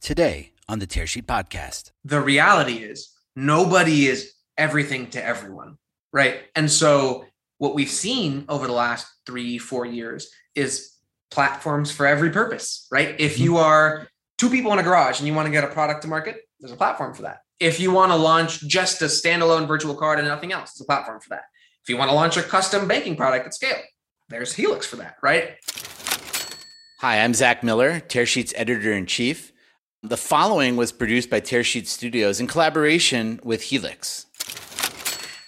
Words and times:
today 0.00 0.52
on 0.68 0.78
the 0.78 0.86
Tearsheet 0.86 1.26
Podcast. 1.26 1.90
The 2.04 2.20
reality 2.20 2.78
is 2.78 3.10
nobody 3.36 4.06
is 4.06 4.32
everything 4.56 5.10
to 5.10 5.24
everyone, 5.24 5.76
right? 6.12 6.40
And 6.54 6.70
so 6.70 7.26
what 7.58 7.74
we've 7.74 7.90
seen 7.90 8.44
over 8.48 8.66
the 8.66 8.72
last 8.72 9.06
three, 9.26 9.58
four 9.58 9.84
years 9.84 10.30
is 10.54 10.94
platforms 11.30 11.92
for 11.92 12.06
every 12.06 12.30
purpose, 12.30 12.86
right? 12.90 13.14
If 13.18 13.34
mm-hmm. 13.34 13.44
you 13.44 13.56
are 13.58 14.08
two 14.38 14.48
people 14.48 14.72
in 14.72 14.78
a 14.78 14.82
garage 14.82 15.18
and 15.18 15.28
you 15.28 15.34
want 15.34 15.46
to 15.46 15.52
get 15.52 15.64
a 15.64 15.68
product 15.68 16.02
to 16.02 16.08
market, 16.08 16.36
there's 16.58 16.72
a 16.72 16.76
platform 16.76 17.14
for 17.14 17.22
that. 17.22 17.40
If 17.58 17.78
you 17.78 17.92
want 17.92 18.10
to 18.10 18.16
launch 18.16 18.66
just 18.66 19.02
a 19.02 19.06
standalone 19.06 19.68
virtual 19.68 19.94
card 19.94 20.18
and 20.18 20.26
nothing 20.26 20.52
else, 20.52 20.72
there's 20.72 20.84
a 20.84 20.86
platform 20.86 21.20
for 21.20 21.28
that. 21.30 21.44
If 21.82 21.90
you 21.90 21.98
want 21.98 22.10
to 22.10 22.14
launch 22.14 22.36
a 22.36 22.42
custom 22.42 22.88
banking 22.88 23.16
product 23.16 23.46
at 23.46 23.54
scale, 23.54 23.80
there's 24.28 24.54
Helix 24.54 24.86
for 24.86 24.96
that, 24.96 25.16
right? 25.22 25.56
Hi, 27.00 27.22
I'm 27.22 27.34
Zach 27.34 27.62
Miller, 27.62 28.00
Tearsheet's 28.00 28.54
editor 28.56 28.92
in 28.92 29.06
chief. 29.06 29.49
The 30.02 30.16
following 30.16 30.76
was 30.76 30.92
produced 30.92 31.28
by 31.28 31.42
Tearsheet 31.42 31.86
Studios 31.86 32.40
in 32.40 32.46
collaboration 32.46 33.38
with 33.44 33.64
Helix. 33.64 34.24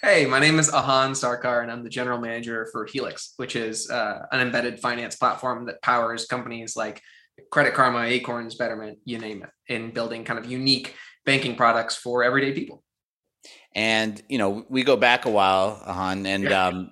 Hey, 0.03 0.27
my 0.27 0.37
name 0.37 0.59
is 0.59 0.69
Ahan 0.69 1.13
Sarkar, 1.13 1.63
and 1.63 1.71
I'm 1.71 1.83
the 1.83 1.89
general 1.89 2.19
manager 2.19 2.69
for 2.71 2.85
Helix, 2.85 3.33
which 3.37 3.55
is 3.55 3.89
uh, 3.89 4.27
an 4.31 4.41
embedded 4.41 4.79
finance 4.79 5.15
platform 5.15 5.65
that 5.65 5.81
powers 5.81 6.27
companies 6.27 6.75
like 6.75 7.01
Credit 7.49 7.73
Karma, 7.73 8.03
Acorns, 8.03 8.53
Betterment, 8.53 8.99
you 9.05 9.17
name 9.17 9.41
it, 9.41 9.73
in 9.73 9.89
building 9.89 10.23
kind 10.23 10.37
of 10.37 10.45
unique 10.45 10.93
banking 11.25 11.55
products 11.55 11.95
for 11.95 12.23
everyday 12.23 12.51
people. 12.51 12.83
And 13.73 14.21
you 14.29 14.37
know, 14.37 14.67
we 14.69 14.83
go 14.83 14.97
back 14.97 15.25
a 15.25 15.31
while, 15.31 15.81
Ahan, 15.83 16.27
and 16.27 16.43
yeah. 16.43 16.67
um, 16.67 16.91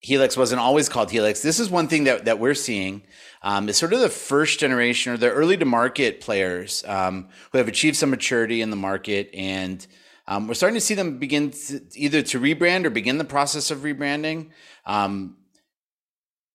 Helix 0.00 0.38
wasn't 0.38 0.62
always 0.62 0.88
called 0.88 1.10
Helix. 1.10 1.42
This 1.42 1.60
is 1.60 1.68
one 1.68 1.86
thing 1.86 2.04
that 2.04 2.24
that 2.24 2.38
we're 2.38 2.54
seeing 2.54 3.02
um, 3.44 3.68
is 3.68 3.76
sort 3.76 3.92
of 3.92 4.00
the 4.00 4.08
first 4.08 4.58
generation 4.58 5.12
or 5.12 5.16
the 5.16 5.30
early 5.30 5.56
to 5.56 5.64
market 5.64 6.20
players 6.20 6.82
um, 6.88 7.28
who 7.52 7.58
have 7.58 7.68
achieved 7.68 7.96
some 7.96 8.10
maturity 8.10 8.60
in 8.60 8.70
the 8.70 8.76
market 8.76 9.30
and 9.32 9.86
um, 10.26 10.48
we're 10.48 10.54
starting 10.54 10.74
to 10.74 10.80
see 10.80 10.94
them 10.94 11.18
begin 11.18 11.50
to, 11.50 11.82
either 11.94 12.22
to 12.22 12.40
rebrand 12.40 12.86
or 12.86 12.90
begin 12.90 13.18
the 13.18 13.24
process 13.24 13.70
of 13.70 13.80
rebranding. 13.80 14.50
Um, 14.86 15.36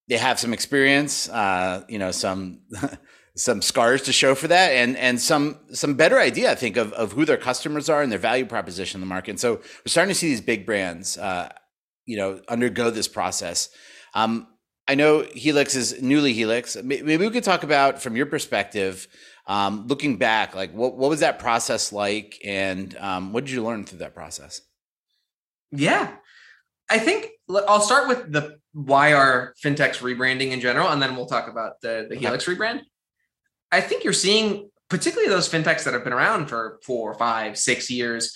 they 0.08 0.18
have 0.18 0.40
some 0.40 0.54
experience, 0.54 1.30
uh, 1.30 1.84
you 1.88 2.00
know, 2.00 2.12
some 2.12 2.62
some 3.36 3.62
scars 3.62 4.02
to 4.04 4.12
show 4.12 4.34
for 4.34 4.48
that, 4.48 4.72
and 4.72 4.98
and 4.98 5.22
some 5.22 5.60
some 5.72 5.94
better 5.94 6.20
idea, 6.20 6.52
I 6.52 6.56
think, 6.56 6.78
of 6.78 6.92
of 6.94 7.12
who 7.12 7.26
their 7.26 7.38
customers 7.38 7.90
are 7.90 8.02
and 8.02 8.12
their 8.12 8.20
value 8.20 8.46
proposition 8.46 8.98
in 8.98 9.02
the 9.02 9.08
market. 9.08 9.32
And 9.32 9.40
so 9.40 9.58
we're 9.58 9.84
starting 9.86 10.14
to 10.14 10.20
see 10.20 10.30
these 10.30 10.42
big 10.42 10.66
brands, 10.66 11.16
uh, 11.18 11.50
you 12.06 12.18
know, 12.18 12.42
undergo 12.50 12.90
this 12.90 13.08
process. 13.08 13.70
Um, 14.16 14.48
I 14.90 14.96
know 14.96 15.22
Helix 15.22 15.76
is 15.76 16.02
newly 16.02 16.34
Helix. 16.34 16.76
Maybe 16.76 17.18
we 17.18 17.30
could 17.30 17.44
talk 17.44 17.62
about 17.62 18.02
from 18.02 18.16
your 18.16 18.26
perspective 18.26 19.08
um, 19.46 19.86
looking 19.86 20.18
back, 20.18 20.56
like 20.56 20.74
what 20.74 20.98
what 20.98 21.12
was 21.12 21.20
that 21.20 21.38
process 21.38 21.94
like, 21.94 22.42
and 22.44 22.98
um, 22.98 23.32
what 23.32 23.46
did 23.46 23.52
you 23.52 23.64
learn 23.64 23.84
through 23.84 24.00
that 24.00 24.16
process? 24.16 24.62
Yeah, 25.72 26.12
I 26.90 26.98
think 26.98 27.30
I'll 27.68 27.82
start 27.82 28.08
with 28.08 28.32
the 28.32 28.58
why 28.74 29.14
are 29.14 29.54
fintechs 29.64 30.00
rebranding 30.00 30.52
in 30.52 30.60
general, 30.60 30.88
and 30.88 31.00
then 31.00 31.16
we'll 31.16 31.28
talk 31.28 31.48
about 31.48 31.82
the 31.82 32.08
the 32.10 32.16
Helix 32.16 32.50
okay. 32.50 32.58
rebrand. 32.58 32.82
I 33.72 33.82
think 33.82 34.04
you're 34.04 34.12
seeing 34.12 34.72
particularly 34.90 35.30
those 35.30 35.48
fintechs 35.48 35.84
that 35.84 35.94
have 35.94 36.04
been 36.04 36.14
around 36.14 36.48
for 36.48 36.80
four, 36.84 37.14
five, 37.14 37.60
six 37.60 37.92
years. 37.92 38.36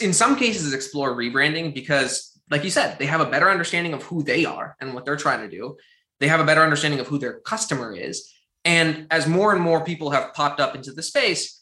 In 0.00 0.12
some 0.12 0.34
cases, 0.34 0.74
explore 0.74 1.14
rebranding 1.14 1.72
because, 1.72 2.29
like 2.50 2.64
you 2.64 2.70
said, 2.70 2.98
they 2.98 3.06
have 3.06 3.20
a 3.20 3.30
better 3.30 3.50
understanding 3.50 3.94
of 3.94 4.02
who 4.02 4.22
they 4.22 4.44
are 4.44 4.76
and 4.80 4.94
what 4.94 5.04
they're 5.04 5.16
trying 5.16 5.48
to 5.48 5.56
do. 5.56 5.76
They 6.18 6.28
have 6.28 6.40
a 6.40 6.44
better 6.44 6.62
understanding 6.62 7.00
of 7.00 7.06
who 7.06 7.18
their 7.18 7.40
customer 7.40 7.94
is 7.94 8.32
and 8.64 9.06
as 9.10 9.26
more 9.26 9.52
and 9.52 9.62
more 9.62 9.84
people 9.84 10.10
have 10.10 10.34
popped 10.34 10.60
up 10.60 10.74
into 10.74 10.92
the 10.92 11.02
space, 11.02 11.58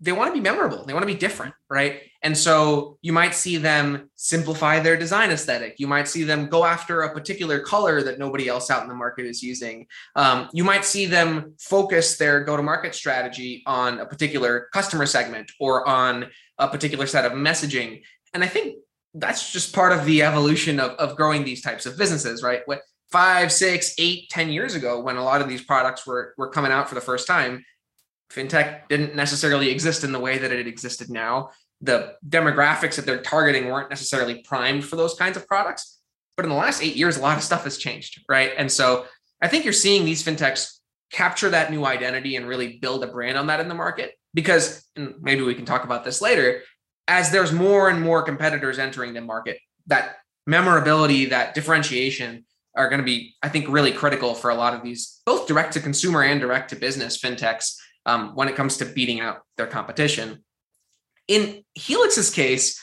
they 0.00 0.12
want 0.12 0.28
to 0.28 0.32
be 0.32 0.40
memorable. 0.40 0.84
They 0.86 0.92
want 0.92 1.02
to 1.02 1.12
be 1.12 1.18
different, 1.18 1.54
right? 1.68 2.02
And 2.22 2.38
so 2.38 2.98
you 3.02 3.12
might 3.12 3.34
see 3.34 3.56
them 3.56 4.10
simplify 4.14 4.78
their 4.78 4.96
design 4.96 5.30
aesthetic. 5.32 5.74
You 5.78 5.88
might 5.88 6.06
see 6.06 6.22
them 6.22 6.48
go 6.48 6.64
after 6.64 7.02
a 7.02 7.12
particular 7.12 7.58
color 7.58 8.02
that 8.04 8.18
nobody 8.18 8.46
else 8.46 8.70
out 8.70 8.82
in 8.82 8.88
the 8.88 8.94
market 8.94 9.26
is 9.26 9.42
using. 9.42 9.88
Um, 10.14 10.48
you 10.52 10.62
might 10.62 10.84
see 10.84 11.06
them 11.06 11.54
focus 11.58 12.16
their 12.16 12.44
go 12.44 12.56
to 12.56 12.62
market 12.62 12.94
strategy 12.94 13.64
on 13.66 13.98
a 13.98 14.06
particular 14.06 14.68
customer 14.72 15.04
segment 15.04 15.50
or 15.58 15.86
on 15.88 16.26
a 16.58 16.68
particular 16.68 17.06
set 17.06 17.24
of 17.24 17.32
messaging. 17.32 18.02
And 18.34 18.44
I 18.44 18.46
think 18.46 18.76
that's 19.14 19.52
just 19.52 19.74
part 19.74 19.92
of 19.92 20.04
the 20.04 20.22
evolution 20.22 20.78
of, 20.80 20.92
of 20.92 21.16
growing 21.16 21.44
these 21.44 21.62
types 21.62 21.86
of 21.86 21.96
businesses, 21.96 22.42
right? 22.42 22.62
What 22.66 22.82
five, 23.10 23.50
six, 23.50 23.94
eight, 23.98 24.28
ten 24.28 24.50
years 24.50 24.74
ago, 24.74 25.00
when 25.00 25.16
a 25.16 25.24
lot 25.24 25.40
of 25.40 25.48
these 25.48 25.62
products 25.62 26.06
were 26.06 26.34
were 26.36 26.50
coming 26.50 26.72
out 26.72 26.88
for 26.88 26.94
the 26.94 27.00
first 27.00 27.26
time, 27.26 27.64
fintech 28.30 28.88
didn't 28.88 29.16
necessarily 29.16 29.70
exist 29.70 30.04
in 30.04 30.12
the 30.12 30.20
way 30.20 30.38
that 30.38 30.52
it 30.52 30.66
existed 30.66 31.10
now. 31.10 31.50
The 31.80 32.14
demographics 32.28 32.96
that 32.96 33.06
they're 33.06 33.22
targeting 33.22 33.68
weren't 33.68 33.90
necessarily 33.90 34.42
primed 34.42 34.84
for 34.84 34.96
those 34.96 35.14
kinds 35.14 35.36
of 35.36 35.46
products. 35.46 36.00
But 36.36 36.44
in 36.44 36.50
the 36.50 36.56
last 36.56 36.82
eight 36.82 36.96
years, 36.96 37.16
a 37.16 37.22
lot 37.22 37.36
of 37.36 37.42
stuff 37.42 37.64
has 37.64 37.78
changed, 37.78 38.22
right? 38.28 38.52
And 38.56 38.70
so 38.70 39.06
I 39.40 39.48
think 39.48 39.64
you're 39.64 39.72
seeing 39.72 40.04
these 40.04 40.22
fintechs 40.22 40.78
capture 41.10 41.50
that 41.50 41.70
new 41.70 41.84
identity 41.86 42.36
and 42.36 42.46
really 42.46 42.78
build 42.78 43.02
a 43.02 43.06
brand 43.06 43.38
on 43.38 43.46
that 43.46 43.60
in 43.60 43.68
the 43.68 43.74
market. 43.74 44.12
Because, 44.34 44.84
maybe 45.20 45.42
we 45.42 45.54
can 45.54 45.64
talk 45.64 45.84
about 45.84 46.04
this 46.04 46.20
later, 46.20 46.62
as 47.08 47.30
there's 47.30 47.52
more 47.52 47.88
and 47.88 48.00
more 48.00 48.22
competitors 48.22 48.78
entering 48.78 49.14
the 49.14 49.20
market, 49.20 49.58
that 49.86 50.16
memorability, 50.46 51.26
that 51.26 51.54
differentiation 51.54 52.44
are 52.76 52.88
going 52.88 53.00
to 53.00 53.04
be, 53.04 53.34
I 53.42 53.48
think, 53.48 53.68
really 53.68 53.90
critical 53.90 54.34
for 54.34 54.50
a 54.50 54.54
lot 54.54 54.74
of 54.74 54.82
these, 54.82 55.20
both 55.26 55.48
direct 55.48 55.72
to 55.72 55.80
consumer 55.80 56.22
and 56.22 56.40
direct 56.40 56.70
to 56.70 56.76
business 56.76 57.18
fintechs 57.18 57.76
um, 58.06 58.34
when 58.36 58.48
it 58.48 58.54
comes 58.54 58.76
to 58.76 58.84
beating 58.84 59.20
out 59.20 59.40
their 59.56 59.66
competition. 59.66 60.44
In 61.26 61.64
Helix's 61.76 62.30
case, 62.30 62.80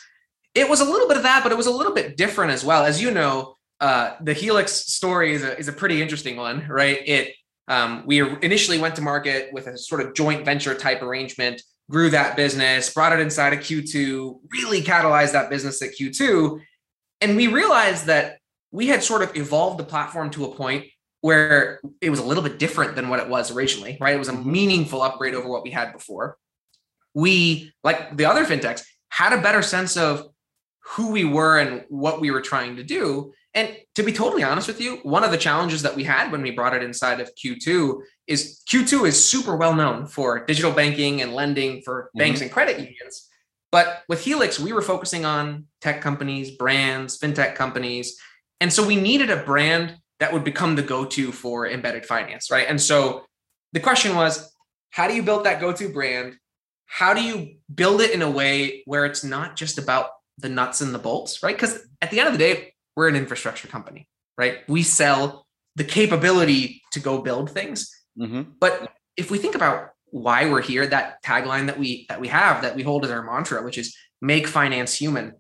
it 0.54 0.70
was 0.70 0.82
a 0.82 0.86
little 0.86 1.08
bit 1.08 1.18
of 1.18 1.24
that, 1.24 1.44
but 1.44 1.52
it 1.52 1.58
was 1.58 1.68
a 1.68 1.72
little 1.72 1.94
bit 1.94 2.18
different 2.18 2.52
as 2.52 2.66
well. 2.66 2.84
As 2.84 3.02
you 3.02 3.12
know, 3.12 3.56
uh, 3.80 4.16
the 4.22 4.34
Helix 4.34 4.72
story 4.72 5.34
is 5.34 5.44
a, 5.44 5.58
is 5.58 5.68
a 5.68 5.74
pretty 5.74 6.02
interesting 6.02 6.38
one, 6.38 6.66
right? 6.68 7.00
It 7.06 7.34
um, 7.68 8.04
we 8.06 8.22
initially 8.40 8.78
went 8.78 8.96
to 8.96 9.02
market 9.02 9.50
with 9.54 9.68
a 9.68 9.78
sort 9.78 10.02
of 10.02 10.14
joint 10.14 10.46
venture 10.46 10.76
type 10.76 11.02
arrangement, 11.02 11.62
grew 11.90 12.10
that 12.10 12.36
business, 12.36 12.94
brought 12.94 13.14
it 13.14 13.20
inside 13.20 13.54
of 13.54 13.60
Q2, 13.60 14.40
really 14.52 14.82
catalyzed 14.82 15.34
that 15.34 15.50
business 15.50 15.82
at 15.82 15.92
Q2, 16.00 16.60
and 17.22 17.36
we 17.36 17.48
realized 17.48 18.06
that 18.06 18.40
we 18.72 18.88
had 18.88 19.04
sort 19.04 19.22
of 19.22 19.36
evolved 19.36 19.80
the 19.80 19.84
platform 19.84 20.30
to 20.32 20.46
a 20.46 20.56
point 20.56 20.86
where 21.22 21.80
it 22.02 22.10
was 22.10 22.20
a 22.20 22.24
little 22.24 22.44
bit 22.44 22.60
different 22.60 22.96
than 22.96 23.10
what 23.10 23.20
it 23.20 23.28
was 23.28 23.50
originally, 23.50 23.98
right? 24.00 24.16
It 24.16 24.20
was 24.20 24.28
a 24.28 24.34
mm-hmm. 24.34 24.52
meaningful 24.52 25.02
upgrade 25.02 25.34
over 25.34 25.48
what 25.48 25.64
we 25.64 25.72
had 25.72 25.92
before. 25.92 26.38
We, 27.14 27.74
like 27.84 28.16
the 28.16 28.26
other 28.26 28.46
fintechs, 28.46 28.84
had 29.10 29.34
a 29.34 29.42
better 29.42 29.62
sense 29.62 29.98
of 29.98 30.28
who 30.84 31.12
we 31.12 31.26
were 31.26 31.58
and 31.58 31.84
what 31.90 32.22
we 32.22 32.30
were 32.30 32.42
trying 32.42 32.76
to 32.76 32.84
do. 32.84 33.34
And 33.56 33.76
to 33.96 34.04
be 34.04 34.12
totally 34.12 34.44
honest 34.44 34.68
with 34.68 34.82
you, 34.82 34.98
one 35.04 35.24
of 35.24 35.32
the 35.32 35.38
challenges 35.38 35.82
that 35.84 35.96
we 35.96 36.04
had 36.04 36.32
when 36.32 36.42
we 36.42 36.52
brought 36.52 36.76
it 36.76 36.84
inside 36.84 37.22
of 37.22 37.32
Q2 37.36 38.02
is 38.28 38.62
Q2 38.70 39.08
is 39.08 39.24
super 39.24 39.56
well 39.56 39.74
known 39.74 40.08
for 40.08 40.46
digital 40.46 40.74
banking 40.74 41.22
and 41.22 41.34
lending 41.34 41.82
for 41.82 42.04
mm-hmm. 42.04 42.20
banks 42.20 42.42
and 42.42 42.52
credit 42.52 42.80
unions. 42.80 43.30
But 43.72 44.04
with 44.10 44.24
Helix, 44.24 44.60
we 44.60 44.74
were 44.74 44.82
focusing 44.82 45.26
on 45.26 45.66
tech 45.82 46.02
companies, 46.02 46.52
brands, 46.52 47.18
fintech 47.18 47.56
companies, 47.56 48.18
and 48.60 48.72
so 48.72 48.86
we 48.86 48.96
needed 48.96 49.30
a 49.30 49.38
brand 49.38 49.98
that 50.20 50.32
would 50.32 50.44
become 50.44 50.76
the 50.76 50.82
go-to 50.82 51.32
for 51.32 51.68
embedded 51.68 52.06
finance, 52.06 52.50
right? 52.50 52.68
And 52.70 52.80
so 52.80 53.26
the 53.74 53.80
question 53.80 54.16
was, 54.16 54.52
how 54.92 55.08
do 55.08 55.14
you 55.14 55.24
build 55.24 55.46
that 55.46 55.60
go-to 55.60 55.90
brand? 55.90 56.38
How 56.86 57.14
do 57.14 57.22
you 57.22 57.56
build 57.74 58.00
it 58.00 58.12
in 58.12 58.22
a 58.22 58.32
way 58.32 58.84
where 58.86 59.06
it's 59.06 59.24
not 59.24 59.58
just 59.58 59.78
about 59.78 60.10
the 60.38 60.48
nuts 60.48 60.80
and 60.80 60.94
the 60.96 61.00
bolts, 61.00 61.44
right? 61.44 61.56
Because 61.56 61.86
at 62.02 62.12
the 62.12 62.20
end 62.20 62.28
of 62.28 62.34
the 62.34 62.40
day, 62.40 62.75
we're 62.96 63.08
an 63.08 63.16
infrastructure 63.16 63.68
company, 63.68 64.08
right? 64.38 64.60
We 64.68 64.84
sell 64.84 65.46
the 65.76 65.84
capability 65.84 66.82
to 66.94 67.00
go 67.00 67.22
build 67.22 67.52
things. 67.52 67.92
Mm-hmm. 68.20 68.52
But 68.60 68.92
if 69.18 69.30
we 69.30 69.38
think 69.38 69.56
about 69.56 69.90
why 70.06 70.50
we're 70.50 70.62
here, 70.62 70.88
that 70.88 71.22
tagline 71.24 71.68
that 71.68 71.78
we 71.78 72.06
that 72.10 72.22
we 72.22 72.30
have 72.30 72.62
that 72.62 72.76
we 72.76 72.84
hold 72.84 73.04
as 73.04 73.12
our 73.12 73.24
mantra, 73.24 73.64
which 73.64 73.78
is 73.78 73.96
make 74.22 74.48
finance 74.48 74.96
human, 74.96 75.34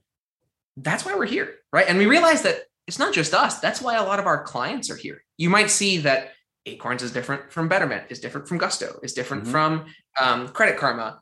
that's 0.78 1.06
why 1.06 1.16
we're 1.16 1.26
here, 1.26 1.56
right? 1.72 1.88
And 1.88 1.98
we 1.98 2.06
realize 2.06 2.42
that 2.42 2.64
it's 2.88 3.00
not 3.00 3.14
just 3.14 3.34
us. 3.34 3.60
That's 3.60 3.82
why 3.82 3.96
a 3.96 4.04
lot 4.04 4.20
of 4.20 4.28
our 4.28 4.44
clients 4.44 4.90
are 4.90 4.96
here. 4.96 5.24
You 5.38 5.50
might 5.50 5.72
see 5.72 5.98
that 6.00 6.34
Acorns 6.66 7.04
is 7.04 7.12
different 7.12 7.52
from 7.52 7.68
Betterment, 7.68 8.06
is 8.10 8.20
different 8.20 8.48
from 8.48 8.58
Gusto, 8.58 9.00
is 9.02 9.14
different 9.14 9.44
mm-hmm. 9.44 9.52
from 9.52 9.86
um, 10.20 10.48
Credit 10.50 10.78
Karma, 10.78 11.22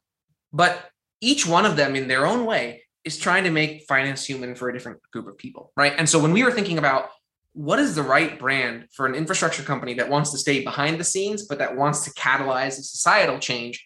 but 0.52 0.90
each 1.22 1.48
one 1.48 1.66
of 1.66 1.76
them 1.76 1.96
in 1.96 2.08
their 2.08 2.26
own 2.26 2.46
way 2.46 2.84
is 3.06 3.18
trying 3.18 3.44
to 3.44 3.52
make 3.52 3.84
finance 3.88 4.26
human 4.26 4.56
for 4.56 4.70
a 4.70 4.74
different 4.74 5.00
group 5.12 5.28
of 5.28 5.38
people, 5.38 5.72
right? 5.76 5.94
And 5.98 6.08
so 6.08 6.20
when 6.20 6.32
we 6.32 6.44
were 6.44 6.52
thinking 6.52 6.78
about 6.78 7.10
what 7.54 7.80
is 7.80 7.96
the 7.96 8.04
right 8.04 8.40
brand 8.40 8.88
for 8.92 9.06
an 9.06 9.14
infrastructure 9.14 9.64
company 9.64 9.94
that 9.96 10.10
wants 10.10 10.32
to 10.32 10.38
stay 10.38 10.64
behind 10.64 11.00
the 11.00 11.04
scenes, 11.04 11.46
but 11.46 11.60
that 11.60 11.76
wants 11.76 12.04
to 12.06 12.12
catalyze 12.12 12.80
a 12.80 12.84
societal 12.84 13.38
change, 13.40 13.86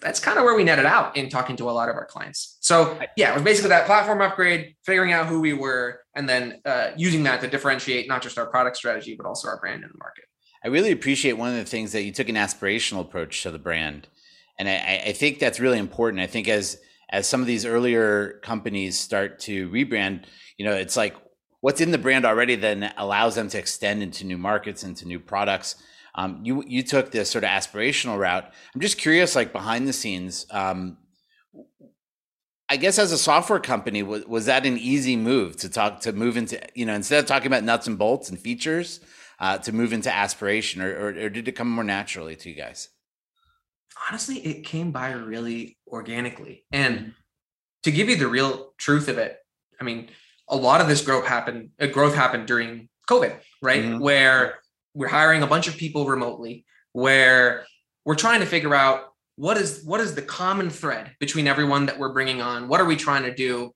that's 0.00 0.20
kind 0.20 0.38
of 0.38 0.44
where 0.44 0.54
we 0.54 0.64
netted 0.64 0.86
out 0.86 1.16
in 1.16 1.28
talking 1.28 1.56
to 1.56 1.68
a 1.68 1.72
lot 1.72 1.88
of 1.88 1.96
our 1.96 2.06
clients. 2.06 2.58
So 2.60 2.98
yeah, 3.16 3.32
it 3.32 3.34
was 3.34 3.42
basically 3.42 3.70
that 3.70 3.86
platform 3.86 4.20
upgrade, 4.20 4.74
figuring 4.84 5.12
out 5.12 5.26
who 5.26 5.40
we 5.40 5.52
were, 5.52 6.00
and 6.14 6.28
then 6.28 6.60
uh, 6.64 6.90
using 6.96 7.22
that 7.24 7.40
to 7.42 7.48
differentiate 7.48 8.08
not 8.08 8.22
just 8.22 8.38
our 8.38 8.46
product 8.46 8.76
strategy, 8.76 9.14
but 9.14 9.26
also 9.26 9.48
our 9.48 9.58
brand 9.58 9.82
in 9.82 9.90
the 9.90 9.98
market. 9.98 10.24
I 10.64 10.68
really 10.68 10.92
appreciate 10.92 11.34
one 11.34 11.50
of 11.50 11.56
the 11.56 11.64
things 11.64 11.92
that 11.92 12.02
you 12.02 12.12
took 12.12 12.28
an 12.28 12.36
aspirational 12.36 13.00
approach 13.00 13.42
to 13.42 13.50
the 13.50 13.58
brand. 13.58 14.08
and 14.58 14.68
I, 14.68 15.02
I 15.06 15.12
think 15.12 15.38
that's 15.38 15.60
really 15.60 15.78
important. 15.78 16.22
I 16.22 16.26
think 16.26 16.48
as 16.48 16.78
as 17.10 17.28
some 17.28 17.40
of 17.40 17.46
these 17.46 17.64
earlier 17.64 18.40
companies 18.42 18.98
start 18.98 19.38
to 19.40 19.68
rebrand, 19.70 20.24
you 20.56 20.64
know, 20.64 20.72
it's 20.72 20.96
like 20.96 21.14
what's 21.60 21.80
in 21.80 21.90
the 21.90 21.98
brand 21.98 22.24
already 22.24 22.56
then 22.56 22.92
allows 22.96 23.34
them 23.34 23.48
to 23.48 23.58
extend 23.58 24.02
into 24.02 24.26
new 24.26 24.38
markets, 24.38 24.84
into 24.84 25.06
new 25.06 25.18
products. 25.18 25.76
Um, 26.14 26.40
you 26.44 26.62
you 26.66 26.82
took 26.82 27.10
this 27.10 27.30
sort 27.30 27.44
of 27.44 27.50
aspirational 27.50 28.18
route. 28.18 28.52
I'm 28.74 28.80
just 28.80 28.98
curious, 28.98 29.34
like 29.34 29.52
behind 29.52 29.88
the 29.88 29.92
scenes. 29.92 30.46
Um, 30.50 30.98
I 32.68 32.76
guess 32.76 32.98
as 32.98 33.12
a 33.12 33.18
software 33.18 33.60
company, 33.60 34.02
was, 34.02 34.24
was 34.26 34.46
that 34.46 34.64
an 34.64 34.78
easy 34.78 35.16
move 35.16 35.56
to 35.58 35.68
talk 35.68 36.00
to 36.00 36.12
move 36.12 36.36
into 36.36 36.60
you 36.74 36.86
know 36.86 36.94
instead 36.94 37.18
of 37.18 37.26
talking 37.26 37.46
about 37.46 37.64
nuts 37.64 37.86
and 37.86 37.98
bolts 37.98 38.28
and 38.28 38.38
features 38.38 39.00
uh, 39.40 39.58
to 39.58 39.72
move 39.72 39.92
into 39.92 40.12
aspiration, 40.12 40.82
or, 40.82 40.94
or, 40.94 41.08
or 41.08 41.28
did 41.28 41.48
it 41.48 41.52
come 41.52 41.68
more 41.68 41.84
naturally 41.84 42.36
to 42.36 42.48
you 42.48 42.54
guys? 42.54 42.88
Honestly, 44.08 44.38
it 44.38 44.64
came 44.64 44.92
by 44.92 45.12
really 45.12 45.76
organically. 45.86 46.64
And 46.72 47.14
to 47.82 47.90
give 47.90 48.08
you 48.08 48.16
the 48.16 48.28
real 48.28 48.72
truth 48.78 49.08
of 49.08 49.18
it, 49.18 49.38
I 49.80 49.84
mean, 49.84 50.08
a 50.48 50.56
lot 50.56 50.80
of 50.80 50.88
this 50.88 51.02
growth 51.02 51.26
happened, 51.26 51.70
uh, 51.80 51.86
growth 51.86 52.14
happened 52.14 52.46
during 52.46 52.88
COVID, 53.08 53.36
right? 53.62 53.82
Mm-hmm. 53.82 53.98
Where 53.98 54.58
we're 54.94 55.08
hiring 55.08 55.42
a 55.42 55.46
bunch 55.46 55.68
of 55.68 55.76
people 55.76 56.06
remotely, 56.06 56.64
where 56.92 57.66
we're 58.04 58.14
trying 58.14 58.40
to 58.40 58.46
figure 58.46 58.74
out 58.74 59.12
what 59.36 59.56
is 59.56 59.82
what 59.84 60.00
is 60.00 60.14
the 60.14 60.22
common 60.22 60.70
thread 60.70 61.12
between 61.18 61.46
everyone 61.46 61.86
that 61.86 61.98
we're 61.98 62.12
bringing 62.12 62.40
on? 62.40 62.68
What 62.68 62.80
are 62.80 62.84
we 62.84 62.96
trying 62.96 63.24
to 63.24 63.34
do? 63.34 63.74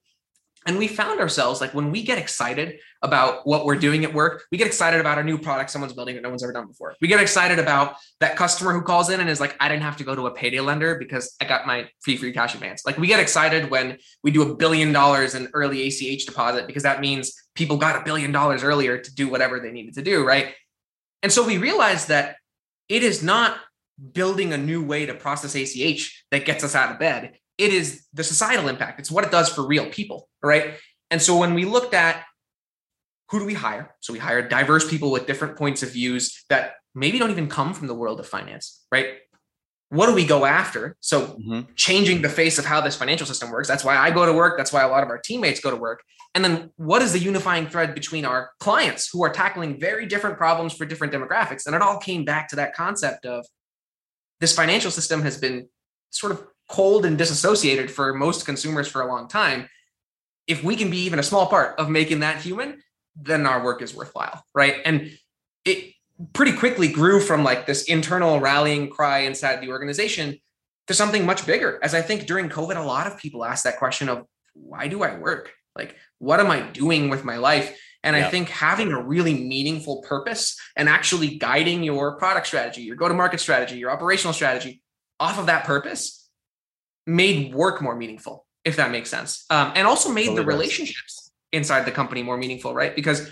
And 0.69 0.77
we 0.77 0.87
found 0.87 1.19
ourselves 1.19 1.61
like 1.61 1.73
when 1.73 1.89
we 1.89 2.03
get 2.03 2.19
excited 2.19 2.77
about 3.01 3.47
what 3.47 3.65
we're 3.65 3.75
doing 3.75 4.05
at 4.05 4.13
work, 4.13 4.43
we 4.51 4.57
get 4.59 4.67
excited 4.67 5.01
about 5.01 5.17
a 5.17 5.23
new 5.23 5.35
product 5.35 5.71
someone's 5.71 5.93
building 5.93 6.13
that 6.13 6.21
no 6.21 6.29
one's 6.29 6.43
ever 6.43 6.53
done 6.53 6.67
before. 6.67 6.93
We 7.01 7.07
get 7.07 7.19
excited 7.19 7.57
about 7.57 7.95
that 8.19 8.35
customer 8.35 8.71
who 8.71 8.83
calls 8.83 9.09
in 9.09 9.19
and 9.19 9.27
is 9.27 9.39
like, 9.39 9.55
I 9.59 9.67
didn't 9.67 9.81
have 9.81 9.97
to 9.97 10.03
go 10.03 10.13
to 10.13 10.27
a 10.27 10.31
payday 10.31 10.59
lender 10.59 10.99
because 10.99 11.35
I 11.41 11.45
got 11.45 11.65
my 11.65 11.89
free 12.01 12.17
free 12.17 12.31
cash 12.33 12.53
advance. 12.53 12.85
Like 12.85 12.99
we 12.99 13.07
get 13.07 13.19
excited 13.19 13.71
when 13.71 13.97
we 14.21 14.29
do 14.29 14.43
a 14.43 14.55
billion 14.55 14.93
dollars 14.93 15.33
in 15.33 15.49
early 15.55 15.87
ACH 15.87 16.27
deposit 16.27 16.67
because 16.67 16.83
that 16.83 17.01
means 17.01 17.33
people 17.55 17.77
got 17.77 17.99
a 17.99 18.05
billion 18.05 18.31
dollars 18.31 18.63
earlier 18.63 18.99
to 18.99 19.15
do 19.15 19.27
whatever 19.27 19.59
they 19.59 19.71
needed 19.71 19.95
to 19.95 20.03
do, 20.03 20.23
right? 20.23 20.53
And 21.23 21.31
so 21.31 21.43
we 21.43 21.57
realized 21.57 22.09
that 22.09 22.35
it 22.89 23.01
is 23.01 23.23
not 23.23 23.57
building 24.13 24.53
a 24.53 24.57
new 24.59 24.85
way 24.85 25.07
to 25.07 25.15
process 25.15 25.55
ACH 25.55 26.25
that 26.29 26.45
gets 26.45 26.63
us 26.63 26.75
out 26.75 26.91
of 26.91 26.99
bed 26.99 27.39
it 27.59 27.73
is 27.73 28.05
the 28.13 28.23
societal 28.23 28.69
impact. 28.69 28.99
It's 28.99 29.11
what 29.11 29.25
it 29.25 29.31
does 29.31 29.49
for 29.49 29.67
real 29.67 29.87
people, 29.89 30.29
right? 30.41 30.75
And 31.11 31.21
so 31.21 31.37
when 31.37 31.53
we 31.53 31.65
looked 31.65 31.93
at 31.93 32.23
who 33.29 33.39
do 33.39 33.45
we 33.45 33.53
hire? 33.53 33.93
So 33.99 34.13
we 34.13 34.17
hired 34.17 34.49
diverse 34.49 34.89
people 34.89 35.11
with 35.11 35.27
different 35.27 35.55
points 35.55 35.83
of 35.83 35.91
views 35.91 36.45
that 36.49 36.73
maybe 36.95 37.19
don't 37.19 37.29
even 37.29 37.47
come 37.47 37.73
from 37.75 37.85
the 37.87 37.93
world 37.93 38.19
of 38.19 38.25
finance, 38.25 38.85
right? 38.91 39.17
What 39.89 40.07
do 40.07 40.13
we 40.13 40.25
go 40.25 40.45
after? 40.45 40.95
So 40.99 41.27
mm-hmm. 41.27 41.61
changing 41.75 42.21
the 42.21 42.29
face 42.29 42.57
of 42.57 42.65
how 42.65 42.81
this 42.81 42.95
financial 42.95 43.27
system 43.27 43.51
works. 43.51 43.67
That's 43.67 43.83
why 43.83 43.97
I 43.97 44.09
go 44.09 44.25
to 44.25 44.33
work. 44.33 44.57
That's 44.57 44.73
why 44.73 44.81
a 44.81 44.87
lot 44.87 45.03
of 45.03 45.09
our 45.09 45.19
teammates 45.19 45.59
go 45.59 45.69
to 45.69 45.75
work. 45.75 46.01
And 46.33 46.43
then 46.43 46.71
what 46.77 47.01
is 47.01 47.11
the 47.11 47.19
unifying 47.19 47.67
thread 47.67 47.93
between 47.93 48.23
our 48.23 48.51
clients 48.59 49.09
who 49.11 49.23
are 49.23 49.31
tackling 49.31 49.79
very 49.79 50.05
different 50.05 50.37
problems 50.37 50.73
for 50.73 50.85
different 50.85 51.13
demographics? 51.13 51.65
And 51.65 51.75
it 51.75 51.81
all 51.81 51.97
came 51.97 52.23
back 52.23 52.47
to 52.49 52.55
that 52.55 52.73
concept 52.73 53.25
of 53.25 53.45
this 54.39 54.55
financial 54.55 54.91
system 54.91 55.21
has 55.23 55.37
been 55.37 55.67
sort 56.11 56.31
of 56.31 56.47
cold 56.69 57.05
and 57.05 57.17
disassociated 57.17 57.89
for 57.91 58.13
most 58.13 58.45
consumers 58.45 58.87
for 58.87 59.01
a 59.01 59.07
long 59.07 59.27
time 59.27 59.67
if 60.47 60.63
we 60.63 60.75
can 60.75 60.89
be 60.89 60.97
even 60.99 61.19
a 61.19 61.23
small 61.23 61.47
part 61.47 61.77
of 61.79 61.89
making 61.89 62.19
that 62.21 62.41
human 62.41 62.81
then 63.15 63.45
our 63.45 63.63
work 63.63 63.81
is 63.81 63.93
worthwhile 63.93 64.43
right? 64.53 64.77
And 64.85 65.11
it 65.65 65.93
pretty 66.33 66.53
quickly 66.53 66.89
grew 66.89 67.19
from 67.19 67.43
like 67.43 67.65
this 67.65 67.83
internal 67.83 68.39
rallying 68.39 68.89
cry 68.89 69.19
inside 69.19 69.61
the 69.61 69.69
organization 69.69 70.37
to 70.87 70.93
something 70.93 71.25
much 71.25 71.45
bigger. 71.45 71.79
As 71.81 71.93
i 71.93 72.01
think 72.01 72.25
during 72.25 72.49
covid 72.49 72.77
a 72.77 72.81
lot 72.81 73.07
of 73.07 73.17
people 73.17 73.45
asked 73.45 73.63
that 73.63 73.77
question 73.77 74.09
of 74.09 74.25
why 74.53 74.87
do 74.87 75.03
i 75.03 75.17
work? 75.17 75.53
Like 75.75 75.95
what 76.17 76.39
am 76.39 76.51
i 76.51 76.61
doing 76.61 77.09
with 77.09 77.23
my 77.23 77.37
life? 77.37 77.79
And 78.03 78.15
yeah. 78.15 78.27
I 78.27 78.29
think 78.29 78.49
having 78.49 78.91
a 78.91 79.01
really 79.01 79.33
meaningful 79.33 80.01
purpose 80.01 80.57
and 80.75 80.87
actually 80.87 81.37
guiding 81.37 81.83
your 81.83 82.17
product 82.17 82.47
strategy, 82.47 82.81
your 82.81 82.95
go 82.95 83.07
to 83.07 83.13
market 83.13 83.39
strategy, 83.39 83.77
your 83.77 83.91
operational 83.91 84.33
strategy 84.33 84.81
off 85.19 85.37
of 85.37 85.47
that 85.47 85.65
purpose 85.65 86.18
made 87.09 87.53
work 87.53 87.81
more 87.81 87.95
meaningful, 87.95 88.45
if 88.63 88.75
that 88.75 88.91
makes 88.91 89.09
sense. 89.09 89.45
Um, 89.49 89.73
and 89.75 89.87
also 89.87 90.09
made 90.09 90.27
totally 90.27 90.43
the 90.43 90.45
relationships 90.45 91.31
inside 91.51 91.85
the 91.85 91.91
company 91.91 92.21
more 92.21 92.37
meaningful, 92.37 92.73
right? 92.73 92.95
Because 92.95 93.29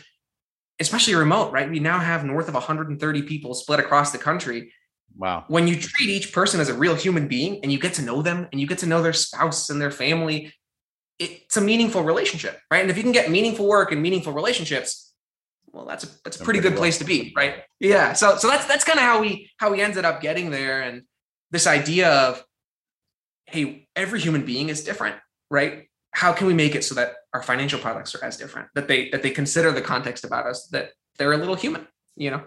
especially 0.79 1.15
remote, 1.15 1.51
right? 1.51 1.69
We 1.69 1.79
now 1.79 1.99
have 1.99 2.25
north 2.25 2.47
of 2.47 2.53
130 2.55 3.21
people 3.23 3.53
split 3.53 3.79
across 3.79 4.11
the 4.11 4.17
country. 4.17 4.73
Wow. 5.15 5.45
When 5.47 5.67
you 5.67 5.75
treat 5.75 6.09
each 6.09 6.33
person 6.33 6.59
as 6.59 6.69
a 6.69 6.73
real 6.73 6.95
human 6.95 7.27
being 7.27 7.59
and 7.63 7.71
you 7.71 7.79
get 7.79 7.93
to 7.95 8.01
know 8.01 8.21
them 8.21 8.47
and 8.51 8.59
you 8.59 8.67
get 8.67 8.79
to 8.79 8.85
know 8.85 9.01
their 9.01 9.13
spouse 9.13 9.69
and 9.69 9.79
their 9.79 9.91
family, 9.91 10.53
it's 11.19 11.57
a 11.57 11.61
meaningful 11.61 12.03
relationship, 12.03 12.59
right? 12.69 12.81
And 12.81 12.91
if 12.91 12.97
you 12.97 13.03
can 13.03 13.11
get 13.11 13.31
meaningful 13.31 13.67
work 13.67 13.91
and 13.91 14.01
meaningful 14.01 14.33
relationships, 14.33 15.13
well, 15.71 15.85
that's 15.85 16.03
a 16.03 16.07
that's 16.23 16.39
a 16.39 16.43
pretty 16.43 16.59
good 16.59 16.75
place 16.75 16.97
to 16.99 17.05
be, 17.05 17.33
right? 17.35 17.63
Yeah. 17.79 18.13
So 18.13 18.37
so 18.37 18.47
that's 18.47 18.65
that's 18.65 18.83
kind 18.83 18.99
of 18.99 19.05
how 19.05 19.21
we 19.21 19.51
how 19.57 19.71
we 19.71 19.81
ended 19.81 20.05
up 20.05 20.21
getting 20.21 20.49
there. 20.49 20.81
And 20.81 21.03
this 21.51 21.67
idea 21.67 22.09
of 22.09 22.43
hey, 23.47 23.87
every 23.95 24.19
human 24.19 24.45
being 24.45 24.69
is 24.69 24.83
different, 24.83 25.15
right? 25.49 25.89
How 26.11 26.33
can 26.33 26.47
we 26.47 26.53
make 26.53 26.75
it 26.75 26.83
so 26.83 26.95
that 26.95 27.13
our 27.33 27.41
financial 27.41 27.79
products 27.79 28.15
are 28.15 28.23
as 28.23 28.37
different 28.37 28.69
that 28.75 28.87
they 28.87 29.09
that 29.09 29.23
they 29.23 29.29
consider 29.29 29.71
the 29.71 29.81
context 29.81 30.23
about 30.23 30.45
us 30.45 30.67
that 30.67 30.91
they're 31.17 31.33
a 31.33 31.37
little 31.37 31.55
human, 31.55 31.87
you 32.15 32.31
know? 32.31 32.43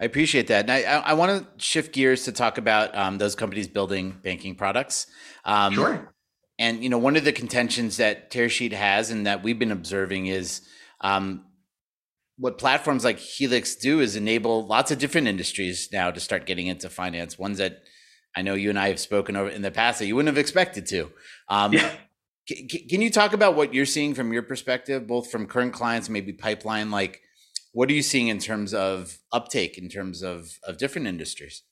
I 0.00 0.04
appreciate 0.04 0.48
that. 0.48 0.68
And 0.68 0.72
I, 0.72 0.82
I 0.82 1.14
want 1.14 1.58
to 1.58 1.64
shift 1.64 1.94
gears 1.94 2.24
to 2.24 2.32
talk 2.32 2.58
about 2.58 2.94
um, 2.94 3.16
those 3.18 3.34
companies 3.34 3.66
building 3.66 4.18
banking 4.22 4.54
products. 4.54 5.06
Um, 5.44 5.72
sure. 5.72 6.14
And 6.58 6.82
you 6.82 6.88
know, 6.88 6.98
one 6.98 7.16
of 7.16 7.24
the 7.24 7.32
contentions 7.32 7.96
that 7.96 8.30
Tearsheet 8.30 8.72
has, 8.72 9.10
and 9.10 9.26
that 9.26 9.42
we've 9.42 9.58
been 9.58 9.72
observing, 9.72 10.26
is 10.26 10.62
um, 11.00 11.44
what 12.38 12.58
platforms 12.58 13.04
like 13.04 13.18
Helix 13.18 13.76
do 13.76 14.00
is 14.00 14.16
enable 14.16 14.66
lots 14.66 14.90
of 14.90 14.98
different 14.98 15.28
industries 15.28 15.88
now 15.92 16.10
to 16.10 16.20
start 16.20 16.46
getting 16.46 16.66
into 16.66 16.88
finance. 16.88 17.38
Ones 17.38 17.58
that 17.58 17.82
I 18.36 18.42
know 18.42 18.54
you 18.54 18.68
and 18.68 18.78
I 18.78 18.88
have 18.88 19.00
spoken 19.00 19.34
over 19.34 19.48
in 19.48 19.62
the 19.62 19.70
past 19.70 19.98
that 19.98 20.06
you 20.06 20.14
wouldn't 20.14 20.28
have 20.34 20.38
expected 20.38 20.86
to. 20.86 21.10
Um, 21.48 21.72
yeah. 21.72 21.90
C- 22.48 22.86
can 22.88 23.00
you 23.00 23.10
talk 23.10 23.32
about 23.32 23.56
what 23.56 23.74
you're 23.74 23.86
seeing 23.86 24.14
from 24.14 24.32
your 24.32 24.42
perspective, 24.42 25.06
both 25.06 25.30
from 25.30 25.46
current 25.46 25.72
clients, 25.72 26.08
maybe 26.08 26.32
pipeline? 26.32 26.90
Like, 26.90 27.22
what 27.72 27.90
are 27.90 27.94
you 27.94 28.02
seeing 28.02 28.28
in 28.28 28.38
terms 28.38 28.72
of 28.72 29.18
uptake 29.32 29.78
in 29.78 29.88
terms 29.88 30.22
of 30.22 30.58
of 30.64 30.78
different 30.78 31.06
industries? 31.08 31.62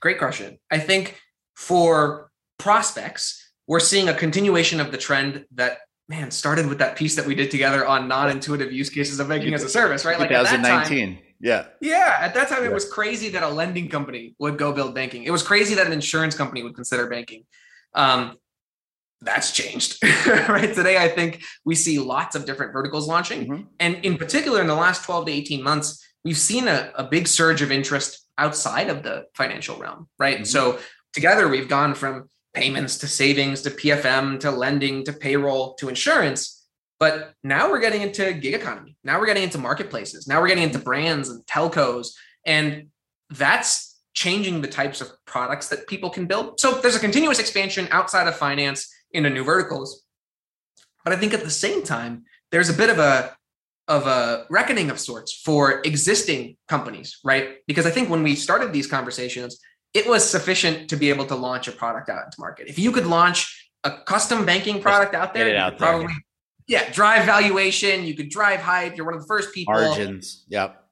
Great 0.00 0.18
question. 0.18 0.58
I 0.70 0.78
think 0.78 1.20
for 1.54 2.32
prospects, 2.58 3.52
we're 3.68 3.80
seeing 3.80 4.08
a 4.08 4.14
continuation 4.14 4.80
of 4.80 4.90
the 4.90 4.98
trend 4.98 5.46
that 5.52 5.78
man 6.08 6.30
started 6.30 6.66
with 6.66 6.78
that 6.78 6.96
piece 6.96 7.14
that 7.16 7.26
we 7.26 7.34
did 7.34 7.50
together 7.50 7.86
on 7.86 8.08
non-intuitive 8.08 8.72
use 8.72 8.90
cases 8.90 9.20
of 9.20 9.28
banking 9.28 9.54
as 9.54 9.62
a 9.62 9.68
service, 9.68 10.04
right? 10.04 10.18
Like 10.18 10.28
2019. 10.28 11.18
Yeah. 11.42 11.66
Yeah. 11.80 12.16
At 12.20 12.34
that 12.34 12.48
time, 12.48 12.64
it 12.64 12.72
was 12.72 12.88
crazy 12.88 13.28
that 13.30 13.42
a 13.42 13.48
lending 13.48 13.88
company 13.88 14.34
would 14.38 14.56
go 14.56 14.72
build 14.72 14.94
banking. 14.94 15.24
It 15.24 15.32
was 15.32 15.42
crazy 15.42 15.74
that 15.74 15.86
an 15.86 15.92
insurance 15.92 16.36
company 16.36 16.62
would 16.62 16.76
consider 16.76 17.08
banking. 17.08 17.44
Um, 17.94 18.38
that's 19.20 19.52
changed, 19.52 20.02
right? 20.48 20.72
Today, 20.72 20.98
I 20.98 21.08
think 21.08 21.42
we 21.64 21.74
see 21.74 21.98
lots 21.98 22.36
of 22.36 22.44
different 22.44 22.72
verticals 22.72 23.08
launching. 23.08 23.48
Mm-hmm. 23.48 23.62
And 23.80 23.96
in 24.04 24.16
particular, 24.16 24.60
in 24.60 24.68
the 24.68 24.74
last 24.74 25.04
12 25.04 25.26
to 25.26 25.32
18 25.32 25.62
months, 25.62 26.04
we've 26.24 26.38
seen 26.38 26.68
a, 26.68 26.92
a 26.94 27.04
big 27.04 27.26
surge 27.26 27.60
of 27.60 27.72
interest 27.72 28.26
outside 28.38 28.88
of 28.88 29.02
the 29.02 29.26
financial 29.34 29.76
realm, 29.78 30.08
right? 30.18 30.36
Mm-hmm. 30.36 30.44
So 30.44 30.78
together, 31.12 31.48
we've 31.48 31.68
gone 31.68 31.94
from 31.94 32.28
payments 32.54 32.98
to 32.98 33.08
savings 33.08 33.62
to 33.62 33.70
PFM 33.70 34.38
to 34.40 34.50
lending 34.50 35.04
to 35.04 35.12
payroll 35.12 35.74
to 35.74 35.88
insurance 35.88 36.61
but 37.02 37.34
now 37.42 37.68
we're 37.68 37.80
getting 37.80 38.02
into 38.02 38.32
gig 38.32 38.54
economy. 38.54 38.96
Now 39.02 39.18
we're 39.18 39.26
getting 39.26 39.42
into 39.42 39.58
marketplaces. 39.58 40.28
Now 40.28 40.40
we're 40.40 40.46
getting 40.46 40.62
into 40.62 40.78
brands 40.78 41.30
and 41.30 41.44
telcos. 41.46 42.10
And 42.46 42.90
that's 43.28 44.00
changing 44.14 44.60
the 44.60 44.68
types 44.68 45.00
of 45.00 45.10
products 45.24 45.66
that 45.70 45.88
people 45.88 46.10
can 46.10 46.26
build. 46.26 46.60
So 46.60 46.74
there's 46.74 46.94
a 46.94 47.00
continuous 47.00 47.40
expansion 47.40 47.88
outside 47.90 48.28
of 48.28 48.36
finance 48.36 48.88
into 49.10 49.30
new 49.30 49.42
verticals. 49.42 50.04
But 51.02 51.12
I 51.12 51.16
think 51.16 51.34
at 51.34 51.42
the 51.42 51.50
same 51.50 51.82
time, 51.82 52.22
there's 52.52 52.68
a 52.68 52.72
bit 52.72 52.88
of 52.88 53.00
a 53.00 53.34
of 53.88 54.06
a 54.06 54.46
reckoning 54.48 54.88
of 54.88 55.00
sorts 55.00 55.32
for 55.32 55.80
existing 55.84 56.56
companies, 56.68 57.18
right? 57.24 57.56
Because 57.66 57.84
I 57.84 57.90
think 57.90 58.10
when 58.10 58.22
we 58.22 58.36
started 58.36 58.72
these 58.72 58.86
conversations, 58.86 59.58
it 59.92 60.06
was 60.06 60.22
sufficient 60.22 60.88
to 60.90 60.96
be 60.96 61.08
able 61.08 61.26
to 61.26 61.34
launch 61.34 61.66
a 61.66 61.72
product 61.72 62.08
out 62.10 62.26
into 62.26 62.38
market. 62.38 62.68
If 62.68 62.78
you 62.78 62.92
could 62.92 63.08
launch 63.08 63.72
a 63.82 63.90
custom 63.90 64.46
banking 64.46 64.80
product 64.80 65.16
out 65.16 65.34
there, 65.34 65.56
out 65.56 65.70
there 65.70 65.78
probably 65.78 66.14
yeah, 66.66 66.90
drive 66.90 67.24
valuation. 67.24 68.04
You 68.04 68.14
could 68.14 68.28
drive 68.28 68.60
hype. 68.60 68.96
You're 68.96 69.06
one 69.06 69.14
of 69.14 69.20
the 69.20 69.26
first 69.26 69.54
people. 69.54 69.74
Margins. 69.74 70.44
Yep. 70.48 70.82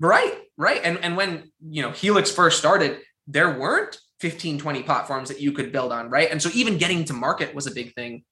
Right. 0.00 0.34
Right. 0.56 0.80
And 0.82 0.98
and 0.98 1.16
when 1.16 1.50
you 1.66 1.82
know 1.82 1.90
Helix 1.90 2.30
first 2.30 2.58
started, 2.58 3.00
there 3.26 3.58
weren't 3.58 3.98
15, 4.20 4.58
20 4.58 4.82
platforms 4.82 5.28
that 5.28 5.40
you 5.40 5.52
could 5.52 5.72
build 5.72 5.92
on. 5.92 6.10
Right. 6.10 6.30
And 6.30 6.42
so 6.42 6.50
even 6.54 6.78
getting 6.78 7.04
to 7.06 7.12
market 7.12 7.54
was 7.54 7.66
a 7.66 7.70
big 7.70 7.94
thing. 7.94 8.24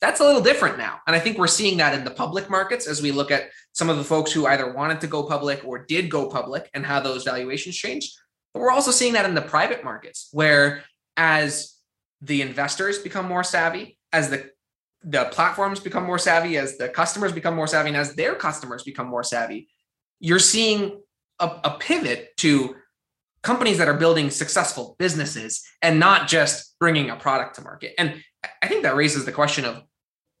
That's 0.00 0.20
a 0.20 0.24
little 0.24 0.40
different 0.40 0.78
now. 0.78 1.00
And 1.06 1.16
I 1.16 1.18
think 1.18 1.38
we're 1.38 1.48
seeing 1.48 1.78
that 1.78 1.92
in 1.92 2.04
the 2.04 2.10
public 2.10 2.48
markets 2.48 2.86
as 2.86 3.02
we 3.02 3.10
look 3.10 3.32
at 3.32 3.50
some 3.72 3.90
of 3.90 3.96
the 3.96 4.04
folks 4.04 4.30
who 4.30 4.46
either 4.46 4.72
wanted 4.72 5.00
to 5.00 5.08
go 5.08 5.24
public 5.24 5.64
or 5.64 5.84
did 5.84 6.08
go 6.08 6.28
public 6.28 6.70
and 6.72 6.86
how 6.86 7.00
those 7.00 7.24
valuations 7.24 7.76
changed. 7.76 8.12
But 8.54 8.60
we're 8.60 8.70
also 8.70 8.92
seeing 8.92 9.14
that 9.14 9.24
in 9.24 9.34
the 9.34 9.42
private 9.42 9.82
markets, 9.82 10.28
where 10.32 10.84
as 11.16 11.74
the 12.20 12.42
investors 12.42 12.98
become 12.98 13.26
more 13.26 13.42
savvy, 13.42 13.98
as 14.12 14.30
the 14.30 14.50
the 15.02 15.26
platforms 15.26 15.80
become 15.80 16.04
more 16.04 16.18
savvy, 16.18 16.56
as 16.56 16.76
the 16.76 16.88
customers 16.88 17.32
become 17.32 17.54
more 17.54 17.66
savvy, 17.66 17.88
and 17.88 17.96
as 17.96 18.14
their 18.14 18.34
customers 18.34 18.82
become 18.82 19.06
more 19.06 19.22
savvy, 19.22 19.68
you're 20.20 20.38
seeing 20.38 21.00
a, 21.38 21.46
a 21.64 21.76
pivot 21.78 22.36
to 22.38 22.74
companies 23.42 23.78
that 23.78 23.88
are 23.88 23.94
building 23.94 24.30
successful 24.30 24.96
businesses 24.98 25.64
and 25.80 26.00
not 26.00 26.26
just 26.26 26.76
bringing 26.80 27.10
a 27.10 27.16
product 27.16 27.54
to 27.54 27.62
market. 27.62 27.94
And 27.96 28.22
I 28.62 28.66
think 28.66 28.82
that 28.82 28.96
raises 28.96 29.24
the 29.24 29.32
question 29.32 29.64
of 29.64 29.82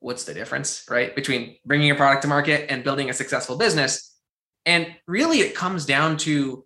what's 0.00 0.24
the 0.24 0.34
difference, 0.34 0.84
right, 0.90 1.14
between 1.14 1.56
bringing 1.64 1.90
a 1.90 1.94
product 1.94 2.22
to 2.22 2.28
market 2.28 2.70
and 2.70 2.84
building 2.84 3.10
a 3.10 3.14
successful 3.14 3.56
business. 3.56 4.14
And 4.66 4.94
really, 5.06 5.40
it 5.40 5.54
comes 5.54 5.86
down 5.86 6.16
to 6.18 6.64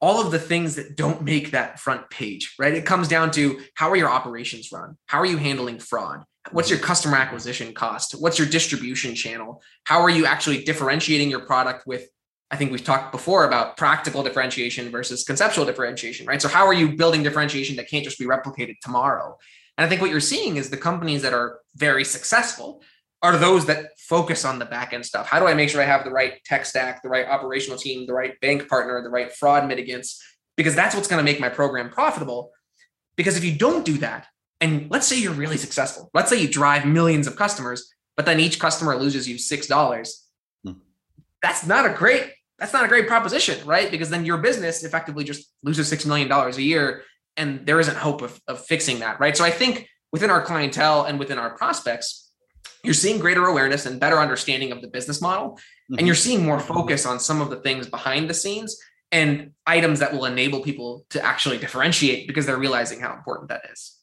all 0.00 0.20
of 0.20 0.30
the 0.30 0.38
things 0.38 0.76
that 0.76 0.96
don't 0.96 1.22
make 1.22 1.52
that 1.52 1.80
front 1.80 2.10
page, 2.10 2.54
right? 2.58 2.74
It 2.74 2.84
comes 2.84 3.08
down 3.08 3.30
to 3.32 3.60
how 3.74 3.90
are 3.90 3.96
your 3.96 4.10
operations 4.10 4.70
run? 4.70 4.98
How 5.06 5.18
are 5.18 5.26
you 5.26 5.38
handling 5.38 5.78
fraud? 5.78 6.24
What's 6.50 6.68
your 6.68 6.78
customer 6.78 7.16
acquisition 7.16 7.72
cost? 7.72 8.12
What's 8.12 8.38
your 8.38 8.48
distribution 8.48 9.14
channel? 9.14 9.62
How 9.84 10.00
are 10.00 10.10
you 10.10 10.26
actually 10.26 10.62
differentiating 10.64 11.30
your 11.30 11.40
product 11.40 11.86
with 11.86 12.08
I 12.50 12.56
think 12.56 12.70
we've 12.70 12.84
talked 12.84 13.10
before 13.10 13.46
about 13.46 13.76
practical 13.76 14.22
differentiation 14.22 14.90
versus 14.90 15.24
conceptual 15.24 15.64
differentiation, 15.64 16.24
right? 16.26 16.40
So 16.40 16.46
how 16.46 16.66
are 16.66 16.74
you 16.74 16.94
building 16.94 17.22
differentiation 17.24 17.74
that 17.76 17.88
can't 17.88 18.04
just 18.04 18.18
be 18.18 18.26
replicated 18.26 18.76
tomorrow? 18.80 19.36
And 19.76 19.84
I 19.84 19.88
think 19.88 20.00
what 20.00 20.10
you're 20.10 20.20
seeing 20.20 20.56
is 20.56 20.70
the 20.70 20.76
companies 20.76 21.22
that 21.22 21.32
are 21.32 21.60
very 21.74 22.04
successful 22.04 22.82
are 23.22 23.36
those 23.36 23.66
that 23.66 23.98
focus 23.98 24.44
on 24.44 24.58
the 24.58 24.66
back 24.66 24.92
end 24.92 25.04
stuff. 25.04 25.26
How 25.26 25.40
do 25.40 25.46
I 25.46 25.54
make 25.54 25.70
sure 25.70 25.80
I 25.80 25.86
have 25.86 26.04
the 26.04 26.10
right 26.10 26.34
tech 26.44 26.66
stack, 26.66 27.02
the 27.02 27.08
right 27.08 27.26
operational 27.26 27.78
team, 27.78 28.06
the 28.06 28.12
right 28.12 28.38
bank 28.40 28.68
partner, 28.68 29.02
the 29.02 29.08
right 29.08 29.32
fraud 29.32 29.64
mitigants? 29.64 30.18
Because 30.56 30.76
that's 30.76 30.94
what's 30.94 31.08
going 31.08 31.24
to 31.24 31.24
make 31.24 31.40
my 31.40 31.48
program 31.48 31.90
profitable. 31.90 32.52
Because 33.16 33.36
if 33.36 33.44
you 33.44 33.56
don't 33.56 33.84
do 33.84 33.98
that, 33.98 34.26
and 34.64 34.90
let's 34.90 35.06
say 35.06 35.20
you're 35.20 35.34
really 35.34 35.58
successful, 35.58 36.10
let's 36.14 36.30
say 36.30 36.40
you 36.40 36.48
drive 36.48 36.86
millions 36.86 37.26
of 37.26 37.36
customers, 37.36 37.92
but 38.16 38.24
then 38.24 38.40
each 38.40 38.58
customer 38.58 38.96
loses 38.96 39.28
you 39.28 39.36
six 39.36 39.66
dollars. 39.66 40.26
Hmm. 40.64 40.72
That's 41.42 41.66
not 41.66 41.84
a 41.84 41.90
great 41.90 42.32
that's 42.58 42.72
not 42.72 42.84
a 42.84 42.88
great 42.88 43.06
proposition, 43.06 43.64
right? 43.66 43.90
Because 43.90 44.08
then 44.08 44.24
your 44.24 44.38
business 44.38 44.82
effectively 44.82 45.24
just 45.24 45.52
loses 45.62 45.86
six 45.88 46.06
million 46.06 46.28
dollars 46.28 46.56
a 46.56 46.62
year, 46.62 47.02
and 47.36 47.66
there 47.66 47.78
isn't 47.78 47.96
hope 47.96 48.22
of, 48.22 48.40
of 48.48 48.64
fixing 48.64 49.00
that, 49.00 49.20
right? 49.20 49.36
So 49.36 49.44
I 49.44 49.50
think 49.50 49.86
within 50.12 50.30
our 50.30 50.40
clientele 50.40 51.04
and 51.04 51.18
within 51.18 51.38
our 51.38 51.54
prospects, 51.56 52.30
you're 52.82 52.94
seeing 52.94 53.18
greater 53.18 53.44
awareness 53.44 53.84
and 53.84 54.00
better 54.00 54.18
understanding 54.18 54.72
of 54.72 54.80
the 54.80 54.88
business 54.88 55.20
model 55.20 55.50
mm-hmm. 55.50 55.98
and 55.98 56.06
you're 56.06 56.16
seeing 56.16 56.44
more 56.44 56.60
focus 56.60 57.04
on 57.04 57.18
some 57.20 57.40
of 57.40 57.50
the 57.50 57.56
things 57.56 57.88
behind 57.88 58.30
the 58.30 58.34
scenes 58.34 58.78
and 59.10 59.50
items 59.66 60.00
that 60.00 60.12
will 60.12 60.24
enable 60.24 60.60
people 60.60 61.04
to 61.10 61.22
actually 61.24 61.58
differentiate 61.58 62.26
because 62.26 62.46
they're 62.46 62.58
realizing 62.58 63.00
how 63.00 63.14
important 63.14 63.48
that 63.48 63.62
is 63.72 63.93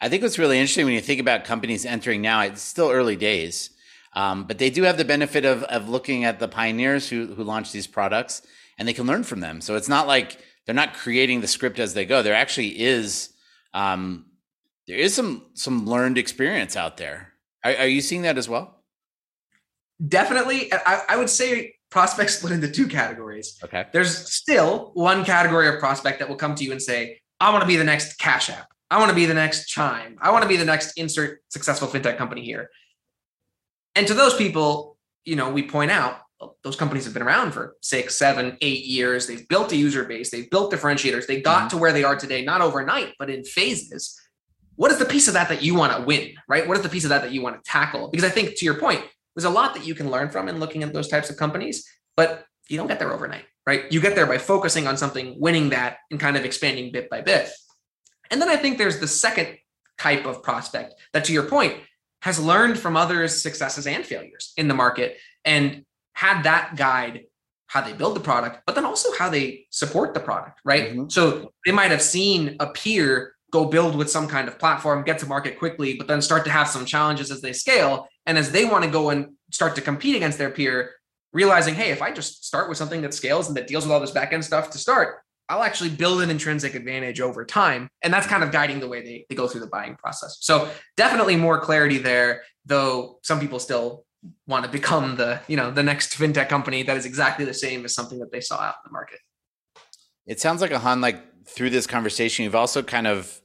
i 0.00 0.08
think 0.08 0.22
what's 0.22 0.38
really 0.38 0.58
interesting 0.58 0.84
when 0.84 0.94
you 0.94 1.00
think 1.00 1.20
about 1.20 1.44
companies 1.44 1.84
entering 1.84 2.22
now 2.22 2.40
it's 2.40 2.62
still 2.62 2.90
early 2.90 3.16
days 3.16 3.70
um, 4.12 4.42
but 4.44 4.58
they 4.58 4.70
do 4.70 4.82
have 4.82 4.96
the 4.96 5.04
benefit 5.04 5.44
of, 5.44 5.62
of 5.64 5.88
looking 5.88 6.24
at 6.24 6.40
the 6.40 6.48
pioneers 6.48 7.08
who, 7.08 7.32
who 7.34 7.44
launched 7.44 7.72
these 7.72 7.86
products 7.86 8.42
and 8.76 8.88
they 8.88 8.92
can 8.92 9.06
learn 9.06 9.22
from 9.22 9.40
them 9.40 9.60
so 9.60 9.76
it's 9.76 9.88
not 9.88 10.06
like 10.06 10.38
they're 10.66 10.74
not 10.74 10.94
creating 10.94 11.40
the 11.40 11.46
script 11.46 11.78
as 11.78 11.94
they 11.94 12.04
go 12.04 12.22
there 12.22 12.34
actually 12.34 12.80
is 12.80 13.30
um, 13.72 14.26
there 14.88 14.98
is 14.98 15.14
some 15.14 15.46
some 15.54 15.86
learned 15.86 16.18
experience 16.18 16.76
out 16.76 16.96
there 16.96 17.30
are, 17.64 17.76
are 17.76 17.86
you 17.86 18.00
seeing 18.00 18.22
that 18.22 18.38
as 18.38 18.48
well? 18.48 18.82
Definitely. 20.06 20.72
I, 20.72 21.02
I 21.10 21.16
would 21.16 21.30
say 21.30 21.74
prospects 21.90 22.38
split 22.38 22.52
into 22.52 22.70
two 22.70 22.86
categories. 22.86 23.58
Okay. 23.62 23.86
There's 23.92 24.32
still 24.32 24.92
one 24.94 25.24
category 25.24 25.68
of 25.68 25.78
prospect 25.78 26.20
that 26.20 26.28
will 26.28 26.36
come 26.36 26.54
to 26.54 26.64
you 26.64 26.72
and 26.72 26.80
say, 26.80 27.20
I 27.38 27.50
want 27.50 27.62
to 27.62 27.68
be 27.68 27.76
the 27.76 27.84
next 27.84 28.18
Cash 28.18 28.50
App. 28.50 28.68
I 28.90 28.98
want 28.98 29.10
to 29.10 29.14
be 29.14 29.26
the 29.26 29.34
next 29.34 29.66
Chime. 29.68 30.16
I 30.20 30.30
want 30.30 30.42
to 30.42 30.48
be 30.48 30.56
the 30.56 30.64
next 30.64 30.98
insert 30.98 31.40
successful 31.48 31.88
fintech 31.88 32.16
company 32.16 32.44
here. 32.44 32.70
And 33.94 34.06
to 34.06 34.14
those 34.14 34.34
people, 34.34 34.96
you 35.24 35.36
know, 35.36 35.50
we 35.50 35.62
point 35.62 35.90
out 35.90 36.20
those 36.64 36.76
companies 36.76 37.04
have 37.04 37.12
been 37.12 37.22
around 37.22 37.52
for 37.52 37.76
six, 37.82 38.16
seven, 38.16 38.56
eight 38.62 38.86
years. 38.86 39.26
They've 39.26 39.46
built 39.46 39.72
a 39.72 39.76
user 39.76 40.04
base. 40.04 40.30
They've 40.30 40.48
built 40.48 40.72
differentiators. 40.72 41.26
They 41.26 41.40
got 41.40 41.58
mm-hmm. 41.58 41.68
to 41.68 41.76
where 41.76 41.92
they 41.92 42.02
are 42.02 42.16
today, 42.16 42.44
not 42.44 42.62
overnight, 42.62 43.14
but 43.18 43.28
in 43.28 43.44
phases 43.44 44.18
what 44.80 44.90
is 44.90 44.96
the 44.96 45.04
piece 45.04 45.28
of 45.28 45.34
that 45.34 45.50
that 45.50 45.62
you 45.62 45.74
want 45.74 45.94
to 45.94 46.02
win, 46.06 46.32
right? 46.48 46.66
What 46.66 46.74
is 46.74 46.82
the 46.82 46.88
piece 46.88 47.04
of 47.04 47.10
that 47.10 47.20
that 47.20 47.32
you 47.32 47.42
want 47.42 47.62
to 47.62 47.70
tackle? 47.70 48.08
Because 48.08 48.24
I 48.24 48.30
think 48.30 48.56
to 48.56 48.64
your 48.64 48.76
point, 48.76 49.04
there's 49.36 49.44
a 49.44 49.50
lot 49.50 49.74
that 49.74 49.86
you 49.86 49.94
can 49.94 50.10
learn 50.10 50.30
from 50.30 50.48
in 50.48 50.58
looking 50.58 50.82
at 50.82 50.94
those 50.94 51.06
types 51.06 51.28
of 51.28 51.36
companies, 51.36 51.86
but 52.16 52.46
you 52.70 52.78
don't 52.78 52.86
get 52.86 52.98
there 52.98 53.12
overnight, 53.12 53.44
right? 53.66 53.92
You 53.92 54.00
get 54.00 54.14
there 54.14 54.24
by 54.24 54.38
focusing 54.38 54.86
on 54.86 54.96
something, 54.96 55.38
winning 55.38 55.68
that, 55.68 55.98
and 56.10 56.18
kind 56.18 56.34
of 56.34 56.46
expanding 56.46 56.92
bit 56.92 57.10
by 57.10 57.20
bit. 57.20 57.50
And 58.30 58.40
then 58.40 58.48
I 58.48 58.56
think 58.56 58.78
there's 58.78 59.00
the 59.00 59.08
second 59.08 59.58
type 59.98 60.26
of 60.26 60.42
prospect 60.42 60.94
that, 61.12 61.24
to 61.24 61.32
your 61.32 61.44
point, 61.44 61.76
has 62.22 62.38
learned 62.38 62.78
from 62.78 62.96
others' 62.96 63.42
successes 63.42 63.86
and 63.86 64.04
failures 64.04 64.52
in 64.56 64.68
the 64.68 64.74
market 64.74 65.18
and 65.44 65.84
had 66.12 66.42
that 66.42 66.76
guide 66.76 67.24
how 67.66 67.80
they 67.80 67.92
build 67.92 68.16
the 68.16 68.20
product, 68.20 68.62
but 68.66 68.74
then 68.74 68.84
also 68.84 69.08
how 69.16 69.30
they 69.30 69.64
support 69.70 70.12
the 70.12 70.20
product, 70.20 70.60
right? 70.64 70.90
Mm-hmm. 70.90 71.08
So 71.08 71.52
they 71.64 71.70
might 71.70 71.92
have 71.92 72.02
seen 72.02 72.56
a 72.58 72.66
peer 72.66 73.34
go 73.52 73.64
build 73.64 73.94
with 73.94 74.10
some 74.10 74.26
kind 74.26 74.48
of 74.48 74.58
platform, 74.58 75.04
get 75.04 75.20
to 75.20 75.26
market 75.26 75.58
quickly, 75.58 75.94
but 75.96 76.08
then 76.08 76.20
start 76.20 76.44
to 76.44 76.50
have 76.50 76.68
some 76.68 76.84
challenges 76.84 77.30
as 77.30 77.40
they 77.40 77.52
scale. 77.52 78.08
And 78.26 78.36
as 78.36 78.50
they 78.50 78.64
want 78.64 78.84
to 78.84 78.90
go 78.90 79.10
and 79.10 79.34
start 79.52 79.76
to 79.76 79.80
compete 79.80 80.16
against 80.16 80.36
their 80.36 80.50
peer, 80.50 80.90
realizing, 81.32 81.74
hey, 81.74 81.90
if 81.90 82.02
I 82.02 82.12
just 82.12 82.44
start 82.44 82.68
with 82.68 82.76
something 82.76 83.02
that 83.02 83.14
scales 83.14 83.48
and 83.48 83.56
that 83.56 83.68
deals 83.68 83.84
with 83.84 83.92
all 83.92 84.00
this 84.00 84.10
backend 84.10 84.44
stuff 84.44 84.70
to 84.70 84.78
start, 84.78 85.20
I'll 85.50 85.64
actually 85.64 85.90
build 85.90 86.22
an 86.22 86.30
intrinsic 86.30 86.76
advantage 86.76 87.20
over 87.20 87.44
time. 87.44 87.88
And 88.02 88.14
that's 88.14 88.26
kind 88.26 88.44
of 88.44 88.52
guiding 88.52 88.78
the 88.78 88.86
way 88.86 89.02
they, 89.02 89.26
they 89.28 89.34
go 89.34 89.48
through 89.48 89.62
the 89.62 89.66
buying 89.66 89.96
process. 89.96 90.38
So 90.40 90.70
definitely 90.96 91.34
more 91.34 91.58
clarity 91.60 91.98
there, 91.98 92.42
though 92.64 93.18
some 93.22 93.40
people 93.40 93.58
still 93.58 94.04
want 94.46 94.64
to 94.64 94.70
become 94.70 95.16
the, 95.16 95.40
you 95.48 95.56
know, 95.56 95.72
the 95.72 95.82
next 95.82 96.16
fintech 96.16 96.48
company 96.48 96.84
that 96.84 96.96
is 96.96 97.04
exactly 97.04 97.44
the 97.44 97.52
same 97.52 97.84
as 97.84 97.92
something 97.92 98.20
that 98.20 98.30
they 98.30 98.40
saw 98.40 98.60
out 98.60 98.76
in 98.84 98.90
the 98.90 98.92
market. 98.92 99.18
It 100.24 100.38
sounds 100.38 100.60
like 100.60 100.70
Ahan, 100.70 101.00
like 101.00 101.44
through 101.46 101.70
this 101.70 101.86
conversation, 101.86 102.44
you've 102.44 102.54
also 102.54 102.80
kind 102.80 103.08
of 103.08 103.40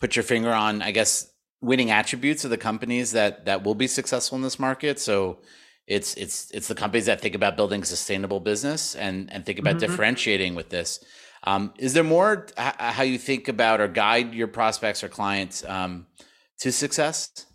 put 0.00 0.16
your 0.16 0.24
finger 0.24 0.52
on, 0.52 0.82
I 0.82 0.90
guess, 0.90 1.30
winning 1.60 1.92
attributes 1.92 2.44
of 2.44 2.50
the 2.50 2.58
companies 2.58 3.12
that 3.12 3.46
that 3.46 3.62
will 3.62 3.76
be 3.76 3.86
successful 3.86 4.34
in 4.36 4.42
this 4.42 4.58
market. 4.58 4.98
So 4.98 5.38
it's 5.86 6.14
it's 6.14 6.50
it's 6.50 6.66
the 6.66 6.74
companies 6.74 7.06
that 7.06 7.20
think 7.20 7.34
about 7.34 7.56
building 7.56 7.84
sustainable 7.84 8.40
business 8.40 8.96
and 8.96 9.32
and 9.32 9.46
think 9.46 9.60
about 9.60 9.76
mm-hmm. 9.76 9.90
differentiating 9.90 10.54
with 10.56 10.70
this. 10.70 11.04
Um, 11.44 11.72
is 11.78 11.92
there 11.92 12.04
more 12.04 12.46
h- 12.58 12.74
how 12.78 13.02
you 13.02 13.18
think 13.18 13.48
about 13.48 13.80
or 13.80 13.88
guide 13.88 14.34
your 14.34 14.48
prospects 14.48 15.04
or 15.04 15.08
clients 15.08 15.64
um, 15.64 16.06
to 16.60 16.72
success? 16.72 17.46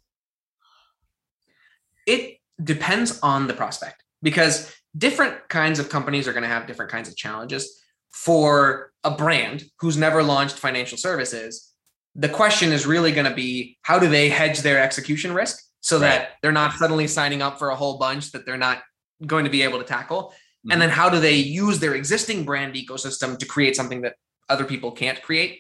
It 2.06 2.38
depends 2.64 3.20
on 3.22 3.48
the 3.48 3.54
prospect 3.54 4.04
because 4.22 4.74
different 4.98 5.48
kinds 5.50 5.80
of 5.80 5.90
companies 5.90 6.28
are 6.28 6.34
going 6.34 6.44
to 6.44 6.50
have 6.50 6.68
different 6.68 6.92
kinds 6.92 7.10
of 7.10 7.16
challenges 7.16 7.82
for 8.12 8.92
a 9.04 9.12
brand 9.12 9.64
who's 9.80 9.98
never 9.98 10.24
launched 10.24 10.58
financial 10.58 10.98
services, 10.98 11.74
the 12.16 12.30
question 12.30 12.72
is 12.72 12.86
really 12.86 13.12
going 13.12 13.28
to 13.28 13.36
be 13.36 13.78
how 13.84 14.00
do 14.00 14.08
they 14.08 14.30
hedge 14.30 14.60
their 14.60 14.82
execution 14.82 15.34
risk 15.34 15.60
so 15.82 15.98
right. 15.98 16.02
that 16.02 16.30
they're 16.42 16.52
not 16.52 16.74
suddenly 16.74 17.08
signing 17.08 17.42
up 17.42 17.60
for 17.60 17.70
a 17.70 17.76
whole 17.76 17.98
bunch 17.98 18.32
that 18.32 18.46
they're 18.46 18.58
not 18.58 18.82
going 19.26 19.46
to 19.46 19.52
be 19.52 19.62
able 19.62 19.80
to 19.80 19.86
tackle? 19.86 20.34
Mm-hmm. 20.70 20.72
And 20.72 20.82
then 20.82 20.90
how 20.90 21.10
do 21.10 21.20
they 21.20 21.36
use 21.36 21.80
their 21.80 21.96
existing 21.96 22.46
brand 22.46 22.76
ecosystem 22.76 23.38
to 23.40 23.46
create 23.46 23.76
something 23.76 24.02
that 24.02 24.16
other 24.48 24.66
people 24.66 24.92
can't 24.92 25.22
create? 25.22 25.60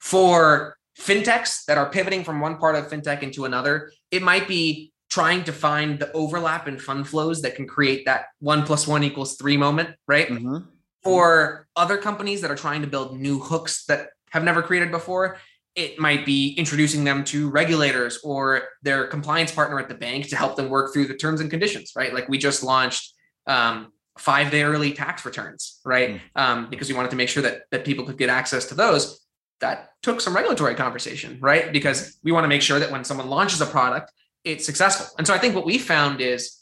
For 0.00 0.76
fintechs 0.98 1.64
that 1.66 1.78
are 1.78 1.88
pivoting 1.88 2.24
from 2.24 2.40
one 2.40 2.58
part 2.58 2.74
of 2.74 2.88
fintech 2.88 3.22
into 3.22 3.44
another, 3.44 3.92
it 4.10 4.22
might 4.22 4.48
be 4.48 4.92
trying 5.08 5.44
to 5.44 5.52
find 5.52 5.98
the 5.98 6.10
overlap 6.12 6.66
in 6.66 6.78
fund 6.78 7.06
flows 7.06 7.42
that 7.42 7.54
can 7.54 7.66
create 7.66 8.06
that 8.06 8.26
one 8.40 8.64
plus 8.64 8.86
one 8.86 9.04
equals 9.04 9.36
three 9.36 9.56
moment, 9.56 9.90
right? 10.08 10.28
Mm-hmm 10.28 10.58
for 11.02 11.66
other 11.76 11.98
companies 11.98 12.40
that 12.40 12.50
are 12.50 12.56
trying 12.56 12.82
to 12.82 12.86
build 12.86 13.18
new 13.18 13.40
hooks 13.40 13.84
that 13.86 14.10
have 14.30 14.44
never 14.44 14.62
created 14.62 14.90
before, 14.90 15.38
it 15.74 15.98
might 15.98 16.24
be 16.24 16.52
introducing 16.54 17.04
them 17.04 17.24
to 17.24 17.50
regulators 17.50 18.20
or 18.22 18.62
their 18.82 19.06
compliance 19.06 19.50
partner 19.50 19.78
at 19.80 19.88
the 19.88 19.94
bank 19.94 20.28
to 20.28 20.36
help 20.36 20.56
them 20.56 20.68
work 20.68 20.92
through 20.92 21.06
the 21.06 21.14
terms 21.14 21.40
and 21.40 21.50
conditions, 21.50 21.92
right? 21.96 22.14
Like 22.14 22.28
we 22.28 22.38
just 22.38 22.62
launched 22.62 23.14
um, 23.46 23.92
five 24.18 24.50
day 24.50 24.62
early 24.62 24.92
tax 24.92 25.24
returns, 25.24 25.80
right? 25.84 26.10
Mm. 26.10 26.20
Um, 26.36 26.70
because 26.70 26.88
we 26.88 26.94
wanted 26.94 27.10
to 27.10 27.16
make 27.16 27.28
sure 27.28 27.42
that, 27.42 27.62
that 27.70 27.84
people 27.84 28.04
could 28.04 28.18
get 28.18 28.30
access 28.30 28.66
to 28.66 28.74
those. 28.74 29.20
That 29.60 29.90
took 30.02 30.20
some 30.20 30.34
regulatory 30.34 30.74
conversation, 30.74 31.38
right? 31.40 31.72
Because 31.72 32.18
we 32.24 32.32
want 32.32 32.44
to 32.44 32.48
make 32.48 32.62
sure 32.62 32.80
that 32.80 32.90
when 32.90 33.04
someone 33.04 33.28
launches 33.28 33.60
a 33.60 33.66
product, 33.66 34.12
it's 34.44 34.66
successful. 34.66 35.06
And 35.18 35.26
so 35.26 35.32
I 35.32 35.38
think 35.38 35.54
what 35.54 35.64
we 35.64 35.78
found 35.78 36.20
is 36.20 36.58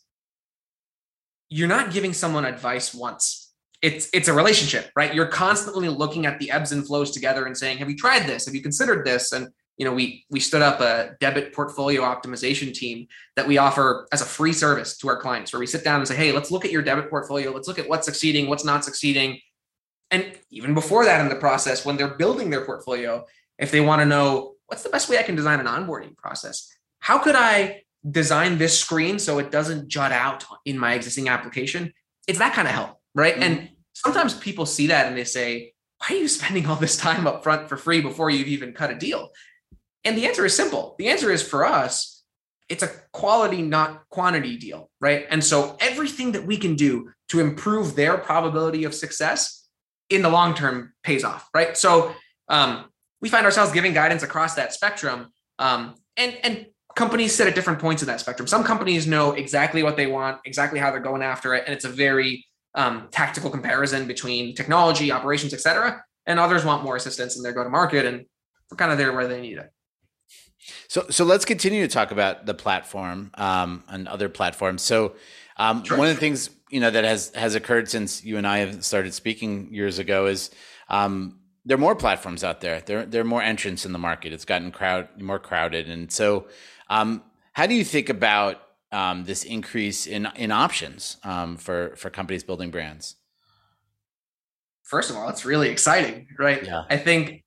you're 1.49 1.69
not 1.69 1.93
giving 1.93 2.13
someone 2.13 2.45
advice 2.45 2.95
once 2.95 3.51
it's 3.83 4.11
it's 4.13 4.29
a 4.29 4.33
relationship, 4.33 4.91
right? 4.95 5.15
You're 5.15 5.27
constantly 5.27 5.89
looking 5.89 6.27
at 6.27 6.39
the 6.39 6.51
ebbs 6.51 6.73
and 6.73 6.87
flows 6.87 7.11
together 7.11 7.47
and 7.47 7.57
saying, 7.57 7.79
"Have 7.79 7.89
you 7.89 7.97
tried 7.97 8.27
this? 8.27 8.47
Have 8.47 8.55
you 8.55 8.63
considered 8.63 9.07
this?" 9.07 9.33
And 9.33 9.49
you 9.81 9.87
know, 9.87 9.95
we 9.95 10.27
we 10.29 10.41
stood 10.41 10.61
up 10.61 10.83
a 10.83 11.17
debit 11.21 11.55
portfolio 11.55 12.03
optimization 12.03 12.71
team 12.75 13.07
that 13.35 13.49
we 13.49 13.57
offer 13.57 14.07
as 14.13 14.21
a 14.21 14.27
free 14.27 14.53
service 14.53 14.99
to 14.99 15.09
our 15.09 15.17
clients, 15.17 15.55
where 15.55 15.61
we 15.61 15.67
sit 15.67 15.83
down 15.83 16.01
and 16.01 16.07
say, 16.07 16.15
"Hey, 16.15 16.33
let's 16.33 16.51
look 16.51 16.67
at 16.67 16.71
your 16.71 16.83
debit 16.83 17.09
portfolio. 17.09 17.51
Let's 17.51 17.67
look 17.67 17.79
at 17.79 17.89
what's 17.89 18.05
succeeding, 18.05 18.47
what's 18.51 18.63
not 18.63 18.85
succeeding." 18.85 19.41
And 20.11 20.33
even 20.51 20.75
before 20.75 21.07
that 21.07 21.23
in 21.23 21.31
the 21.31 21.37
process, 21.37 21.87
when 21.87 21.97
they're 21.97 22.15
building 22.15 22.51
their 22.51 22.67
portfolio, 22.67 23.25
if 23.59 23.71
they 23.71 23.81
want 23.81 24.03
to 24.03 24.07
know 24.07 24.57
what's 24.67 24.83
the 24.83 24.91
best 24.91 25.09
way 25.09 25.17
I 25.17 25.23
can 25.23 25.35
design 25.35 25.61
an 25.61 25.67
onboarding 25.67 26.15
process, 26.15 26.69
how 26.99 27.17
could 27.17 27.35
I 27.35 27.85
design 28.11 28.59
this 28.59 28.79
screen 28.79 29.19
so 29.19 29.39
it 29.39 29.51
doesn't 29.51 29.89
jut 29.89 30.13
out 30.13 30.45
in 30.67 30.79
my 30.79 30.93
existing 30.93 31.31
application? 31.31 31.95
It's 32.29 32.39
that 32.39 32.53
kind 32.53 32.69
of 32.69 32.75
help, 32.75 32.99
right? 33.15 33.33
Mm-hmm. 33.33 33.43
And 33.43 33.71
sometimes 33.95 34.35
people 34.35 34.67
see 34.67 34.89
that 34.89 35.07
and 35.07 35.17
they 35.17 35.25
say, 35.25 35.73
why 36.01 36.17
are 36.17 36.19
you 36.19 36.29
spending 36.29 36.67
all 36.67 36.77
this 36.77 36.97
time 36.97 37.27
up 37.27 37.43
front 37.43 37.69
for 37.69 37.77
free 37.77 38.01
before 38.01 38.31
you've 38.31 38.49
even 38.49 38.73
cut 38.73 38.91
a 38.91 38.95
deal? 38.95 39.31
And 40.05 40.17
the 40.17 40.27
answer 40.27 40.45
is 40.45 40.57
simple. 40.57 40.95
The 40.99 41.09
answer 41.09 41.31
is 41.31 41.43
for 41.43 41.65
us, 41.65 42.25
it's 42.69 42.83
a 42.83 42.91
quality, 43.13 43.63
not 43.63 44.09
quantity 44.09 44.57
deal, 44.57 44.91
right? 45.01 45.27
And 45.29 45.43
so 45.43 45.77
everything 45.81 46.33
that 46.33 46.47
we 46.47 46.57
can 46.57 46.77
do 46.77 47.11
to 47.29 47.41
improve 47.41 47.97
their 47.97 48.17
probability 48.17 48.85
of 48.85 48.95
success 48.95 49.69
in 50.09 50.23
the 50.23 50.29
long 50.29 50.55
term 50.55 50.93
pays 51.03 51.25
off, 51.25 51.49
right? 51.55 51.77
So 51.77 52.15
um, 52.49 52.87
we 53.21 53.29
find 53.29 53.45
ourselves 53.45 53.73
giving 53.73 53.93
guidance 53.93 54.23
across 54.23 54.55
that 54.55 54.73
spectrum, 54.73 55.33
um, 55.59 55.95
and 56.17 56.37
and 56.43 56.67
companies 56.97 57.35
sit 57.35 57.47
at 57.47 57.55
different 57.55 57.79
points 57.79 58.03
in 58.03 58.09
that 58.09 58.21
spectrum. 58.21 58.47
Some 58.47 58.65
companies 58.65 59.07
know 59.07 59.33
exactly 59.33 59.83
what 59.83 59.97
they 59.97 60.07
want, 60.07 60.39
exactly 60.45 60.81
how 60.81 60.91
they're 60.91 61.01
going 61.01 61.23
after 61.23 61.55
it, 61.55 61.65
and 61.67 61.75
it's 61.75 61.85
a 61.85 61.89
very 61.89 62.45
um, 62.75 63.09
tactical 63.11 63.51
comparison 63.51 64.07
between 64.07 64.55
technology, 64.55 65.13
operations, 65.13 65.53
et 65.53 65.61
cetera. 65.61 66.03
And 66.27 66.39
others 66.39 66.65
want 66.65 66.85
more 66.85 66.97
assistance 66.97 67.37
in 67.37 67.43
their 67.43 67.53
go 67.53 67.65
to 67.65 67.71
market, 67.71 68.07
and 68.07 68.27
we're 68.71 68.77
kind 68.77 68.93
of 68.93 68.99
there 68.99 69.13
where 69.13 69.27
they 69.27 69.41
need 69.41 69.59
it. 69.59 69.71
So, 70.89 71.07
so 71.11 71.25
let's 71.25 71.45
continue 71.45 71.83
to 71.87 71.93
talk 71.93 72.11
about 72.11 72.47
the 72.47 72.55
platform 72.55 73.31
um, 73.35 73.85
and 73.89 74.07
other 74.09 74.29
platforms. 74.29 74.83
So, 74.83 75.15
um, 75.57 75.85
sure. 75.85 75.99
one 75.99 76.09
of 76.09 76.15
the 76.15 76.21
things 76.21 76.51
you 76.71 76.81
know 76.81 76.91
that 76.91 77.05
has 77.05 77.33
has 77.35 77.55
occurred 77.55 77.89
since 77.89 78.25
you 78.25 78.39
and 78.39 78.47
I 78.47 78.59
have 78.59 78.85
started 78.85 79.13
speaking 79.13 79.73
years 79.73 79.99
ago 79.99 80.27
is 80.27 80.51
um, 80.89 81.41
there 81.65 81.77
are 81.77 81.81
more 81.81 81.97
platforms 81.97 82.43
out 82.45 82.61
there. 82.61 82.81
There, 82.81 83.05
there 83.05 83.21
are 83.21 83.25
more 83.25 83.43
entrants 83.43 83.85
in 83.85 83.93
the 83.93 83.99
market. 83.99 84.33
It's 84.33 84.45
gotten 84.45 84.71
crowd 84.71 85.21
more 85.21 85.39
crowded, 85.39 85.89
and 85.89 86.11
so 86.11 86.47
um, 86.89 87.23
how 87.53 87.67
do 87.67 87.75
you 87.75 87.85
think 87.85 88.09
about 88.09 88.63
um, 88.93 89.25
this 89.25 89.45
increase 89.45 90.07
in 90.07 90.29
in 90.37 90.51
options 90.51 91.17
um, 91.25 91.57
for 91.57 91.95
for 91.97 92.11
companies 92.11 92.45
building 92.45 92.71
brands? 92.71 93.17
First 94.83 95.11
of 95.11 95.17
all, 95.17 95.29
it's 95.29 95.45
really 95.45 95.69
exciting, 95.69 96.27
right? 96.39 96.65
Yeah. 96.65 96.83
I 96.91 96.97
think 96.97 97.45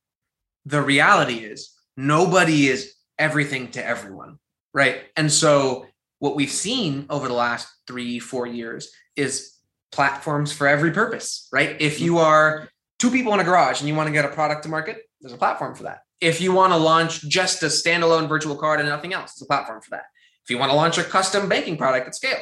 the 0.65 0.82
reality 0.82 1.39
is 1.39 1.74
nobody 1.98 2.67
is 2.67 2.93
everything 3.17 3.72
to 3.72 3.86
everyone, 3.86 4.39
right? 4.74 5.03
And 5.15 5.32
so 5.32 5.86
what 6.20 6.36
we've 6.36 6.51
seen 6.51 7.05
over 7.10 7.27
the 7.27 7.34
last 7.34 7.67
three, 7.88 8.20
four 8.20 8.48
years 8.48 8.91
is 9.15 9.58
platforms 9.91 10.51
for 10.51 10.67
every 10.67 10.91
purpose, 10.91 11.48
right? 11.51 11.75
If 11.79 11.96
mm-hmm. 11.96 12.05
you 12.05 12.17
are 12.20 12.70
two 13.00 13.12
people 13.12 13.34
in 13.34 13.39
a 13.39 13.43
garage 13.43 13.79
and 13.79 13.89
you 13.89 13.96
want 13.96 14.08
to 14.08 14.13
get 14.13 14.25
a 14.25 14.29
product 14.29 14.63
to 14.63 14.70
market, 14.70 15.01
there's 15.22 15.34
a 15.34 15.38
platform 15.38 15.75
for 15.75 15.84
that. 15.84 16.00
If 16.22 16.39
you 16.39 16.53
want 16.53 16.72
to 16.72 16.77
launch 16.77 17.22
just 17.27 17.62
a 17.63 17.67
standalone 17.67 18.29
virtual 18.29 18.55
card 18.55 18.79
and 18.79 18.88
nothing 18.88 19.13
else, 19.13 19.34
there's 19.34 19.43
a 19.43 19.48
platform 19.48 19.82
for 19.82 19.91
that. 19.91 20.05
If 20.43 20.50
you 20.50 20.58
want 20.58 20.72
to 20.72 20.75
launch 20.75 20.98
a 20.98 21.03
custom 21.03 21.50
banking 21.50 21.77
product 21.77 22.08
at 22.08 22.15
scale, 22.15 22.39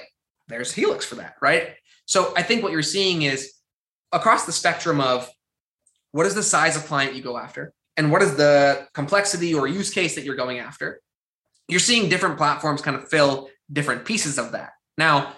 there's 0.47 0.71
Helix 0.71 1.05
for 1.05 1.15
that, 1.15 1.35
right? 1.41 1.75
So 2.05 2.33
I 2.35 2.43
think 2.43 2.63
what 2.63 2.71
you're 2.71 2.83
seeing 2.83 3.23
is 3.23 3.53
across 4.11 4.45
the 4.45 4.51
spectrum 4.51 4.99
of 5.01 5.29
what 6.11 6.25
is 6.25 6.35
the 6.35 6.43
size 6.43 6.75
of 6.75 6.85
client 6.85 7.15
you 7.15 7.21
go 7.21 7.37
after 7.37 7.73
and 8.01 8.11
what 8.11 8.23
is 8.23 8.35
the 8.35 8.87
complexity 8.95 9.53
or 9.53 9.67
use 9.67 9.91
case 9.91 10.15
that 10.15 10.23
you're 10.23 10.35
going 10.35 10.57
after. 10.57 11.01
You're 11.67 11.79
seeing 11.79 12.09
different 12.09 12.35
platforms 12.35 12.81
kind 12.81 12.97
of 12.97 13.07
fill 13.07 13.47
different 13.71 14.05
pieces 14.05 14.39
of 14.39 14.53
that. 14.53 14.71
Now, 14.97 15.33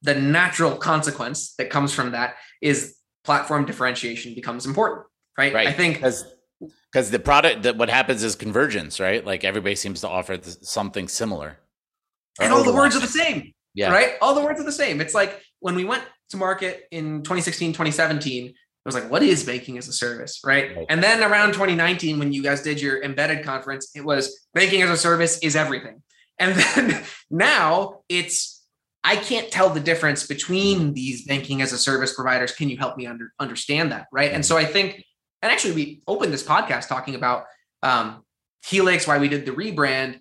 the 0.00 0.14
natural 0.14 0.76
consequence 0.76 1.54
that 1.58 1.68
comes 1.68 1.92
from 1.92 2.12
that 2.12 2.36
is 2.62 2.96
platform 3.22 3.66
differentiation 3.66 4.34
becomes 4.34 4.64
important, 4.64 5.06
right? 5.36 5.52
Right. 5.52 5.68
I 5.68 5.72
think 5.72 5.96
because 5.96 6.24
because 6.90 7.10
the 7.10 7.18
product 7.18 7.64
that 7.64 7.76
what 7.76 7.90
happens 7.90 8.22
is 8.22 8.34
convergence, 8.34 8.98
right? 8.98 9.22
Like 9.22 9.44
everybody 9.44 9.74
seems 9.74 10.00
to 10.00 10.08
offer 10.08 10.38
something 10.42 11.08
similar 11.08 11.58
and 12.40 12.50
all 12.50 12.64
the 12.64 12.72
words 12.72 12.96
are 12.96 13.00
the 13.00 13.06
same. 13.06 13.52
Yeah. 13.74 13.92
Right. 13.92 14.14
All 14.22 14.34
the 14.34 14.40
words 14.40 14.58
are 14.58 14.64
the 14.64 14.72
same. 14.72 15.02
It's 15.02 15.12
like 15.12 15.42
when 15.60 15.74
we 15.74 15.84
went 15.84 16.02
to 16.30 16.38
market 16.38 16.84
in 16.90 17.22
2016, 17.22 17.72
2017, 17.72 18.46
it 18.46 18.54
was 18.86 18.94
like, 18.94 19.10
what 19.10 19.22
is 19.22 19.44
banking 19.44 19.78
as 19.78 19.88
a 19.88 19.92
service? 19.92 20.40
Right? 20.44 20.76
right. 20.76 20.86
And 20.88 21.02
then 21.02 21.22
around 21.22 21.52
2019, 21.52 22.18
when 22.18 22.32
you 22.32 22.42
guys 22.42 22.62
did 22.62 22.80
your 22.80 23.02
embedded 23.02 23.44
conference, 23.44 23.90
it 23.94 24.04
was 24.04 24.46
banking 24.54 24.82
as 24.82 24.90
a 24.90 24.96
service 24.96 25.38
is 25.38 25.56
everything. 25.56 26.02
And 26.38 26.54
then 26.74 27.02
now 27.30 28.00
it's, 28.08 28.64
I 29.04 29.16
can't 29.16 29.50
tell 29.50 29.70
the 29.70 29.80
difference 29.80 30.26
between 30.26 30.94
these 30.94 31.26
banking 31.26 31.62
as 31.62 31.72
a 31.72 31.78
service 31.78 32.14
providers. 32.14 32.52
Can 32.52 32.68
you 32.68 32.76
help 32.76 32.96
me 32.96 33.06
under, 33.06 33.32
understand 33.38 33.92
that? 33.92 34.06
Right. 34.12 34.32
And 34.32 34.44
so 34.44 34.56
I 34.56 34.64
think, 34.64 35.04
and 35.42 35.52
actually, 35.52 35.74
we 35.74 36.02
opened 36.08 36.32
this 36.32 36.42
podcast 36.42 36.88
talking 36.88 37.14
about 37.14 37.44
um, 37.82 38.24
Helix, 38.64 39.06
why 39.06 39.18
we 39.18 39.28
did 39.28 39.46
the 39.46 39.52
rebrand. 39.52 40.18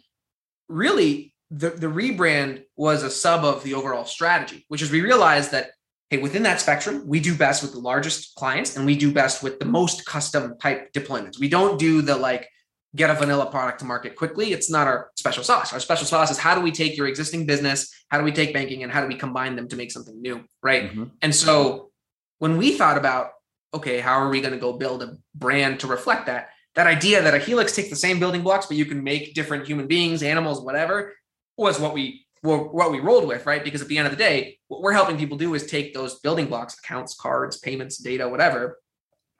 Really, 0.70 1.34
the, 1.50 1.70
the 1.72 1.88
rebrand 1.88 2.64
was 2.76 3.04
a 3.04 3.10
sub 3.10 3.44
of 3.44 3.64
the 3.64 3.74
overall 3.74 4.06
strategy, 4.06 4.66
which 4.68 4.82
is 4.82 4.92
we 4.92 5.02
realized 5.02 5.52
that, 5.52 5.72
hey, 6.10 6.18
within 6.18 6.44
that 6.44 6.62
spectrum, 6.62 7.04
we 7.08 7.20
do 7.20 7.36
best 7.36 7.62
with 7.62 7.72
the 7.72 7.80
largest 7.80 8.36
clients 8.36 8.78
and 8.78 8.86
we 8.86 8.96
do 8.96 9.12
best 9.12 9.42
with 9.42 9.60
the 9.60 9.66
most 9.66 10.06
custom 10.06 10.58
type 10.60 10.94
deployments. 10.94 11.40
We 11.40 11.50
don't 11.50 11.80
do 11.80 12.02
the 12.02 12.16
like 12.16 12.48
get 12.96 13.10
a 13.10 13.14
vanilla 13.14 13.50
product 13.50 13.80
to 13.80 13.86
market 13.86 14.16
quickly. 14.16 14.54
It's 14.54 14.70
not 14.70 14.88
our 14.88 15.12
special 15.16 15.44
sauce. 15.44 15.74
Our 15.74 15.80
special 15.80 16.06
sauce 16.06 16.32
is 16.32 16.38
how 16.38 16.56
do 16.56 16.62
we 16.62 16.72
take 16.72 16.96
your 16.96 17.08
existing 17.08 17.46
business, 17.46 17.94
how 18.10 18.18
do 18.18 18.24
we 18.24 18.32
take 18.32 18.54
banking, 18.54 18.84
and 18.84 18.92
how 18.92 19.02
do 19.02 19.08
we 19.08 19.16
combine 19.16 19.56
them 19.56 19.68
to 19.68 19.76
make 19.76 19.92
something 19.92 20.22
new? 20.22 20.46
Right. 20.64 20.92
Mm-hmm. 20.92 21.04
And 21.22 21.36
so 21.36 21.92
when 22.40 22.58
we 22.58 22.78
thought 22.78 22.98
about, 22.98 23.32
okay, 23.74 24.00
how 24.00 24.20
are 24.20 24.30
we 24.30 24.40
going 24.40 24.54
to 24.54 24.60
go 24.60 24.74
build 24.74 25.04
a 25.04 25.18
brand 25.34 25.82
to 25.82 25.88
reflect 25.88 26.28
that? 26.28 26.50
That 26.76 26.88
idea 26.88 27.22
that 27.22 27.34
a 27.34 27.40
Helix 27.40 27.76
takes 27.76 27.90
the 27.90 27.96
same 27.96 28.20
building 28.20 28.44
blocks, 28.44 28.66
but 28.66 28.78
you 28.78 28.86
can 28.86 29.04
make 29.04 29.34
different 29.34 29.66
human 29.66 29.88
beings, 29.88 30.24
animals, 30.24 30.62
whatever, 30.62 31.14
was 31.58 31.80
what 31.80 31.94
we 31.94 32.25
what 32.46 32.92
we 32.92 33.00
rolled 33.00 33.28
with, 33.28 33.46
right? 33.46 33.64
Because 33.64 33.82
at 33.82 33.88
the 33.88 33.98
end 33.98 34.08
of 34.08 34.12
the 34.12 34.18
day, 34.18 34.58
what 34.68 34.82
we're 34.82 34.94
helping 34.94 35.18
people 35.18 35.38
do 35.38 35.54
is 35.54 35.66
take 35.66 35.94
those 35.94 36.20
building 36.20 36.46
blocks, 36.46 36.78
accounts, 36.78 37.16
cards, 37.16 37.58
payments, 37.58 37.98
data, 37.98 38.30
whatever, 38.30 38.80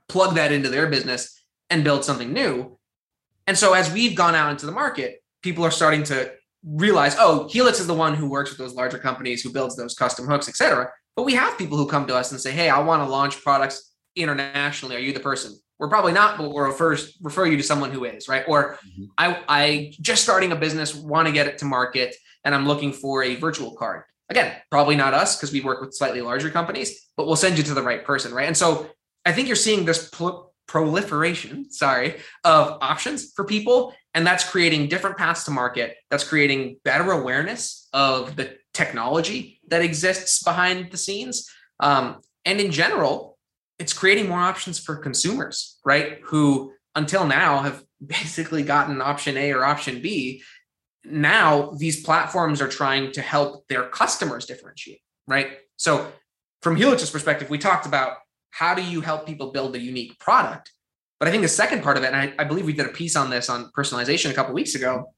plug 0.10 0.36
that 0.36 0.52
into 0.52 0.70
their 0.70 0.88
business 0.88 1.44
and 1.70 1.84
build 1.84 2.04
something 2.04 2.34
new. 2.34 2.78
And 3.48 3.58
so 3.58 3.74
as 3.74 3.92
we've 3.92 4.16
gone 4.16 4.36
out 4.36 4.52
into 4.52 4.66
the 4.66 4.72
market, 4.72 5.24
people 5.42 5.64
are 5.64 5.72
starting 5.72 6.04
to 6.04 6.34
realize, 6.64 7.16
oh, 7.20 7.48
Helix 7.48 7.80
is 7.80 7.88
the 7.88 7.94
one 7.94 8.16
who 8.16 8.28
works 8.28 8.50
with 8.50 8.58
those 8.58 8.74
larger 8.74 8.98
companies, 8.98 9.42
who 9.42 9.54
builds 9.54 9.76
those 9.76 9.94
custom 9.94 10.26
hooks, 10.26 10.50
et 10.50 10.56
cetera. 10.56 10.90
But 11.16 11.24
we 11.24 11.36
have 11.36 11.58
people 11.58 11.78
who 11.78 11.88
come 11.88 12.08
to 12.08 12.16
us 12.16 12.32
and 12.32 12.42
say, 12.42 12.52
hey, 12.52 12.70
I 12.70 12.80
want 12.80 13.04
to 13.04 13.10
launch 13.10 13.42
products 13.44 13.94
internationally. 14.16 14.96
Are 14.96 15.00
you 15.00 15.14
the 15.14 15.20
person? 15.20 15.58
We're 15.80 15.90
probably 15.90 16.14
not, 16.14 16.38
but 16.38 16.50
we'll 16.50 16.64
refer 16.64 16.98
refer 17.22 17.46
you 17.46 17.58
to 17.58 17.64
someone 17.64 17.92
who 17.92 18.06
is, 18.06 18.28
right? 18.28 18.46
Or 18.48 18.76
mm-hmm. 18.76 19.06
I 19.18 19.44
I 19.48 19.94
just 20.00 20.24
starting 20.24 20.52
a 20.52 20.56
business, 20.56 20.96
want 20.96 21.28
to 21.28 21.34
get 21.34 21.48
it 21.48 21.58
to 21.60 21.66
market, 21.66 22.16
and 22.44 22.56
I'm 22.56 22.68
looking 22.68 22.94
for 22.94 23.24
a 23.24 23.36
virtual 23.36 23.76
card. 23.76 24.04
Again, 24.30 24.56
probably 24.72 24.96
not 24.96 25.14
us 25.14 25.36
because 25.36 25.52
we 25.52 25.62
work 25.62 25.82
with 25.82 25.94
slightly 25.94 26.22
larger 26.22 26.50
companies, 26.50 27.08
but 27.16 27.28
we'll 27.28 27.36
send 27.36 27.58
you 27.58 27.64
to 27.66 27.74
the 27.74 27.84
right 27.84 28.04
person, 28.04 28.34
right? 28.34 28.48
And 28.48 28.58
so 28.58 28.90
I 29.26 29.34
think 29.34 29.48
you're 29.48 29.56
seeing 29.56 29.86
this 29.86 30.10
pl- 30.10 30.54
proliferation, 30.68 31.72
sorry, 31.72 32.16
of 32.44 32.78
options 32.82 33.34
for 33.36 33.46
people, 33.46 33.94
and 34.14 34.26
that's 34.26 34.48
creating 34.50 34.88
different 34.88 35.18
paths 35.18 35.44
to 35.44 35.52
market. 35.52 35.98
That's 36.10 36.24
creating 36.24 36.78
better 36.84 37.12
awareness 37.12 37.88
of 37.94 38.36
the 38.36 38.58
technology 38.74 39.60
that 39.68 39.84
exists 39.84 40.42
behind 40.42 40.92
the 40.92 40.98
scenes, 40.98 41.48
um, 41.80 42.22
and 42.46 42.60
in 42.60 42.72
general, 42.72 43.35
it's 43.80 43.94
creating 43.94 44.30
more 44.30 44.40
options 44.40 44.80
for 44.80 44.96
consumers, 44.96 45.80
right? 45.86 46.20
Who 46.26 46.74
until 46.96 47.26
now 47.26 47.60
have 47.60 47.84
basically 48.06 48.64
gotten 48.64 49.02
option 49.02 49.38
A 49.38 49.52
or 49.52 49.64
option 49.64 50.02
B. 50.02 50.44
Now 51.04 51.72
these 51.78 52.04
platforms 52.04 52.62
are 52.62 52.68
trying 52.68 53.12
to 53.14 53.22
help 53.22 53.68
their 53.68 53.88
customers 53.88 54.46
differentiate, 54.46 55.02
right? 55.28 55.58
So 55.78 56.12
from 56.62 56.78
Helix's 56.78 57.12
perspective, 57.12 57.50
we 57.50 57.58
talked 57.58 57.86
about 57.86 58.18
how 58.50 58.74
do 58.74 58.82
you 58.82 59.02
help 59.02 59.28
people 59.28 59.52
build 59.52 59.76
a 59.76 59.80
unique 59.80 60.18
product? 60.20 60.72
But 61.20 61.28
I 61.28 61.32
think 61.32 61.44
the 61.44 61.50
second 61.50 61.84
part 61.84 61.98
of 61.98 62.04
it, 62.04 62.08
and 62.08 62.16
I, 62.16 62.34
I 62.40 62.44
believe 62.44 62.66
we 62.66 62.74
did 62.74 62.86
a 62.86 62.90
piece 62.90 63.16
on 63.16 63.30
this 63.30 63.50
on 63.50 63.72
personalization 63.78 64.32
a 64.32 64.34
couple 64.34 64.54
weeks 64.54 64.76
ago. 64.76 65.14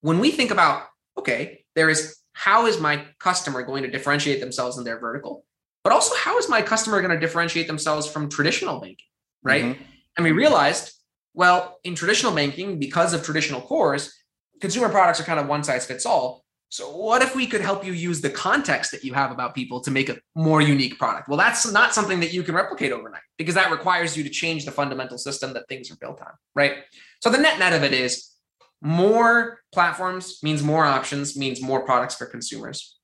When 0.00 0.18
we 0.18 0.30
think 0.30 0.50
about, 0.50 0.84
okay, 1.16 1.64
there 1.74 1.88
is 1.88 2.16
how 2.32 2.66
is 2.66 2.80
my 2.80 3.04
customer 3.18 3.62
going 3.62 3.84
to 3.84 3.90
differentiate 3.90 4.40
themselves 4.40 4.78
in 4.78 4.84
their 4.84 4.98
vertical? 4.98 5.44
But 5.84 5.92
also 5.92 6.14
how 6.16 6.38
is 6.38 6.48
my 6.48 6.62
customer 6.62 7.00
going 7.00 7.12
to 7.12 7.18
differentiate 7.18 7.66
themselves 7.66 8.06
from 8.06 8.28
traditional 8.28 8.80
banking, 8.80 9.06
right? 9.42 9.64
Mm-hmm. 9.64 9.82
And 10.16 10.24
we 10.24 10.32
realized, 10.32 10.92
well, 11.34 11.78
in 11.84 11.94
traditional 11.94 12.32
banking, 12.32 12.78
because 12.78 13.12
of 13.14 13.22
traditional 13.22 13.60
cores, 13.60 14.12
consumer 14.60 14.88
products 14.88 15.20
are 15.20 15.24
kind 15.24 15.40
of 15.40 15.48
one 15.48 15.64
size 15.64 15.86
fits 15.86 16.06
all. 16.06 16.44
So 16.68 16.96
what 16.96 17.20
if 17.20 17.36
we 17.36 17.46
could 17.46 17.60
help 17.60 17.84
you 17.84 17.92
use 17.92 18.22
the 18.22 18.30
context 18.30 18.92
that 18.92 19.04
you 19.04 19.12
have 19.12 19.30
about 19.30 19.54
people 19.54 19.80
to 19.80 19.90
make 19.90 20.08
a 20.08 20.18
more 20.34 20.62
unique 20.62 20.98
product? 20.98 21.28
Well, 21.28 21.36
that's 21.36 21.70
not 21.70 21.92
something 21.92 22.20
that 22.20 22.32
you 22.32 22.42
can 22.42 22.54
replicate 22.54 22.92
overnight 22.92 23.20
because 23.36 23.54
that 23.56 23.70
requires 23.70 24.16
you 24.16 24.24
to 24.24 24.30
change 24.30 24.64
the 24.64 24.70
fundamental 24.70 25.18
system 25.18 25.52
that 25.52 25.68
things 25.68 25.90
are 25.90 25.96
built 25.96 26.22
on, 26.22 26.32
right? 26.54 26.76
So 27.20 27.28
the 27.28 27.36
net 27.36 27.58
net 27.58 27.74
of 27.74 27.82
it 27.82 27.92
is 27.92 28.32
more 28.80 29.60
platforms 29.72 30.38
means 30.42 30.62
more 30.62 30.84
options 30.84 31.36
means 31.36 31.62
more 31.62 31.84
products 31.84 32.16
for 32.16 32.26
consumers 32.26 32.98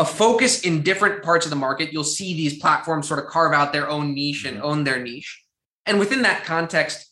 a 0.00 0.04
focus 0.04 0.62
in 0.62 0.82
different 0.82 1.22
parts 1.22 1.44
of 1.44 1.50
the 1.50 1.56
market. 1.56 1.92
You'll 1.92 2.04
see 2.04 2.32
these 2.32 2.58
platforms 2.58 3.06
sort 3.06 3.20
of 3.20 3.26
carve 3.26 3.52
out 3.52 3.70
their 3.72 3.88
own 3.88 4.14
niche 4.14 4.46
and 4.46 4.56
mm-hmm. 4.56 4.66
own 4.66 4.84
their 4.84 4.98
niche. 4.98 5.44
And 5.84 5.98
within 5.98 6.22
that 6.22 6.44
context, 6.44 7.06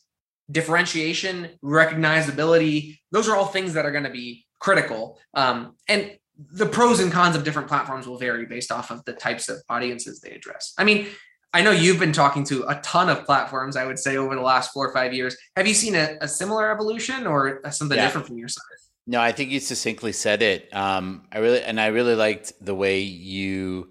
differentiation, 0.50 1.50
recognizability, 1.62 2.98
those 3.12 3.28
are 3.28 3.36
all 3.36 3.44
things 3.44 3.74
that 3.74 3.84
are 3.84 3.92
going 3.92 4.04
to 4.04 4.10
be 4.10 4.46
critical. 4.58 5.18
Um, 5.34 5.76
and 5.86 6.16
the 6.38 6.64
pros 6.64 7.00
and 7.00 7.12
cons 7.12 7.36
of 7.36 7.44
different 7.44 7.68
platforms 7.68 8.06
will 8.06 8.16
vary 8.16 8.46
based 8.46 8.72
off 8.72 8.90
of 8.90 9.04
the 9.04 9.12
types 9.12 9.50
of 9.50 9.58
audiences 9.68 10.20
they 10.20 10.30
address. 10.30 10.72
I 10.78 10.84
mean, 10.84 11.08
I 11.52 11.62
know 11.62 11.72
you've 11.72 11.98
been 11.98 12.12
talking 12.12 12.44
to 12.44 12.66
a 12.68 12.76
ton 12.76 13.10
of 13.10 13.26
platforms, 13.26 13.76
I 13.76 13.84
would 13.84 13.98
say, 13.98 14.16
over 14.16 14.34
the 14.34 14.40
last 14.40 14.72
four 14.72 14.88
or 14.88 14.94
five 14.94 15.12
years. 15.12 15.36
Have 15.56 15.66
you 15.66 15.74
seen 15.74 15.94
a, 15.94 16.16
a 16.22 16.28
similar 16.28 16.72
evolution 16.72 17.26
or 17.26 17.60
something 17.70 17.98
yeah. 17.98 18.06
different 18.06 18.26
from 18.26 18.38
your 18.38 18.48
side? 18.48 18.62
No, 19.10 19.22
I 19.22 19.32
think 19.32 19.50
you 19.50 19.58
succinctly 19.58 20.12
said 20.12 20.42
it. 20.42 20.68
Um, 20.76 21.22
I 21.32 21.38
really 21.38 21.62
and 21.62 21.80
I 21.80 21.86
really 21.86 22.14
liked 22.14 22.52
the 22.60 22.74
way 22.74 23.00
you 23.00 23.88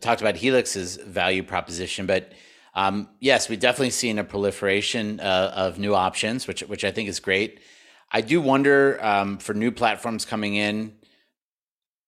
talked 0.00 0.20
about 0.20 0.34
Helix's 0.34 0.96
value 0.96 1.44
proposition. 1.44 2.06
But 2.06 2.32
um, 2.74 3.08
yes, 3.20 3.48
we've 3.48 3.60
definitely 3.60 3.90
seen 3.90 4.18
a 4.18 4.24
proliferation 4.24 5.20
uh, 5.20 5.52
of 5.54 5.78
new 5.78 5.94
options, 5.94 6.48
which 6.48 6.62
which 6.62 6.82
I 6.82 6.90
think 6.90 7.08
is 7.08 7.20
great. 7.20 7.60
I 8.10 8.20
do 8.20 8.40
wonder 8.40 8.98
um, 9.00 9.38
for 9.38 9.54
new 9.54 9.70
platforms 9.70 10.24
coming 10.24 10.56
in, 10.56 10.96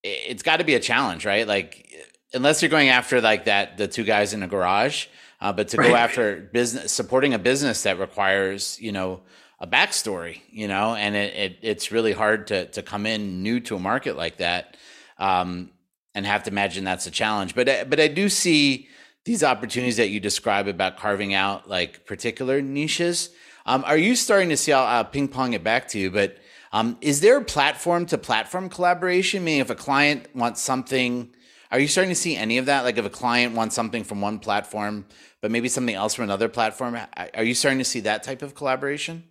it's 0.03 0.43
got 0.43 0.57
to 0.57 0.65
be 0.65 0.75
a 0.75 0.81
challenge, 0.81 1.25
right? 1.25 1.47
Like 1.47 1.89
unless 2.35 2.63
you're 2.63 2.69
going 2.69 2.89
after 2.89 3.21
like 3.21 3.45
that 3.45 3.77
the 3.77 3.87
two 3.87 4.03
guys 4.03 4.35
in 4.35 4.43
a 4.43 4.49
garage, 4.49 5.07
uh, 5.41 5.53
but 5.53 5.69
to 5.69 5.77
right. 5.77 5.89
go 5.89 5.95
after 5.95 6.49
business 6.53 6.91
supporting 6.91 7.33
a 7.33 7.39
business 7.39 7.85
that 7.85 8.01
requires 8.01 8.77
you 8.81 8.91
know 8.91 9.21
a 9.61 9.66
backstory, 9.66 10.40
you 10.51 10.68
know, 10.68 10.94
and 10.94 11.14
it, 11.14 11.35
it, 11.35 11.59
it's 11.62 11.92
really 11.92 12.12
hard 12.12 12.46
to 12.46 12.66
to 12.66 12.83
come 12.83 13.07
in 13.07 13.42
new 13.42 13.61
to 13.61 13.77
a 13.77 13.79
market 13.79 14.16
like 14.16 14.38
that, 14.38 14.77
um, 15.18 15.70
and 16.14 16.25
have 16.27 16.44
to 16.44 16.51
imagine 16.51 16.85
that's 16.85 17.07
a 17.07 17.11
challenge. 17.11 17.55
But 17.55 17.90
but 17.90 18.01
I 18.01 18.09
do 18.09 18.29
see 18.29 18.88
these 19.25 19.44
opportunities 19.44 19.99
that 19.99 20.09
you 20.09 20.18
describe 20.18 20.66
about 20.66 20.96
carving 20.96 21.35
out 21.35 21.68
like 21.68 22.07
particular 22.07 22.62
niches. 22.62 23.31
Um, 23.66 23.85
are 23.87 23.99
you 23.99 24.16
starting 24.16 24.49
to 24.49 24.57
see? 24.57 24.73
I'll, 24.73 24.87
I'll, 24.87 25.05
ping 25.05 25.29
pong 25.29 25.53
it 25.53 25.62
back 25.62 25.88
to 25.88 25.99
you, 25.99 26.11
but 26.11 26.38
um, 26.73 26.96
is 27.03 27.20
there 27.20 27.37
a 27.37 27.44
platform 27.44 28.07
to 28.07 28.18
platform 28.18 28.70
collaboration? 28.70 29.44
Meaning, 29.44 29.61
if 29.61 29.68
a 29.68 29.75
client 29.75 30.35
wants 30.35 30.62
something, 30.62 31.35
are 31.70 31.79
you 31.79 31.87
starting 31.87 32.11
to 32.11 32.14
see 32.14 32.35
any 32.35 32.57
of 32.57 32.66
that? 32.66 32.85
Like, 32.85 32.96
if 32.96 33.05
a 33.05 33.11
client 33.11 33.55
wants 33.55 33.75
something 33.75 34.05
from 34.05 34.23
one 34.23 34.38
platform, 34.38 35.05
but 35.42 35.51
maybe 35.51 35.68
something 35.68 35.94
else 35.94 36.14
from 36.14 36.25
another 36.25 36.49
platform, 36.49 36.96
are 37.35 37.44
you 37.44 37.55
starting 37.55 37.79
to 37.79 37.85
see 37.85 38.01
that 38.01 38.23
type 38.23 38.40
of 38.40 38.55
collaboration? 38.55 39.25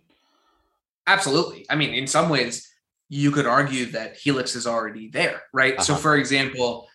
Absolutely. 1.10 1.66
I 1.68 1.74
mean, 1.74 1.92
in 1.92 2.06
some 2.06 2.28
ways, 2.28 2.68
you 3.08 3.32
could 3.32 3.46
argue 3.46 3.86
that 3.86 4.16
Helix 4.16 4.54
is 4.54 4.66
already 4.66 5.08
there, 5.08 5.42
right? 5.52 5.74
Uh-huh. 5.74 5.82
So, 5.82 5.94
for 5.96 6.16
example, 6.16 6.88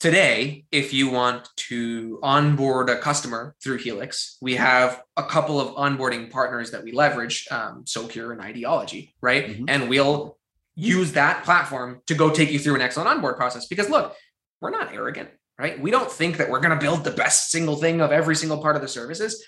today, 0.00 0.64
if 0.72 0.92
you 0.92 1.08
want 1.08 1.48
to 1.68 2.18
onboard 2.22 2.90
a 2.90 2.98
customer 2.98 3.54
through 3.62 3.78
Helix, 3.78 4.38
we 4.42 4.56
have 4.56 5.00
a 5.16 5.22
couple 5.22 5.60
of 5.60 5.76
onboarding 5.76 6.30
partners 6.30 6.72
that 6.72 6.82
we 6.82 6.90
leverage, 6.90 7.46
um, 7.52 7.84
Socure 7.86 8.32
and 8.32 8.40
IDology, 8.40 9.12
right? 9.20 9.46
Mm-hmm. 9.46 9.64
And 9.68 9.88
we'll 9.88 10.36
use 10.74 11.12
that 11.12 11.44
platform 11.44 12.02
to 12.06 12.14
go 12.14 12.30
take 12.30 12.50
you 12.50 12.58
through 12.58 12.74
an 12.74 12.80
excellent 12.80 13.08
onboard 13.08 13.36
process. 13.36 13.66
Because 13.66 13.88
look, 13.88 14.16
we're 14.60 14.70
not 14.70 14.92
arrogant, 14.92 15.28
right? 15.56 15.80
We 15.80 15.92
don't 15.92 16.10
think 16.10 16.38
that 16.38 16.50
we're 16.50 16.60
going 16.60 16.76
to 16.76 16.84
build 16.84 17.04
the 17.04 17.12
best 17.12 17.52
single 17.52 17.76
thing 17.76 18.00
of 18.00 18.10
every 18.10 18.34
single 18.34 18.60
part 18.60 18.74
of 18.74 18.82
the 18.82 18.88
services 18.88 19.44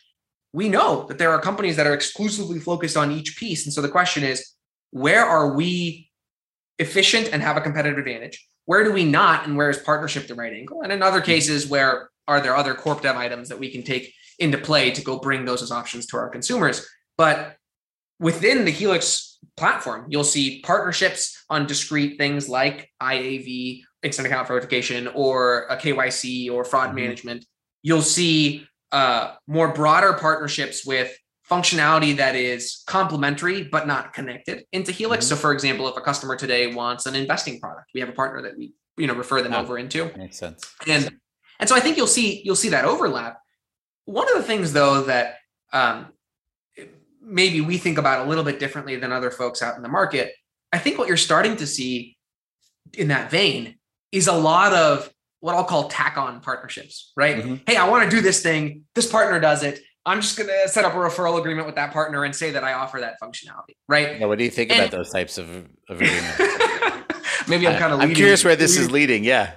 we 0.53 0.69
know 0.69 1.05
that 1.09 1.19
there 1.19 1.31
are 1.31 1.41
companies 1.41 1.77
that 1.77 1.87
are 1.87 1.95
exclusively 1.95 2.59
focused 2.59 2.97
on 2.97 3.13
each 3.13 3.37
piece. 3.37 3.65
And 3.65 3.73
so 3.73 3.81
the 3.81 3.89
question 3.89 4.25
is, 4.25 4.55
where 4.91 5.25
are 5.25 5.55
we 5.55 6.11
efficient 6.79 7.31
and 7.33 7.43
have 7.43 7.57
a 7.57 7.61
competitive 7.61 7.99
advantage? 7.99 8.47
Where 8.65 8.85
do 8.85 8.93
we 8.93 9.05
not? 9.05 9.47
And 9.47 9.57
where 9.57 9.71
is 9.71 9.79
partnership 9.79 10.27
the 10.27 10.35
right 10.35 10.53
angle? 10.53 10.83
And 10.83 10.93
in 10.93 11.03
other 11.03 11.21
cases, 11.21 11.69
where 11.69 12.11
are 12.27 12.41
there 12.41 12.57
other 12.57 12.75
corp 12.75 13.03
dev 13.03 13.17
items 13.17 13.49
that 13.49 13.59
we 13.59 13.71
can 13.71 13.83
take 13.83 14.13
into 14.39 14.59
play 14.59 14.91
to 14.91 15.03
go 15.03 15.19
bring 15.19 15.45
those 15.45 15.63
as 15.63 15.71
options 15.71 16.07
to 16.07 16.17
our 16.17 16.29
consumers? 16.29 16.87
But 17.17 17.57
within 18.19 18.65
the 18.65 18.71
Helix 18.71 19.39
platform, 19.57 20.07
you'll 20.09 20.25
see 20.25 20.61
partnerships 20.63 21.45
on 21.49 21.67
discrete 21.67 22.19
things 22.19 22.49
like 22.49 22.91
IAV, 23.03 23.83
instant 24.03 24.27
account 24.27 24.49
verification, 24.49 25.09
or 25.09 25.67
a 25.69 25.77
KYC 25.77 26.51
or 26.51 26.65
fraud 26.65 26.89
mm-hmm. 26.89 26.97
management. 26.97 27.45
You'll 27.83 28.03
see 28.03 28.67
uh, 28.93 29.35
more 29.47 29.73
broader 29.73 30.13
partnerships 30.15 30.85
with 30.85 31.17
functionality 31.49 32.17
that 32.17 32.37
is 32.37 32.85
complementary 32.87 33.65
but 33.65 33.87
not 33.87 34.13
connected 34.13 34.65
into 34.73 34.93
Helix. 34.93 35.25
Mm-hmm. 35.25 35.35
So, 35.35 35.41
for 35.41 35.53
example, 35.53 35.89
if 35.89 35.97
a 35.97 36.01
customer 36.01 36.37
today 36.37 36.73
wants 36.73 37.07
an 37.07 37.17
investing 37.17 37.59
product, 37.59 37.91
we 37.93 38.01
have 38.01 38.09
a 38.09 38.13
partner 38.13 38.43
that 38.43 38.57
we 38.57 38.73
you 38.97 39.07
know 39.07 39.15
refer 39.15 39.43
them 39.43 39.55
oh, 39.55 39.61
over 39.61 39.79
into. 39.79 40.11
Makes 40.17 40.39
sense. 40.39 40.73
And 40.87 41.11
and 41.59 41.69
so 41.69 41.75
I 41.75 41.81
think 41.81 41.97
you'll 41.97 42.07
see 42.07 42.43
you'll 42.45 42.57
see 42.57 42.71
that 42.71 42.85
overlap. 42.85 43.39
One 44.05 44.29
of 44.29 44.37
the 44.37 44.45
things 44.45 44.73
though 44.73 45.03
that 45.03 45.37
um, 45.73 46.09
maybe 47.21 47.61
we 47.61 47.79
think 47.79 47.99
about 47.99 48.27
a 48.27 48.29
little 48.29 48.45
bit 48.45 48.59
differently 48.59 48.97
than 48.97 49.13
other 49.13 49.31
folks 49.31 49.63
out 49.63 49.77
in 49.77 49.83
the 49.83 49.89
market. 49.89 50.35
I 50.73 50.79
think 50.79 50.99
what 50.99 51.09
you're 51.09 51.17
starting 51.17 51.57
to 51.57 51.67
see 51.67 52.17
in 52.97 53.09
that 53.09 53.31
vein 53.31 53.77
is 54.13 54.27
a 54.27 54.33
lot 54.33 54.73
of 54.73 55.11
what 55.41 55.55
I'll 55.55 55.65
call 55.65 55.89
tack 55.89 56.17
on 56.17 56.41
partnerships, 56.41 57.13
right? 57.17 57.37
Mm-hmm. 57.37 57.55
Hey, 57.67 57.77
I 57.77 57.89
want 57.89 58.05
to 58.05 58.15
do 58.15 58.23
this 58.23 58.43
thing. 58.43 58.85
This 58.95 59.11
partner 59.11 59.41
does 59.41 59.63
it. 59.63 59.81
I'm 60.07 60.21
just 60.21 60.37
going 60.37 60.49
to 60.49 60.69
set 60.69 60.85
up 60.85 60.95
a 60.95 60.97
referral 60.97 61.39
agreement 61.39 61.67
with 61.67 61.77
that 61.77 61.93
partner 61.93 62.25
and 62.25 62.35
say 62.35 62.53
that 62.53 62.65
I 62.65 62.73
offer 62.73 63.01
that 63.01 63.17
functionality, 63.23 63.77
right? 63.89 64.19
Yeah, 64.19 64.27
what 64.27 64.39
do 64.39 64.45
you 64.45 64.51
think 64.51 64.71
and, 64.71 64.81
about 64.81 64.91
those 64.91 65.11
types 65.11 65.39
of, 65.39 65.49
of 65.89 66.01
agreements? 66.01 66.39
Maybe 67.49 67.67
I'm 67.67 67.79
kind 67.79 67.93
of. 67.93 68.01
I'm 68.01 68.15
curious 68.15 68.45
where 68.45 68.57
this 68.57 68.73
leading. 68.77 68.87
is 68.87 68.93
leading. 68.93 69.25
Yeah. 69.25 69.53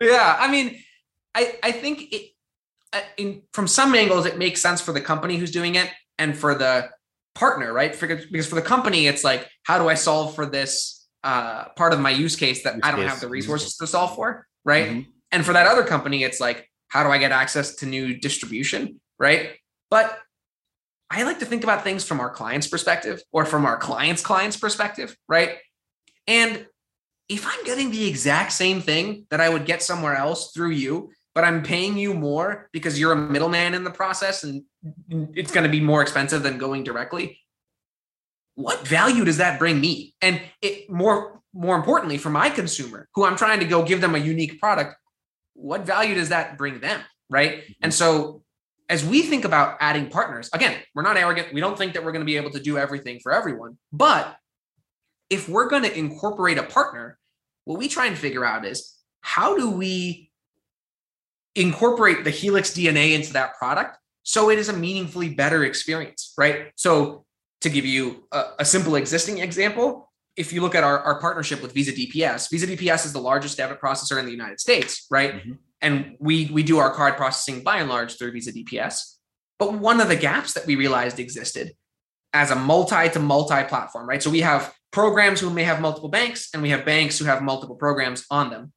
Yeah, 0.00 0.36
I 0.38 0.50
mean, 0.50 0.78
I 1.34 1.56
I 1.62 1.72
think 1.72 2.12
it, 2.12 2.32
in 3.16 3.42
from 3.52 3.66
some 3.66 3.94
angles 3.94 4.26
it 4.26 4.38
makes 4.38 4.60
sense 4.60 4.80
for 4.80 4.92
the 4.92 5.00
company 5.00 5.36
who's 5.36 5.50
doing 5.50 5.74
it 5.74 5.90
and 6.18 6.36
for 6.36 6.54
the 6.54 6.90
partner, 7.34 7.72
right? 7.72 7.94
For, 7.94 8.06
because 8.06 8.46
for 8.46 8.54
the 8.54 8.62
company, 8.62 9.06
it's 9.06 9.22
like, 9.22 9.48
how 9.62 9.78
do 9.78 9.88
I 9.88 9.94
solve 9.94 10.34
for 10.34 10.46
this 10.46 11.06
uh, 11.22 11.66
part 11.76 11.92
of 11.92 12.00
my 12.00 12.10
use 12.10 12.34
case 12.34 12.62
that 12.64 12.74
use 12.74 12.80
I 12.82 12.90
don't 12.90 13.00
case. 13.00 13.10
have 13.10 13.20
the 13.20 13.28
resources 13.28 13.76
to 13.76 13.86
solve 13.86 14.16
for? 14.16 14.46
Right? 14.66 14.88
Mm-hmm. 14.88 15.10
And 15.32 15.46
for 15.46 15.54
that 15.54 15.66
other 15.66 15.84
company, 15.84 16.24
it's 16.24 16.40
like, 16.40 16.70
how 16.88 17.02
do 17.02 17.10
I 17.10 17.18
get 17.18 17.32
access 17.32 17.76
to 17.76 17.86
new 17.86 18.18
distribution, 18.18 19.00
right? 19.18 19.52
But 19.90 20.18
I 21.10 21.22
like 21.22 21.38
to 21.38 21.46
think 21.46 21.64
about 21.64 21.84
things 21.84 22.04
from 22.04 22.20
our 22.20 22.30
client's 22.30 22.66
perspective 22.66 23.22
or 23.32 23.44
from 23.44 23.64
our 23.64 23.78
client's 23.78 24.22
client's 24.22 24.56
perspective, 24.56 25.16
right? 25.28 25.56
And 26.26 26.66
if 27.28 27.46
I'm 27.46 27.64
getting 27.64 27.90
the 27.90 28.06
exact 28.06 28.52
same 28.52 28.80
thing 28.80 29.26
that 29.30 29.40
I 29.40 29.48
would 29.48 29.66
get 29.66 29.82
somewhere 29.82 30.16
else 30.16 30.52
through 30.52 30.70
you, 30.70 31.12
but 31.34 31.44
I'm 31.44 31.62
paying 31.62 31.96
you 31.98 32.14
more 32.14 32.68
because 32.72 32.98
you're 32.98 33.12
a 33.12 33.16
middleman 33.16 33.74
in 33.74 33.84
the 33.84 33.90
process 33.90 34.42
and 34.42 34.62
it's 35.10 35.52
going 35.52 35.64
to 35.64 35.70
be 35.70 35.80
more 35.80 36.02
expensive 36.02 36.42
than 36.42 36.58
going 36.58 36.82
directly, 36.82 37.40
what 38.54 38.86
value 38.86 39.24
does 39.24 39.36
that 39.36 39.58
bring 39.58 39.80
me? 39.80 40.14
And 40.22 40.40
it 40.62 40.90
more 40.90 41.35
more 41.56 41.76
importantly 41.76 42.18
for 42.18 42.30
my 42.30 42.50
consumer 42.50 43.08
who 43.14 43.24
I'm 43.24 43.36
trying 43.36 43.60
to 43.60 43.66
go 43.66 43.82
give 43.82 44.00
them 44.00 44.14
a 44.14 44.18
unique 44.18 44.60
product, 44.60 44.96
what 45.54 45.86
value 45.86 46.14
does 46.14 46.28
that 46.28 46.58
bring 46.58 46.80
them? 46.80 47.00
Right. 47.28 47.62
Mm-hmm. 47.62 47.72
And 47.82 47.94
so 47.94 48.42
as 48.88 49.04
we 49.04 49.22
think 49.22 49.44
about 49.44 49.78
adding 49.80 50.08
partners, 50.08 50.48
again, 50.52 50.76
we're 50.94 51.02
not 51.02 51.16
arrogant. 51.16 51.52
We 51.52 51.60
don't 51.60 51.76
think 51.76 51.94
that 51.94 52.04
we're 52.04 52.12
going 52.12 52.20
to 52.20 52.26
be 52.26 52.36
able 52.36 52.50
to 52.50 52.60
do 52.60 52.78
everything 52.78 53.18
for 53.20 53.32
everyone. 53.32 53.78
But 53.92 54.36
if 55.28 55.48
we're 55.48 55.68
going 55.68 55.82
to 55.82 55.98
incorporate 55.98 56.58
a 56.58 56.62
partner, 56.62 57.18
what 57.64 57.78
we 57.78 57.88
try 57.88 58.06
and 58.06 58.16
figure 58.16 58.44
out 58.44 58.64
is 58.64 58.94
how 59.22 59.56
do 59.56 59.70
we 59.70 60.30
incorporate 61.56 62.22
the 62.22 62.30
Helix 62.30 62.70
DNA 62.70 63.14
into 63.14 63.32
that 63.32 63.56
product 63.56 63.98
so 64.22 64.50
it 64.50 64.58
is 64.58 64.68
a 64.68 64.72
meaningfully 64.72 65.30
better 65.30 65.64
experience, 65.64 66.34
right? 66.36 66.72
So 66.74 67.24
to 67.60 67.70
give 67.70 67.86
you 67.86 68.24
a, 68.32 68.44
a 68.60 68.64
simple 68.64 68.96
existing 68.96 69.38
example, 69.38 70.12
if 70.36 70.52
you 70.52 70.60
look 70.60 70.74
at 70.74 70.84
our, 70.84 71.00
our 71.00 71.20
partnership 71.20 71.62
with 71.62 71.72
Visa 71.72 71.92
DPS, 71.92 72.50
Visa 72.50 72.66
DPS 72.66 73.06
is 73.06 73.12
the 73.12 73.20
largest 73.20 73.56
debit 73.56 73.80
processor 73.80 74.18
in 74.18 74.26
the 74.26 74.30
United 74.30 74.60
States, 74.60 75.06
right? 75.10 75.34
Mm-hmm. 75.34 75.52
And 75.82 76.16
we 76.18 76.46
we 76.52 76.62
do 76.62 76.78
our 76.78 76.92
card 76.92 77.16
processing 77.16 77.62
by 77.62 77.78
and 77.78 77.88
large 77.88 78.18
through 78.18 78.32
Visa 78.32 78.52
DPS. 78.52 79.16
But 79.58 79.74
one 79.74 80.00
of 80.00 80.08
the 80.08 80.16
gaps 80.16 80.52
that 80.54 80.66
we 80.66 80.76
realized 80.76 81.18
existed 81.18 81.72
as 82.32 82.50
a 82.50 82.54
multi 82.54 83.08
to 83.10 83.18
multi 83.18 83.64
platform, 83.64 84.08
right? 84.08 84.22
So 84.22 84.30
we 84.30 84.40
have 84.40 84.74
programs 84.90 85.40
who 85.40 85.50
may 85.50 85.64
have 85.64 85.80
multiple 85.80 86.08
banks 86.08 86.48
and 86.52 86.62
we 86.62 86.70
have 86.70 86.84
banks 86.84 87.18
who 87.18 87.24
have 87.24 87.42
multiple 87.42 87.76
programs 87.76 88.24
on 88.30 88.50
them. 88.50 88.72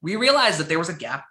We 0.00 0.16
realized 0.16 0.58
that 0.58 0.68
there 0.68 0.78
was 0.78 0.88
a 0.88 0.94
gap 0.94 1.24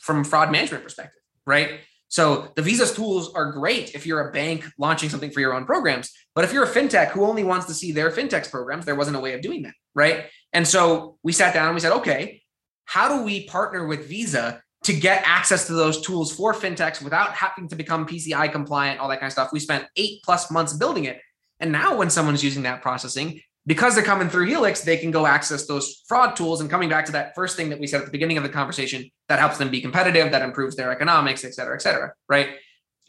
from 0.00 0.24
fraud 0.24 0.50
management 0.50 0.84
perspective, 0.84 1.20
right? 1.46 1.80
So 2.16 2.50
the 2.56 2.62
Visa's 2.62 2.94
tools 2.94 3.34
are 3.34 3.52
great 3.52 3.94
if 3.94 4.06
you're 4.06 4.30
a 4.30 4.32
bank 4.32 4.64
launching 4.78 5.10
something 5.10 5.30
for 5.30 5.40
your 5.40 5.52
own 5.52 5.66
programs. 5.66 6.10
But 6.34 6.44
if 6.44 6.52
you're 6.54 6.64
a 6.64 6.66
fintech 6.66 7.08
who 7.08 7.26
only 7.26 7.44
wants 7.44 7.66
to 7.66 7.74
see 7.74 7.92
their 7.92 8.10
fintech's 8.10 8.48
programs, 8.48 8.86
there 8.86 8.94
wasn't 8.94 9.18
a 9.18 9.20
way 9.20 9.34
of 9.34 9.42
doing 9.42 9.64
that. 9.64 9.74
Right. 9.94 10.24
And 10.54 10.66
so 10.66 11.18
we 11.22 11.32
sat 11.32 11.52
down 11.52 11.66
and 11.66 11.74
we 11.74 11.80
said, 11.82 11.92
okay, 11.92 12.40
how 12.86 13.14
do 13.14 13.22
we 13.22 13.44
partner 13.44 13.86
with 13.86 14.08
Visa 14.08 14.62
to 14.84 14.94
get 14.94 15.24
access 15.26 15.66
to 15.66 15.74
those 15.74 16.00
tools 16.00 16.34
for 16.34 16.54
fintechs 16.54 17.02
without 17.02 17.34
having 17.34 17.68
to 17.68 17.76
become 17.76 18.06
PCI 18.06 18.50
compliant, 18.50 18.98
all 18.98 19.10
that 19.10 19.20
kind 19.20 19.28
of 19.28 19.32
stuff? 19.32 19.52
We 19.52 19.60
spent 19.60 19.84
eight 19.96 20.22
plus 20.24 20.50
months 20.50 20.72
building 20.72 21.04
it. 21.04 21.20
And 21.60 21.70
now 21.70 21.98
when 21.98 22.08
someone's 22.08 22.42
using 22.42 22.62
that 22.62 22.80
processing, 22.80 23.42
because 23.66 23.94
they're 23.94 24.04
coming 24.04 24.28
through 24.28 24.46
Helix, 24.46 24.82
they 24.82 24.96
can 24.96 25.10
go 25.10 25.26
access 25.26 25.66
those 25.66 26.04
fraud 26.06 26.36
tools. 26.36 26.60
And 26.60 26.70
coming 26.70 26.88
back 26.88 27.04
to 27.06 27.12
that 27.12 27.34
first 27.34 27.56
thing 27.56 27.70
that 27.70 27.80
we 27.80 27.86
said 27.86 28.00
at 28.00 28.06
the 28.06 28.12
beginning 28.12 28.36
of 28.36 28.42
the 28.42 28.48
conversation, 28.48 29.10
that 29.28 29.38
helps 29.38 29.58
them 29.58 29.70
be 29.70 29.80
competitive, 29.80 30.30
that 30.30 30.42
improves 30.42 30.76
their 30.76 30.92
economics, 30.92 31.44
et 31.44 31.54
cetera, 31.54 31.74
et 31.74 31.82
cetera. 31.82 32.12
Right. 32.28 32.50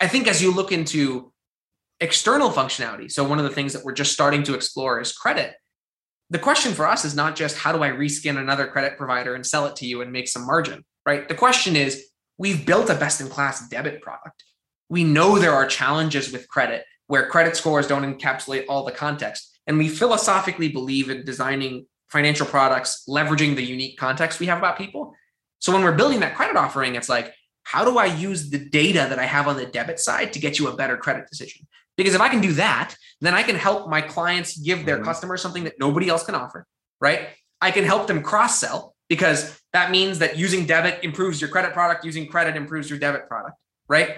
I 0.01 0.07
think 0.07 0.27
as 0.27 0.41
you 0.41 0.51
look 0.51 0.71
into 0.71 1.31
external 1.99 2.49
functionality, 2.49 3.11
so 3.11 3.23
one 3.23 3.37
of 3.37 3.43
the 3.43 3.51
things 3.51 3.73
that 3.73 3.83
we're 3.83 3.93
just 3.93 4.13
starting 4.13 4.43
to 4.43 4.55
explore 4.55 4.99
is 4.99 5.11
credit. 5.11 5.53
The 6.29 6.39
question 6.39 6.73
for 6.73 6.87
us 6.87 7.05
is 7.05 7.15
not 7.15 7.35
just 7.35 7.57
how 7.57 7.71
do 7.71 7.83
I 7.83 7.89
reskin 7.89 8.37
another 8.37 8.67
credit 8.67 8.97
provider 8.97 9.35
and 9.35 9.45
sell 9.45 9.65
it 9.65 9.75
to 9.77 9.85
you 9.85 10.01
and 10.01 10.11
make 10.11 10.27
some 10.27 10.45
margin, 10.45 10.83
right? 11.05 11.27
The 11.27 11.35
question 11.35 11.75
is 11.75 12.07
we've 12.37 12.65
built 12.65 12.89
a 12.89 12.95
best 12.95 13.21
in 13.21 13.29
class 13.29 13.67
debit 13.69 14.01
product. 14.01 14.43
We 14.89 15.03
know 15.03 15.37
there 15.37 15.53
are 15.53 15.65
challenges 15.65 16.31
with 16.31 16.47
credit 16.47 16.83
where 17.07 17.27
credit 17.27 17.55
scores 17.55 17.87
don't 17.87 18.03
encapsulate 18.03 18.65
all 18.67 18.83
the 18.83 18.91
context 18.91 19.56
and 19.67 19.77
we 19.77 19.89
philosophically 19.89 20.69
believe 20.69 21.10
in 21.10 21.25
designing 21.25 21.86
financial 22.10 22.45
products, 22.45 23.03
leveraging 23.08 23.56
the 23.56 23.63
unique 23.63 23.97
context 23.97 24.39
we 24.39 24.45
have 24.45 24.58
about 24.58 24.77
people. 24.77 25.13
So 25.60 25.73
when 25.73 25.84
we're 25.84 25.95
building 25.95 26.21
that 26.21 26.36
credit 26.36 26.56
offering, 26.56 26.95
it's 26.95 27.10
like, 27.10 27.34
how 27.63 27.84
do 27.84 27.97
I 27.97 28.06
use 28.06 28.49
the 28.49 28.60
data 28.60 29.08
that 29.10 29.19
I 29.19 29.25
have 29.25 29.47
on 29.47 29.58
the 29.58 29.65
debit 29.65 29.99
side 29.99 30.32
to 30.34 30.39
get 30.39 30.58
you 30.58 30.69
a 30.69 30.75
better 30.75 30.95
credit 30.95 31.27
decision? 31.30 31.67
Because 31.97 32.15
if 32.15 32.21
I 32.21 32.30
can 32.30 32.39
do 32.39 32.53
that, 32.53 32.95
then 33.19 33.34
I 33.34 33.43
can 33.43 33.56
help 33.56 33.89
my 33.89 34.01
clients 34.01 34.58
give 34.58 34.86
their 34.86 34.95
mm-hmm. 34.95 35.06
customers 35.06 35.41
something 35.41 35.65
that 35.65 35.73
nobody 35.80 36.08
else 36.08 36.23
can 36.23 36.36
offer, 36.36 36.65
right? 37.01 37.30
I 37.60 37.71
can 37.71 37.84
help 37.84 38.08
them 38.08 38.23
cross 38.23 38.60
sell 38.60 38.95
because 39.10 39.60
that 39.73 39.91
means 39.91 40.19
that 40.19 40.38
using 40.38 40.65
debit 40.65 41.03
improves 41.03 41.41
your 41.41 41.49
credit 41.49 41.73
product, 41.73 42.06
using 42.06 42.27
credit 42.27 42.56
improves 42.56 42.89
your 42.89 42.99
debit 42.99 43.27
product, 43.27 43.56
right? 43.89 44.17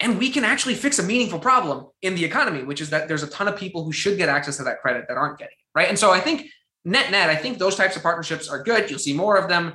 And 0.00 0.18
we 0.18 0.30
can 0.30 0.44
actually 0.44 0.74
fix 0.74 0.98
a 0.98 1.02
meaningful 1.02 1.38
problem 1.38 1.86
in 2.02 2.14
the 2.14 2.24
economy 2.24 2.62
which 2.62 2.80
is 2.80 2.90
that 2.90 3.08
there's 3.08 3.22
a 3.22 3.28
ton 3.28 3.48
of 3.48 3.56
people 3.56 3.84
who 3.84 3.92
should 3.92 4.18
get 4.18 4.28
access 4.28 4.56
to 4.56 4.64
that 4.64 4.80
credit 4.80 5.04
that 5.08 5.16
aren't 5.16 5.38
getting 5.38 5.52
it 5.52 5.78
right? 5.78 5.88
And 5.88 5.98
so 5.98 6.10
i 6.10 6.20
think 6.20 6.46
net 6.84 7.10
net 7.10 7.30
i 7.30 7.36
think 7.36 7.58
those 7.58 7.76
types 7.76 7.96
of 7.96 8.02
partnerships 8.02 8.48
are 8.48 8.62
good. 8.62 8.90
You'll 8.90 8.98
see 8.98 9.14
more 9.14 9.36
of 9.36 9.48
them. 9.48 9.74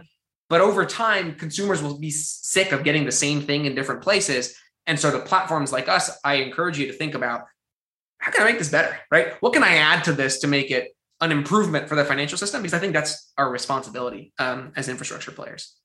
But 0.50 0.62
over 0.62 0.84
time 0.86 1.36
consumers 1.36 1.82
will 1.82 2.00
be 2.00 2.10
sick 2.10 2.72
of 2.72 2.84
getting 2.84 3.06
the 3.06 3.12
same 3.12 3.42
thing 3.42 3.66
in 3.66 3.76
different 3.76 4.02
places. 4.02 4.56
And 4.88 5.00
so 5.00 5.12
the 5.12 5.20
platforms 5.20 5.72
like 5.72 5.88
us 5.88 6.18
i 6.24 6.36
encourage 6.36 6.78
you 6.78 6.88
to 6.88 6.94
think 6.94 7.16
about 7.16 7.46
how 8.18 8.32
can 8.32 8.42
i 8.42 8.46
make 8.46 8.60
this 8.60 8.70
better 8.70 8.98
right? 9.12 9.34
What 9.42 9.54
can 9.54 9.64
i 9.64 9.76
add 9.76 10.04
to 10.06 10.14
this 10.14 10.40
to 10.40 10.48
make 10.48 10.72
it 10.72 10.90
an 11.22 11.32
improvement 11.32 11.90
for 11.90 11.96
the 11.96 12.06
financial 12.06 12.38
system? 12.38 12.62
Because 12.62 12.74
i 12.74 12.80
think 12.80 12.94
that's 12.94 13.32
our 13.38 13.52
responsibility 13.52 14.34
um, 14.40 14.72
as 14.76 14.90
infrastructure 14.90 15.32
players 15.32 15.79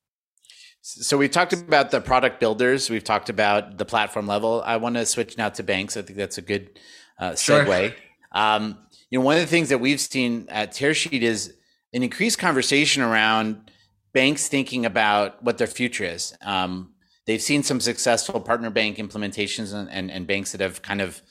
so 0.85 1.17
we've 1.17 1.31
talked 1.31 1.51
about 1.51 1.89
the 1.89 1.99
product 1.99 2.39
builders. 2.39 2.91
We've 2.91 3.03
talked 3.03 3.29
about 3.29 3.79
the 3.79 3.85
platform 3.85 4.27
level. 4.27 4.61
I 4.63 4.77
want 4.77 4.95
to 4.97 5.05
switch 5.07 5.35
now 5.35 5.49
to 5.49 5.63
banks. 5.63 5.97
I 5.97 6.03
think 6.03 6.15
that's 6.15 6.37
a 6.37 6.43
good 6.43 6.79
uh, 7.19 7.31
segue. 7.31 7.65
Sure. 7.65 7.95
Um, 8.31 8.77
you 9.09 9.17
know, 9.17 9.25
one 9.25 9.33
of 9.35 9.41
the 9.41 9.47
things 9.47 9.69
that 9.69 9.79
we've 9.79 9.99
seen 9.99 10.45
at 10.47 10.73
Tearsheet 10.73 11.23
is 11.23 11.55
an 11.91 12.03
increased 12.03 12.37
conversation 12.37 13.01
around 13.01 13.71
banks 14.13 14.47
thinking 14.47 14.85
about 14.85 15.43
what 15.43 15.57
their 15.57 15.65
future 15.65 16.03
is. 16.03 16.37
Um, 16.43 16.93
they've 17.25 17.41
seen 17.41 17.63
some 17.63 17.79
successful 17.79 18.39
partner 18.39 18.69
bank 18.69 18.97
implementations 18.97 19.73
and, 19.73 19.89
and, 19.89 20.11
and 20.11 20.27
banks 20.27 20.51
that 20.51 20.61
have 20.61 20.83
kind 20.83 21.01
of 21.01 21.23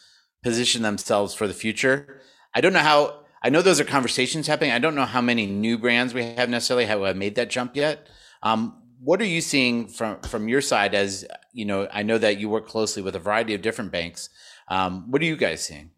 positioned 0.43 0.85
themselves 0.85 1.33
for 1.33 1.47
the 1.47 1.55
future. 1.55 2.21
I 2.55 2.61
don't 2.61 2.73
know 2.73 2.81
how. 2.81 3.21
I 3.41 3.51
know 3.51 3.63
those 3.63 3.79
are 3.79 3.85
conversations 3.85 4.49
happening. 4.49 4.73
I 4.73 4.81
don't 4.81 4.97
know 4.97 5.05
how 5.05 5.21
many 5.21 5.47
new 5.47 5.79
brands 5.79 6.13
we 6.13 6.25
have 6.25 6.49
necessarily 6.49 6.87
have 6.87 7.17
made 7.17 7.37
that 7.37 7.51
jump 7.51 7.77
yet. 7.77 8.09
Um, 8.43 8.81
what 9.05 9.21
are 9.21 9.27
you 9.27 9.43
seeing 9.43 9.87
from 9.87 10.21
from 10.21 10.49
your 10.49 10.63
side? 10.63 10.95
As 10.95 11.27
you 11.53 11.67
know, 11.67 11.87
I 11.93 12.03
know 12.03 12.19
that 12.19 12.39
you 12.39 12.49
work 12.49 12.67
closely 12.67 13.03
with 13.03 13.15
a 13.15 13.19
variety 13.19 13.55
of 13.55 13.61
different 13.61 13.93
banks. 13.93 14.31
Um, 14.69 15.11
what 15.11 15.21
are 15.21 15.27
you 15.27 15.37
guys 15.37 15.63
seeing? 15.63 15.91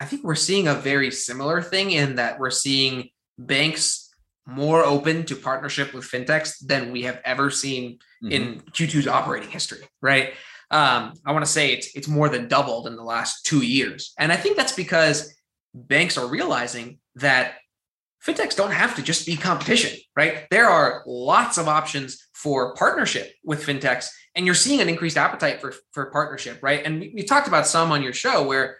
I 0.00 0.06
think 0.06 0.24
we're 0.24 0.34
seeing 0.34 0.68
a 0.68 0.74
very 0.74 1.10
similar 1.10 1.62
thing 1.62 1.90
in 1.90 2.16
that 2.16 2.38
we're 2.38 2.50
seeing 2.50 3.10
banks 3.38 4.10
more 4.46 4.84
open 4.84 5.24
to 5.26 5.36
partnership 5.36 5.94
with 5.94 6.04
fintechs 6.04 6.58
than 6.66 6.92
we 6.92 7.02
have 7.02 7.20
ever 7.24 7.50
seen 7.50 7.98
mm-hmm. 8.22 8.32
in 8.32 8.60
Q2's 8.72 9.06
operating 9.06 9.50
history, 9.50 9.86
right? 10.02 10.34
Um, 10.70 11.14
I 11.24 11.32
want 11.32 11.44
to 11.44 11.50
say 11.50 11.72
it's 11.72 11.94
it's 11.94 12.08
more 12.08 12.28
than 12.28 12.48
doubled 12.48 12.86
in 12.86 12.96
the 12.96 13.02
last 13.02 13.44
two 13.44 13.62
years, 13.62 14.14
and 14.18 14.32
I 14.32 14.36
think 14.36 14.56
that's 14.56 14.72
because 14.74 15.34
banks 15.74 16.16
are 16.16 16.26
realizing 16.26 16.98
that 17.16 17.56
fintechs 18.26 18.56
don't 18.56 18.72
have 18.72 18.96
to 18.96 19.02
just 19.02 19.26
be 19.26 19.36
competition, 19.36 19.98
right? 20.16 20.46
There 20.50 20.68
are 20.68 21.02
lots 21.06 21.58
of 21.58 21.68
options 21.68 22.26
for 22.34 22.74
partnership 22.74 23.32
with 23.44 23.64
fintechs, 23.64 24.08
and 24.34 24.46
you're 24.46 24.54
seeing 24.54 24.80
an 24.80 24.88
increased 24.88 25.16
appetite 25.16 25.60
for, 25.60 25.74
for 25.92 26.10
partnership, 26.10 26.62
right? 26.62 26.84
And 26.84 27.00
we, 27.00 27.12
we 27.14 27.22
talked 27.22 27.48
about 27.48 27.66
some 27.66 27.92
on 27.92 28.02
your 28.02 28.12
show 28.12 28.46
where 28.46 28.78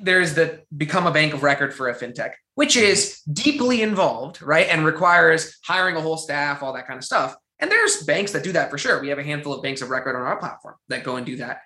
there's 0.00 0.34
the 0.34 0.62
become 0.76 1.06
a 1.06 1.10
bank 1.10 1.34
of 1.34 1.42
record 1.42 1.74
for 1.74 1.88
a 1.88 1.94
fintech, 1.94 2.32
which 2.54 2.76
is 2.76 3.20
deeply 3.22 3.82
involved, 3.82 4.40
right? 4.42 4.68
And 4.68 4.84
requires 4.84 5.58
hiring 5.64 5.96
a 5.96 6.00
whole 6.00 6.16
staff, 6.16 6.62
all 6.62 6.72
that 6.74 6.86
kind 6.86 6.98
of 6.98 7.04
stuff. 7.04 7.34
And 7.58 7.70
there's 7.70 8.02
banks 8.02 8.32
that 8.32 8.44
do 8.44 8.52
that 8.52 8.70
for 8.70 8.78
sure. 8.78 9.00
We 9.00 9.08
have 9.08 9.18
a 9.18 9.24
handful 9.24 9.52
of 9.52 9.62
banks 9.62 9.80
of 9.80 9.90
record 9.90 10.16
on 10.16 10.22
our 10.22 10.36
platform 10.36 10.74
that 10.88 11.04
go 11.04 11.16
and 11.16 11.26
do 11.26 11.36
that. 11.36 11.60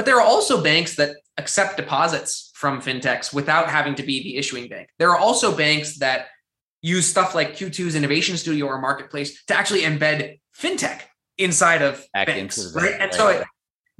But 0.00 0.06
there 0.06 0.16
are 0.16 0.26
also 0.26 0.62
banks 0.62 0.96
that 0.96 1.14
accept 1.36 1.76
deposits 1.76 2.52
from 2.54 2.80
fintechs 2.80 3.34
without 3.34 3.68
having 3.68 3.94
to 3.96 4.02
be 4.02 4.22
the 4.22 4.38
issuing 4.38 4.66
bank. 4.66 4.88
There 4.98 5.10
are 5.10 5.18
also 5.18 5.54
banks 5.54 5.98
that 5.98 6.28
use 6.80 7.06
stuff 7.06 7.34
like 7.34 7.54
Q2's 7.54 7.94
Innovation 7.94 8.38
Studio 8.38 8.64
or 8.64 8.80
Marketplace 8.80 9.44
to 9.44 9.54
actually 9.54 9.82
embed 9.82 10.38
fintech 10.58 11.02
inside 11.36 11.82
of 11.82 12.02
Back 12.14 12.28
banks, 12.28 12.74
right? 12.74 12.92
And 12.92 13.10
right. 13.10 13.14
so, 13.14 13.44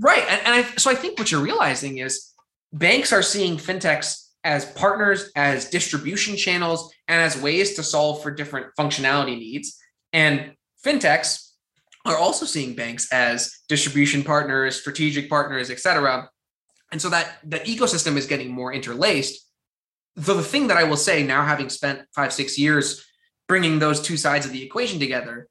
right, 0.01 0.25
and, 0.27 0.41
and 0.47 0.55
I, 0.55 0.63
so 0.79 0.91
I 0.91 0.95
think 0.95 1.19
what 1.19 1.31
you're 1.31 1.43
realizing 1.43 1.99
is 1.99 2.33
banks 2.73 3.13
are 3.13 3.21
seeing 3.21 3.59
fintechs 3.59 4.27
as 4.43 4.65
partners, 4.73 5.31
as 5.37 5.69
distribution 5.69 6.35
channels, 6.35 6.95
and 7.09 7.21
as 7.21 7.39
ways 7.43 7.75
to 7.75 7.83
solve 7.83 8.23
for 8.23 8.31
different 8.31 8.69
functionality 8.75 9.37
needs. 9.37 9.79
And 10.15 10.55
fintechs 10.83 11.50
are 12.05 12.17
also 12.17 12.47
seeing 12.47 12.75
banks 12.75 13.13
as 13.13 13.53
distribution 13.69 14.25
partners, 14.25 14.77
strategic 14.81 15.29
partners, 15.29 15.71
et 15.71 15.79
cetera. 15.79 16.29
And 16.93 17.01
so 17.01 17.09
that 17.11 17.39
the 17.45 17.59
ecosystem 17.61 18.17
is 18.17 18.27
getting 18.27 18.51
more 18.51 18.73
interlaced. 18.73 19.47
Though 20.17 20.35
the 20.35 20.43
thing 20.43 20.69
that 20.69 20.77
I 20.77 20.85
will 20.85 20.97
say 20.97 21.23
now, 21.23 21.45
having 21.45 21.69
spent 21.69 22.03
five, 22.15 22.33
six 22.33 22.59
years 22.59 23.05
bringing 23.49 23.79
those 23.79 24.01
two 24.01 24.17
sides 24.17 24.47
of 24.47 24.53
the 24.53 24.63
equation 24.63 24.99
together, 24.99 25.49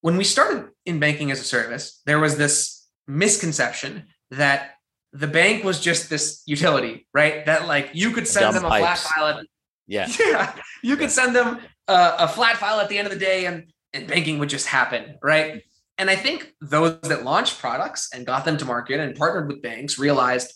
when 0.00 0.16
we 0.16 0.24
started 0.24 0.68
in 0.86 1.00
banking 1.00 1.30
as 1.30 1.40
a 1.40 1.44
service, 1.44 2.00
there 2.06 2.20
was 2.20 2.36
this 2.36 2.86
misconception 3.06 4.04
that 4.30 4.72
the 5.12 5.26
bank 5.26 5.64
was 5.64 5.80
just 5.80 6.08
this 6.08 6.42
utility, 6.46 7.06
right? 7.12 7.44
That 7.46 7.66
like 7.66 7.90
you 7.92 8.10
could 8.12 8.28
send 8.28 8.54
Dumb 8.54 8.54
them 8.54 8.64
a 8.66 8.68
pipes. 8.68 9.02
flat 9.02 9.14
file. 9.14 9.38
At, 9.38 9.46
yeah. 9.86 10.08
yeah. 10.20 10.54
You 10.82 10.96
could 10.96 11.10
send 11.10 11.34
them 11.34 11.58
a, 11.88 12.14
a 12.20 12.28
flat 12.28 12.56
file 12.56 12.80
at 12.80 12.88
the 12.88 12.98
end 12.98 13.06
of 13.08 13.12
the 13.12 13.18
day 13.18 13.46
and 13.46 13.72
and 13.92 14.06
banking 14.06 14.38
would 14.38 14.48
just 14.48 14.66
happen, 14.66 15.18
right? 15.22 15.62
And 15.98 16.08
I 16.08 16.16
think 16.16 16.54
those 16.60 17.00
that 17.02 17.24
launched 17.24 17.58
products 17.58 18.10
and 18.14 18.24
got 18.24 18.44
them 18.44 18.56
to 18.58 18.64
market 18.64 19.00
and 19.00 19.16
partnered 19.16 19.48
with 19.48 19.62
banks 19.62 19.98
realized 19.98 20.54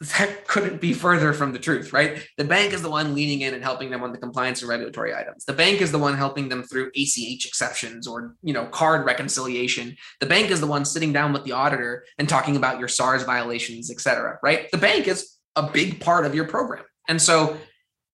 that 0.00 0.46
couldn't 0.46 0.80
be 0.80 0.92
further 0.92 1.32
from 1.32 1.52
the 1.52 1.58
truth, 1.58 1.92
right? 1.92 2.24
The 2.36 2.44
bank 2.44 2.72
is 2.72 2.82
the 2.82 2.90
one 2.90 3.14
leaning 3.14 3.40
in 3.40 3.54
and 3.54 3.62
helping 3.62 3.90
them 3.90 4.02
on 4.04 4.12
the 4.12 4.18
compliance 4.18 4.62
and 4.62 4.68
regulatory 4.68 5.12
items. 5.12 5.44
The 5.44 5.52
bank 5.52 5.80
is 5.80 5.90
the 5.90 5.98
one 5.98 6.16
helping 6.16 6.48
them 6.48 6.62
through 6.62 6.92
ACH 6.94 7.46
exceptions 7.46 8.06
or, 8.06 8.36
you 8.42 8.52
know, 8.52 8.66
card 8.66 9.04
reconciliation. 9.04 9.96
The 10.20 10.26
bank 10.26 10.50
is 10.50 10.60
the 10.60 10.66
one 10.68 10.84
sitting 10.84 11.12
down 11.12 11.32
with 11.32 11.44
the 11.44 11.52
auditor 11.52 12.04
and 12.18 12.28
talking 12.28 12.56
about 12.56 12.78
your 12.78 12.88
SARS 12.88 13.24
violations, 13.24 13.90
et 13.90 14.00
cetera, 14.00 14.38
right? 14.42 14.70
The 14.70 14.78
bank 14.78 15.08
is 15.08 15.36
a 15.56 15.68
big 15.68 16.00
part 16.00 16.24
of 16.24 16.34
your 16.34 16.46
program. 16.46 16.84
And 17.08 17.20
so 17.20 17.56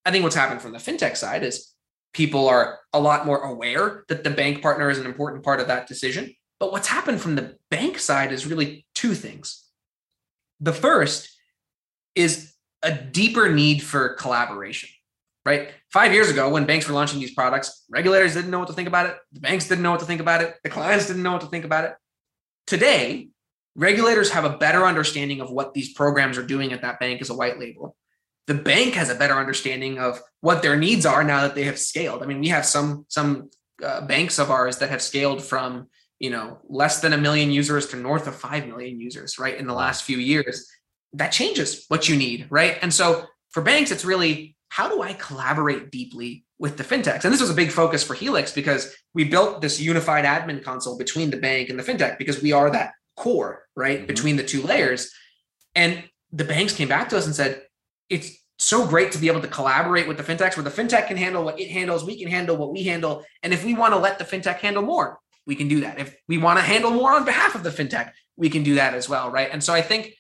I 0.07 0.11
think 0.11 0.23
what's 0.23 0.37
happened 0.37 0.63
from 0.63 0.73
the 0.73 0.79
fintech 0.79 1.17
side 1.17 1.43
is 1.43 1.74
people 2.15 2.49
are 2.49 2.79
a 2.93 3.01
lot 3.01 3.27
more 3.27 3.43
aware 3.43 4.05
that 4.09 4.25
the 4.25 4.31
bank 4.31 4.63
partner 4.63 4.89
is 4.89 4.99
an 4.99 5.07
important 5.07 5.45
part 5.45 5.61
of 5.61 5.67
that 5.67 5.87
decision. 5.87 6.35
But 6.59 6.73
what's 6.73 6.89
happened 6.89 7.21
from 7.21 7.35
the 7.35 7.57
bank 7.71 7.99
side 7.99 8.33
is 8.33 8.47
really 8.47 8.87
two 8.95 9.15
things. 9.15 9.65
The 10.61 10.73
first 10.73 11.37
is 12.15 12.55
a 12.83 12.95
deeper 12.95 13.51
need 13.51 13.83
for 13.83 14.15
collaboration, 14.15 14.89
right? 15.45 15.71
Five 15.93 16.13
years 16.13 16.31
ago, 16.31 16.49
when 16.49 16.65
banks 16.65 16.89
were 16.89 16.95
launching 16.95 17.19
these 17.19 17.35
products, 17.35 17.85
regulators 17.91 18.35
didn't 18.35 18.51
know 18.51 18.61
what 18.61 18.69
to 18.69 18.75
think 18.75 18.89
about 18.89 19.07
it. 19.07 19.17
The 19.33 19.41
banks 19.41 19.69
didn't 19.69 19.83
know 19.83 19.91
what 19.91 20.01
to 20.01 20.07
think 20.07 20.21
about 20.21 20.41
it. 20.41 20.55
The 20.63 20.71
clients 20.71 21.07
didn't 21.09 21.23
know 21.23 21.33
what 21.33 21.41
to 21.41 21.49
think 21.49 21.65
about 21.65 21.85
it. 21.85 21.95
Today, 22.67 23.29
regulators 23.75 24.31
have 24.31 24.45
a 24.45 24.57
better 24.57 24.85
understanding 24.85 25.41
of 25.41 25.51
what 25.51 25.75
these 25.75 25.93
programs 25.93 26.39
are 26.39 26.47
doing 26.47 26.73
at 26.73 26.83
that 26.83 27.01
bank 27.01 27.21
as 27.21 27.31
a 27.31 27.35
white 27.35 27.59
label 27.59 27.97
the 28.47 28.55
bank 28.55 28.95
has 28.95 29.11
a 29.11 29.15
better 29.15 29.35
understanding 29.35 29.99
of 29.99 30.21
what 30.41 30.63
their 30.63 30.77
needs 30.77 31.07
are 31.07 31.25
now 31.25 31.43
that 31.43 31.55
they 31.55 31.65
have 31.65 31.79
scaled. 31.79 32.23
I 32.23 32.27
mean, 32.27 32.41
we 32.41 32.49
have 32.49 32.67
some 32.67 33.07
some 33.09 33.51
uh, 33.83 34.07
banks 34.07 34.39
of 34.39 34.51
ours 34.51 34.79
that 34.79 34.91
have 34.91 35.03
scaled 35.03 35.43
from 35.43 35.89
you 36.19 36.31
know 36.31 36.59
less 36.69 37.01
than 37.01 37.13
a 37.13 37.19
million 37.19 37.51
users 37.51 37.89
to 37.89 37.97
north 37.97 38.27
of 38.27 38.37
5 38.37 38.67
million 38.67 39.01
users 39.01 39.39
right 39.39 39.57
in 39.57 39.67
the 39.67 39.75
last 39.75 40.05
few 40.05 40.19
years. 40.19 40.69
That 41.13 41.31
changes 41.31 41.85
what 41.89 42.09
you 42.09 42.17
need 42.17 42.47
right? 42.51 42.79
And 42.83 42.93
so 42.93 43.25
for 43.51 43.63
banks 43.63 43.91
it's 43.91 44.05
really 44.05 44.57
how 44.69 44.89
do 44.89 45.03
i 45.03 45.13
collaborate 45.13 45.93
deeply 45.93 46.45
with 46.59 46.77
the 46.77 46.85
fintechs? 46.85 47.25
And 47.25 47.33
this 47.33 47.41
was 47.41 47.51
a 47.51 47.55
big 47.55 47.71
focus 47.71 48.03
for 48.03 48.15
helix 48.15 48.53
because 48.53 48.95
we 49.13 49.25
built 49.25 49.61
this 49.61 49.81
unified 49.81 50.25
admin 50.25 50.63
console 50.63 50.97
between 50.97 51.31
the 51.31 51.37
bank 51.37 51.69
and 51.69 51.79
the 51.79 51.83
fintech 51.83 52.19
because 52.19 52.43
we 52.43 52.53
are 52.53 52.71
that 52.71 52.93
core 53.17 53.65
right 53.77 53.99
mm-hmm. 53.99 54.07
between 54.07 54.37
the 54.37 54.45
two 54.45 54.63
layers. 54.63 55.13
And 55.75 56.05
the 56.33 56.45
banks 56.45 56.75
came 56.75 56.89
back 56.89 57.09
to 57.11 57.19
us 57.19 57.27
and 57.27 57.35
said 57.35 57.63
it's 58.09 58.39
so 58.59 58.87
great 58.87 59.13
to 59.13 59.19
be 59.19 59.29
able 59.29 59.41
to 59.41 59.49
collaborate 59.49 60.07
with 60.07 60.17
the 60.17 60.23
fintechs 60.23 60.57
where 60.57 60.65
the 60.65 60.71
fintech 60.71 61.09
can 61.09 61.17
handle 61.17 61.45
what 61.45 61.59
it 61.59 61.71
handles, 61.71 62.05
we 62.05 62.19
can 62.19 62.31
handle 62.31 62.57
what 62.57 62.73
we 62.73 62.85
handle. 62.85 63.25
And 63.43 63.53
if 63.53 63.65
we 63.65 63.75
want 63.75 63.95
to 63.95 63.99
let 63.99 64.19
the 64.19 64.25
fintech 64.25 64.59
handle 64.59 64.83
more, 64.83 65.19
we 65.47 65.57
can 65.57 65.69
do 65.69 65.81
that. 65.81 65.99
If 65.99 66.17
we 66.29 66.39
want 66.39 66.59
to 66.59 66.65
handle 66.65 66.91
more 66.91 67.13
on 67.13 67.25
behalf 67.25 67.55
of 67.55 67.63
the 67.63 67.71
fintech, 67.71 68.13
we 68.37 68.49
can 68.49 68.63
do 68.63 68.77
that 68.77 68.95
as 68.95 69.09
well. 69.09 69.31
Right. 69.31 69.49
And 69.53 69.63
so 69.63 69.75
I 69.75 69.83
think 69.83 70.15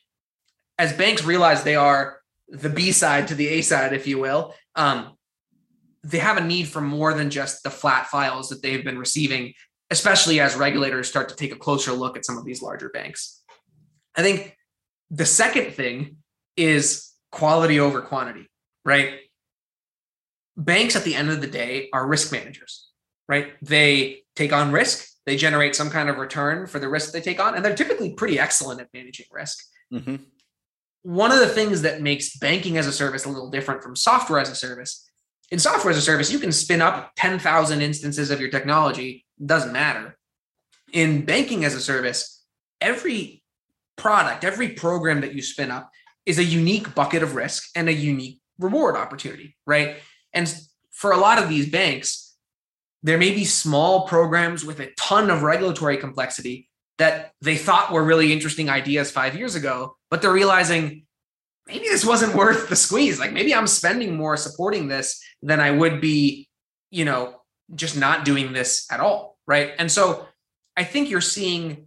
as 0.78 0.92
banks 0.92 1.24
realize 1.24 1.62
they 1.62 1.76
are 1.76 2.18
the 2.48 2.68
B 2.68 2.92
side 2.92 3.28
to 3.28 3.34
the 3.34 3.48
A 3.48 3.62
side, 3.62 3.92
if 3.92 4.06
you 4.06 4.18
will, 4.18 4.54
um, 4.74 5.16
they 6.02 6.18
have 6.18 6.36
a 6.36 6.44
need 6.44 6.68
for 6.68 6.80
more 6.80 7.14
than 7.14 7.30
just 7.30 7.62
the 7.62 7.70
flat 7.70 8.08
files 8.08 8.50
that 8.50 8.60
they've 8.62 8.84
been 8.84 8.98
receiving, 8.98 9.54
especially 9.90 10.40
as 10.40 10.54
regulators 10.54 11.08
start 11.08 11.30
to 11.30 11.36
take 11.36 11.52
a 11.52 11.56
closer 11.56 11.92
look 11.92 12.16
at 12.16 12.26
some 12.26 12.36
of 12.36 12.44
these 12.44 12.60
larger 12.60 12.90
banks. 12.90 13.42
I 14.14 14.22
think 14.22 14.56
the 15.10 15.24
second 15.24 15.72
thing 15.72 16.18
is 16.56 17.13
quality 17.34 17.80
over 17.80 18.00
quantity, 18.00 18.48
right? 18.84 19.20
Banks 20.56 20.96
at 20.96 21.04
the 21.04 21.14
end 21.14 21.30
of 21.30 21.40
the 21.40 21.46
day 21.46 21.88
are 21.92 22.06
risk 22.06 22.32
managers, 22.32 22.88
right? 23.28 23.52
They 23.60 24.22
take 24.36 24.52
on 24.52 24.72
risk, 24.72 25.08
they 25.26 25.36
generate 25.36 25.74
some 25.74 25.90
kind 25.90 26.08
of 26.08 26.18
return 26.18 26.66
for 26.66 26.78
the 26.78 26.88
risk 26.88 27.12
they 27.12 27.20
take 27.20 27.40
on, 27.40 27.54
and 27.54 27.64
they're 27.64 27.74
typically 27.74 28.14
pretty 28.14 28.38
excellent 28.38 28.80
at 28.80 28.88
managing 28.94 29.26
risk. 29.32 29.58
Mm-hmm. 29.92 30.16
One 31.02 31.32
of 31.32 31.40
the 31.40 31.48
things 31.48 31.82
that 31.82 32.00
makes 32.00 32.38
banking 32.38 32.78
as 32.78 32.86
a 32.86 32.92
service 32.92 33.24
a 33.24 33.28
little 33.28 33.50
different 33.50 33.82
from 33.82 33.96
software 33.96 34.38
as 34.38 34.48
a 34.48 34.54
service 34.54 35.04
in 35.50 35.58
software 35.58 35.90
as 35.90 35.98
a 35.98 36.02
service, 36.02 36.32
you 36.32 36.38
can 36.38 36.52
spin 36.52 36.80
up 36.80 37.12
10,000 37.16 37.80
instances 37.80 38.30
of 38.30 38.40
your 38.40 38.50
technology, 38.50 39.24
doesn't 39.44 39.72
matter. 39.72 40.16
In 40.92 41.24
banking 41.24 41.64
as 41.64 41.74
a 41.74 41.80
service, 41.80 42.42
every 42.80 43.42
product, 43.96 44.44
every 44.44 44.70
program 44.70 45.20
that 45.20 45.34
you 45.34 45.42
spin 45.42 45.70
up 45.70 45.90
is 46.26 46.38
a 46.38 46.44
unique 46.44 46.94
bucket 46.94 47.22
of 47.22 47.34
risk 47.34 47.70
and 47.76 47.88
a 47.88 47.92
unique 47.92 48.40
reward 48.58 48.96
opportunity, 48.96 49.56
right? 49.66 49.96
And 50.32 50.52
for 50.92 51.12
a 51.12 51.16
lot 51.16 51.42
of 51.42 51.48
these 51.48 51.70
banks, 51.70 52.34
there 53.02 53.18
may 53.18 53.34
be 53.34 53.44
small 53.44 54.06
programs 54.06 54.64
with 54.64 54.80
a 54.80 54.90
ton 54.96 55.30
of 55.30 55.42
regulatory 55.42 55.98
complexity 55.98 56.68
that 56.98 57.32
they 57.40 57.56
thought 57.56 57.92
were 57.92 58.02
really 58.02 58.32
interesting 58.32 58.70
ideas 58.70 59.10
five 59.10 59.36
years 59.36 59.54
ago, 59.54 59.96
but 60.10 60.22
they're 60.22 60.32
realizing 60.32 61.04
maybe 61.66 61.86
this 61.86 62.04
wasn't 62.04 62.34
worth 62.36 62.68
the 62.68 62.76
squeeze. 62.76 63.18
Like 63.18 63.32
maybe 63.32 63.54
I'm 63.54 63.66
spending 63.66 64.16
more 64.16 64.36
supporting 64.36 64.88
this 64.88 65.22
than 65.42 65.60
I 65.60 65.70
would 65.70 66.00
be, 66.00 66.48
you 66.90 67.04
know, 67.04 67.40
just 67.74 67.96
not 67.96 68.24
doing 68.24 68.52
this 68.52 68.86
at 68.90 69.00
all. 69.00 69.36
Right. 69.46 69.72
And 69.78 69.90
so 69.90 70.26
I 70.76 70.84
think 70.84 71.10
you're 71.10 71.20
seeing 71.20 71.86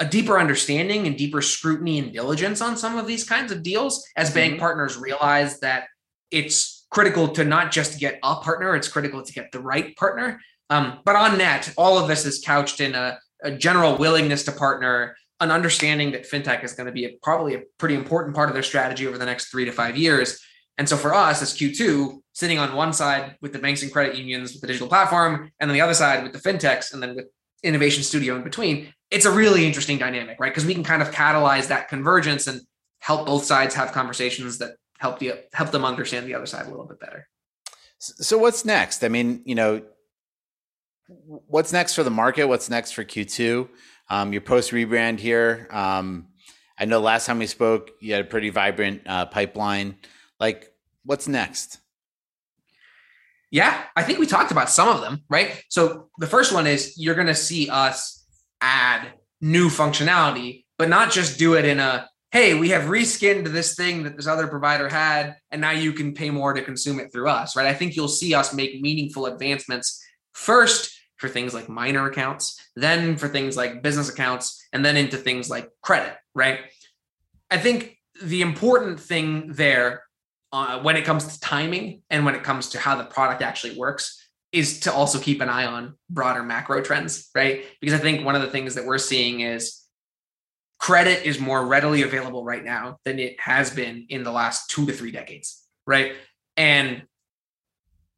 a 0.00 0.04
deeper 0.04 0.38
understanding 0.38 1.06
and 1.06 1.16
deeper 1.16 1.42
scrutiny 1.42 1.98
and 1.98 2.12
diligence 2.12 2.60
on 2.60 2.76
some 2.76 2.96
of 2.96 3.06
these 3.06 3.22
kinds 3.22 3.52
of 3.52 3.62
deals 3.62 4.04
as 4.16 4.28
mm-hmm. 4.28 4.34
bank 4.34 4.58
partners 4.58 4.96
realize 4.96 5.60
that 5.60 5.84
it's 6.30 6.86
critical 6.90 7.28
to 7.28 7.44
not 7.44 7.70
just 7.70 8.00
get 8.00 8.18
a 8.22 8.36
partner, 8.36 8.74
it's 8.74 8.88
critical 8.88 9.22
to 9.22 9.32
get 9.32 9.52
the 9.52 9.60
right 9.60 9.94
partner. 9.96 10.40
Um, 10.70 11.00
but 11.04 11.16
on 11.16 11.38
net, 11.38 11.72
all 11.76 11.98
of 11.98 12.08
this 12.08 12.24
is 12.24 12.42
couched 12.44 12.80
in 12.80 12.94
a, 12.94 13.18
a 13.42 13.52
general 13.52 13.96
willingness 13.96 14.44
to 14.44 14.52
partner 14.52 15.16
an 15.40 15.50
understanding 15.50 16.12
that 16.12 16.28
fintech 16.28 16.64
is 16.64 16.72
going 16.72 16.86
to 16.86 16.92
be 16.92 17.04
a, 17.04 17.10
probably 17.22 17.54
a 17.54 17.62
pretty 17.78 17.94
important 17.94 18.34
part 18.34 18.48
of 18.48 18.54
their 18.54 18.62
strategy 18.62 19.06
over 19.06 19.18
the 19.18 19.26
next 19.26 19.50
three 19.50 19.64
to 19.64 19.72
five 19.72 19.96
years. 19.96 20.40
And 20.78 20.88
so 20.88 20.96
for 20.96 21.14
us 21.14 21.42
as 21.42 21.54
Q2, 21.54 22.20
sitting 22.32 22.58
on 22.58 22.74
one 22.74 22.92
side 22.92 23.36
with 23.40 23.52
the 23.52 23.58
banks 23.58 23.82
and 23.82 23.92
credit 23.92 24.16
unions 24.16 24.52
with 24.52 24.60
the 24.60 24.66
digital 24.66 24.88
platform, 24.88 25.50
and 25.60 25.68
then 25.68 25.74
the 25.74 25.80
other 25.80 25.94
side 25.94 26.22
with 26.22 26.32
the 26.32 26.38
fintechs, 26.38 26.92
and 26.92 27.02
then 27.02 27.16
with 27.16 27.26
Innovation 27.62 28.02
Studio 28.02 28.36
in 28.36 28.42
between, 28.42 28.92
it's 29.10 29.24
a 29.24 29.30
really 29.30 29.66
interesting 29.66 29.98
dynamic, 29.98 30.38
right? 30.40 30.50
Because 30.50 30.64
we 30.64 30.74
can 30.74 30.84
kind 30.84 31.02
of 31.02 31.10
catalyze 31.10 31.68
that 31.68 31.88
convergence 31.88 32.46
and 32.46 32.60
help 33.00 33.26
both 33.26 33.44
sides 33.44 33.74
have 33.74 33.92
conversations 33.92 34.58
that 34.58 34.76
help 34.98 35.18
the 35.18 35.34
help 35.52 35.70
them 35.70 35.84
understand 35.84 36.26
the 36.26 36.34
other 36.34 36.46
side 36.46 36.66
a 36.66 36.70
little 36.70 36.86
bit 36.86 37.00
better. 37.00 37.26
So 37.98 38.38
what's 38.38 38.64
next? 38.64 39.04
I 39.04 39.08
mean, 39.08 39.42
you 39.44 39.54
know, 39.54 39.82
what's 41.26 41.72
next 41.72 41.94
for 41.94 42.02
the 42.02 42.10
market? 42.10 42.46
What's 42.46 42.70
next 42.70 42.92
for 42.92 43.04
Q2? 43.04 43.68
Um, 44.08 44.32
your 44.32 44.42
post 44.42 44.70
rebrand 44.70 45.18
here. 45.18 45.68
Um, 45.70 46.28
I 46.78 46.86
know 46.86 47.00
last 47.00 47.26
time 47.26 47.38
we 47.38 47.46
spoke, 47.46 47.90
you 48.00 48.14
had 48.14 48.22
a 48.22 48.28
pretty 48.28 48.50
vibrant 48.50 49.02
uh, 49.06 49.26
pipeline. 49.26 49.96
Like, 50.38 50.72
what's 51.04 51.28
next? 51.28 51.78
Yeah, 53.50 53.82
I 53.96 54.02
think 54.02 54.18
we 54.18 54.26
talked 54.26 54.52
about 54.52 54.70
some 54.70 54.88
of 54.88 55.00
them, 55.00 55.24
right? 55.28 55.62
So 55.68 56.08
the 56.18 56.26
first 56.26 56.52
one 56.52 56.66
is 56.66 56.94
you're 56.96 57.16
going 57.16 57.26
to 57.26 57.34
see 57.34 57.68
us 57.68 58.24
add 58.60 59.08
new 59.40 59.68
functionality, 59.68 60.64
but 60.78 60.88
not 60.88 61.10
just 61.10 61.38
do 61.38 61.54
it 61.54 61.64
in 61.64 61.80
a 61.80 62.08
hey, 62.32 62.54
we 62.54 62.68
have 62.68 62.82
reskinned 62.84 63.48
this 63.48 63.74
thing 63.74 64.04
that 64.04 64.16
this 64.16 64.28
other 64.28 64.46
provider 64.46 64.88
had, 64.88 65.36
and 65.50 65.60
now 65.60 65.72
you 65.72 65.92
can 65.92 66.14
pay 66.14 66.30
more 66.30 66.52
to 66.52 66.62
consume 66.62 67.00
it 67.00 67.12
through 67.12 67.28
us, 67.28 67.56
right? 67.56 67.66
I 67.66 67.74
think 67.74 67.96
you'll 67.96 68.06
see 68.06 68.34
us 68.34 68.54
make 68.54 68.80
meaningful 68.80 69.26
advancements 69.26 70.00
first 70.32 70.96
for 71.16 71.28
things 71.28 71.52
like 71.52 71.68
minor 71.68 72.06
accounts, 72.06 72.58
then 72.76 73.16
for 73.16 73.28
things 73.28 73.56
like 73.56 73.82
business 73.82 74.08
accounts, 74.08 74.64
and 74.72 74.84
then 74.84 74.96
into 74.96 75.16
things 75.16 75.50
like 75.50 75.68
credit, 75.82 76.14
right? 76.34 76.60
I 77.50 77.58
think 77.58 77.98
the 78.22 78.42
important 78.42 79.00
thing 79.00 79.52
there 79.52 80.04
uh, 80.52 80.80
when 80.80 80.96
it 80.96 81.04
comes 81.04 81.26
to 81.26 81.40
timing 81.40 82.02
and 82.10 82.24
when 82.24 82.34
it 82.34 82.42
comes 82.42 82.70
to 82.70 82.78
how 82.78 82.96
the 82.96 83.04
product 83.04 83.42
actually 83.42 83.76
works 83.76 84.16
is 84.52 84.80
to 84.80 84.92
also 84.92 85.18
keep 85.18 85.40
an 85.40 85.48
eye 85.48 85.64
on 85.64 85.94
broader 86.08 86.42
macro 86.42 86.82
trends, 86.82 87.30
right? 87.34 87.64
Because 87.80 87.98
I 87.98 88.02
think 88.02 88.24
one 88.24 88.34
of 88.34 88.42
the 88.42 88.50
things 88.50 88.74
that 88.74 88.84
we're 88.84 88.98
seeing 88.98 89.40
is 89.40 89.80
credit 90.78 91.24
is 91.24 91.38
more 91.38 91.64
readily 91.66 92.02
available 92.02 92.44
right 92.44 92.64
now 92.64 92.98
than 93.04 93.18
it 93.18 93.38
has 93.38 93.70
been 93.70 94.06
in 94.08 94.24
the 94.24 94.32
last 94.32 94.70
two 94.70 94.86
to 94.86 94.92
three 94.92 95.12
decades, 95.12 95.64
right? 95.86 96.14
And 96.56 97.02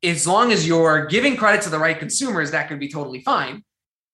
as 0.03 0.27
long 0.27 0.53
as 0.53 0.67
you're 0.67 1.07
giving 1.07 1.37
credit 1.37 1.63
to 1.63 1.71
the 1.71 1.79
right 1.79 1.99
consumers, 1.99 2.53
that 2.53 2.69
could 2.69 2.81
be 2.81 2.89
totally 2.89 3.21
fine. 3.21 3.63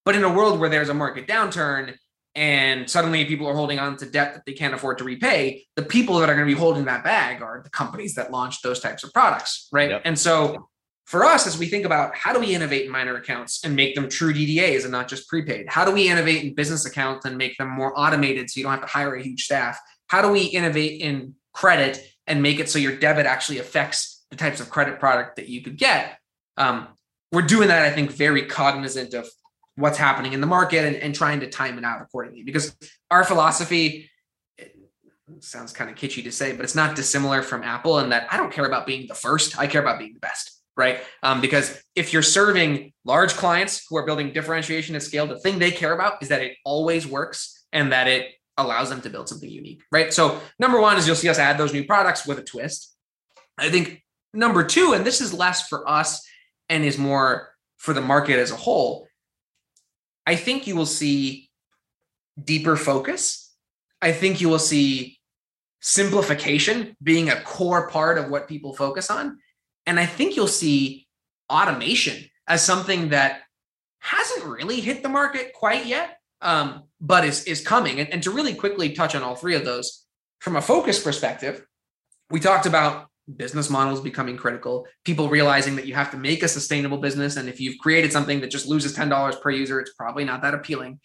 But 0.05 0.17
in 0.17 0.25
a 0.25 0.33
world 0.33 0.59
where 0.59 0.69
there's 0.69 0.89
a 0.89 0.95
market 0.95 1.27
downturn 1.27 1.95
and 2.39 2.89
suddenly 2.89 3.25
people 3.25 3.47
are 3.49 3.55
holding 3.55 3.79
on 3.79 3.97
to 3.97 4.07
debt 4.07 4.35
that 4.35 4.47
they 4.47 4.53
can't 4.53 4.73
afford 4.73 4.99
to 4.99 5.05
repay, 5.05 5.67
the 5.77 5.83
people 5.83 6.19
that 6.21 6.31
are 6.31 6.35
going 6.35 6.47
to 6.47 6.55
be 6.55 6.59
holding 6.59 6.85
that 6.85 7.03
bag 7.03 7.43
are 7.43 7.61
the 7.63 7.71
companies 7.71 8.15
that 8.15 8.31
launched 8.31 8.63
those 8.63 8.81
types 8.81 9.03
of 9.03 9.13
products, 9.13 9.69
right? 9.73 9.91
Yep. 9.91 10.03
And 10.05 10.19
so 10.19 10.69
for 11.07 11.25
us, 11.25 11.47
as 11.47 11.59
we 11.59 11.67
think 11.67 11.85
about 11.85 12.15
how 12.15 12.33
do 12.33 12.39
we 12.39 12.55
innovate 12.55 12.87
in 12.87 12.93
minor 12.93 13.17
accounts 13.17 13.65
and 13.65 13.75
make 13.75 13.95
them 13.95 14.09
true 14.09 14.33
DDAs 14.33 14.85
and 14.85 14.93
not 14.93 15.09
just 15.09 15.29
prepaid? 15.29 15.67
How 15.69 15.85
do 15.85 15.91
we 15.91 16.09
innovate 16.09 16.45
in 16.45 16.55
business 16.55 16.87
accounts 16.87 17.27
and 17.27 17.37
make 17.37 17.59
them 17.59 17.69
more 17.69 17.99
automated 17.99 18.49
so 18.49 18.59
you 18.59 18.65
don't 18.65 18.73
have 18.73 18.83
to 18.83 18.87
hire 18.87 19.15
a 19.15 19.23
huge 19.23 19.45
staff? 19.45 19.79
How 20.07 20.23
do 20.23 20.31
we 20.31 20.43
innovate 20.43 21.01
in 21.01 21.35
credit 21.53 22.01
and 22.29 22.41
make 22.41 22.61
it 22.61 22.71
so 22.71 22.79
your 22.79 22.95
debit 22.95 23.27
actually 23.27 23.59
affects 23.59 24.25
the 24.31 24.37
types 24.37 24.61
of 24.61 24.71
credit 24.71 25.01
product 25.01 25.37
that 25.37 25.49
you 25.49 25.63
could 25.63 25.77
get. 25.77 26.19
Um, 26.57 26.89
we're 27.33 27.43
doing 27.43 27.69
that, 27.69 27.85
I 27.85 27.91
think, 27.91 28.13
very 28.13 28.47
cognizant 28.47 29.15
of 29.15 29.29
what's 29.79 29.99
happening 29.99 30.33
in 30.33 30.41
the 30.41 30.47
market 30.47 30.85
and, 30.85 30.97
and 30.97 31.15
trying 31.15 31.41
to 31.41 31.49
time 31.49 31.79
it 31.79 31.85
out 31.85 32.03
accordingly. 32.03 32.43
Because 32.43 32.77
our 33.11 33.25
philosophy 33.25 34.11
sounds 35.41 35.73
kind 35.73 35.91
of 35.91 35.97
kitschy 35.97 36.25
to 36.25 36.33
say, 36.33 36.53
but 36.53 36.65
it's 36.65 36.75
not 36.75 36.97
dissimilar 36.97 37.43
from 37.43 37.63
Apple 37.63 37.99
in 37.99 38.11
that 38.11 38.27
I 38.31 38.37
don't 38.37 38.53
care 38.53 38.65
about 38.65 38.87
being 38.87 39.07
the 39.07 39.15
first. 39.15 39.59
I 39.59 39.67
care 39.67 39.81
about 39.81 39.99
being 39.99 40.15
the 40.15 40.21
best, 40.21 40.61
right? 40.77 41.01
Um, 41.23 41.41
because 41.41 41.81
if 41.95 42.13
you're 42.13 42.23
serving 42.23 42.93
large 43.05 43.35
clients 43.35 43.87
who 43.89 43.97
are 43.97 44.07
building 44.07 44.33
differentiation 44.33 44.97
at 44.97 45.03
scale, 45.03 45.27
the 45.27 45.39
thing 45.39 45.59
they 45.59 45.71
care 45.71 45.93
about 45.93 46.23
is 46.23 46.29
that 46.29 46.43
it 46.43 46.57
always 46.65 47.07
works 47.07 47.67
and 47.73 47.93
that 47.93 48.09
it 48.09 48.27
allows 48.57 48.89
them 48.89 49.01
to 49.03 49.11
build 49.11 49.29
something 49.29 49.49
unique, 49.49 49.83
right? 49.93 50.13
So 50.13 50.41
number 50.59 50.81
one 50.81 50.97
is 50.97 51.07
you'll 51.07 51.17
see 51.17 51.29
us 51.29 51.39
add 51.39 51.59
those 51.59 51.73
new 51.73 51.85
products 51.85 52.27
with 52.27 52.39
a 52.39 52.43
twist. 52.43 52.97
I 53.59 53.71
think 53.71 54.03
Number 54.35 54.63
two, 54.63 54.93
and 54.93 55.07
this 55.07 55.21
is 55.21 55.33
less 55.33 55.69
for 55.69 55.89
us 55.89 56.27
and 56.69 56.85
is 56.85 56.99
more 56.99 57.55
for 57.79 57.95
the 57.95 58.01
market 58.01 58.39
as 58.39 58.51
a 58.51 58.57
whole, 58.57 59.08
I 60.29 60.37
think 60.37 60.67
you 60.67 60.77
will 60.77 60.85
see 60.85 61.49
deeper 62.45 62.77
focus. 62.77 63.51
I 64.03 64.13
think 64.13 64.43
you 64.43 64.51
will 64.51 64.59
see 64.59 65.19
simplification 65.81 66.95
being 67.03 67.31
a 67.31 67.41
core 67.41 67.89
part 67.89 68.19
of 68.19 68.29
what 68.29 68.47
people 68.47 68.75
focus 68.75 69.11
on. 69.11 69.39
And 69.87 69.99
I 69.99 70.05
think 70.05 70.37
you'll 70.37 70.47
see 70.47 71.07
automation 71.51 72.29
as 72.47 72.63
something 72.63 73.09
that 73.09 73.41
hasn't 74.01 74.45
really 74.45 74.83
hit 74.83 75.03
the 75.03 75.09
market 75.09 75.55
quite 75.55 75.87
yet, 75.87 76.19
um, 76.43 76.83
but 77.01 77.25
is, 77.25 77.45
is 77.45 77.67
coming. 77.67 77.99
And, 77.99 78.13
and 78.13 78.23
to 78.25 78.31
really 78.31 78.55
quickly 78.55 78.91
touch 78.93 79.15
on 79.15 79.23
all 79.23 79.35
three 79.35 79.55
of 79.55 79.65
those, 79.65 80.05
from 80.41 80.57
a 80.57 80.61
focus 80.61 81.03
perspective, 81.03 81.65
we 82.29 82.39
talked 82.39 82.67
about 82.67 83.07
business 83.37 83.69
models 83.69 84.01
becoming 84.01 84.37
critical, 84.37 84.87
people 85.05 85.29
realizing 85.29 85.77
that 85.77 85.87
you 85.87 85.95
have 85.95 86.11
to 86.11 86.17
make 86.17 86.43
a 86.43 86.49
sustainable 86.49 86.99
business. 86.99 87.37
And 87.37 87.49
if 87.49 87.61
you've 87.61 87.79
created 87.79 88.13
something 88.13 88.41
that 88.41 88.51
just 88.51 88.67
loses 88.67 88.97
$10 88.97 89.41
per 89.41 89.51
user, 89.51 89.81
it's 89.81 89.93
probably 89.95 90.25
not 90.25 90.43
that 90.43 90.55
appealing. 90.55 91.01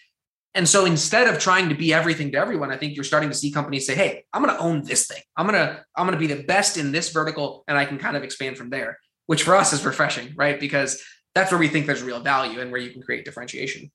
And 0.56 0.70
so 0.70 0.86
instead 0.86 1.28
of 1.28 1.40
trying 1.40 1.70
to 1.70 1.76
be 1.76 1.94
everything 1.94 2.32
to 2.32 2.38
everyone, 2.38 2.72
I 2.72 2.78
think 2.78 2.96
you're 2.96 3.04
starting 3.04 3.30
to 3.30 3.36
see 3.36 3.52
companies 3.52 3.88
say, 3.88 3.96
"Hey, 3.96 4.26
I'm 4.32 4.44
going 4.44 4.56
to 4.56 4.62
own 4.62 4.84
this 4.84 5.08
thing. 5.08 5.22
I'm 5.36 5.48
going 5.48 5.60
to 5.60 5.84
I'm 5.96 6.06
going 6.06 6.20
to 6.20 6.28
be 6.28 6.32
the 6.32 6.44
best 6.44 6.78
in 6.78 6.92
this 6.92 7.12
vertical 7.12 7.64
and 7.68 7.76
I 7.76 7.86
can 7.86 7.98
kind 7.98 8.16
of 8.16 8.24
expand 8.24 8.58
from 8.58 8.70
there." 8.70 9.00
Which 9.26 9.44
for 9.44 9.56
us 9.56 9.74
is 9.74 9.84
refreshing, 9.84 10.34
right? 10.36 10.60
Because 10.60 11.02
that's 11.34 11.52
where 11.52 11.60
we 11.60 11.70
think 11.70 11.88
there's 11.88 12.04
real 12.04 12.20
value 12.20 12.60
and 12.60 12.72
where 12.72 12.82
you 12.82 12.92
can 12.92 13.02
create 13.02 13.26
differentiation. 13.26 13.92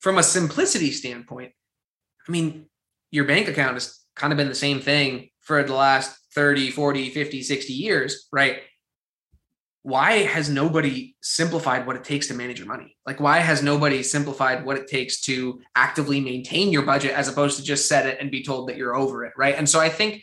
From 0.00 0.18
a 0.18 0.22
simplicity 0.22 0.90
standpoint, 0.90 1.52
I 2.28 2.30
mean, 2.30 2.66
your 3.10 3.24
bank 3.24 3.48
account 3.48 3.74
has 3.74 3.98
kind 4.16 4.32
of 4.32 4.36
been 4.36 4.48
the 4.48 4.54
same 4.54 4.80
thing 4.80 5.30
for 5.48 5.62
the 5.62 5.74
last 5.74 6.14
30, 6.34 6.70
40, 6.70 7.08
50, 7.08 7.42
60 7.42 7.72
years, 7.72 8.28
right? 8.30 8.58
Why 9.82 10.18
has 10.24 10.50
nobody 10.50 11.16
simplified 11.22 11.86
what 11.86 11.96
it 11.96 12.04
takes 12.04 12.26
to 12.28 12.34
manage 12.34 12.58
your 12.58 12.68
money? 12.68 12.94
Like, 13.06 13.18
why 13.18 13.38
has 13.38 13.62
nobody 13.62 14.02
simplified 14.02 14.66
what 14.66 14.76
it 14.76 14.88
takes 14.88 15.22
to 15.22 15.62
actively 15.74 16.20
maintain 16.20 16.70
your 16.70 16.82
budget 16.82 17.12
as 17.12 17.28
opposed 17.28 17.56
to 17.56 17.64
just 17.64 17.88
set 17.88 18.04
it 18.04 18.18
and 18.20 18.30
be 18.30 18.44
told 18.44 18.68
that 18.68 18.76
you're 18.76 18.94
over 18.94 19.24
it? 19.24 19.32
Right. 19.38 19.54
And 19.56 19.66
so 19.66 19.80
I 19.80 19.88
think 19.88 20.22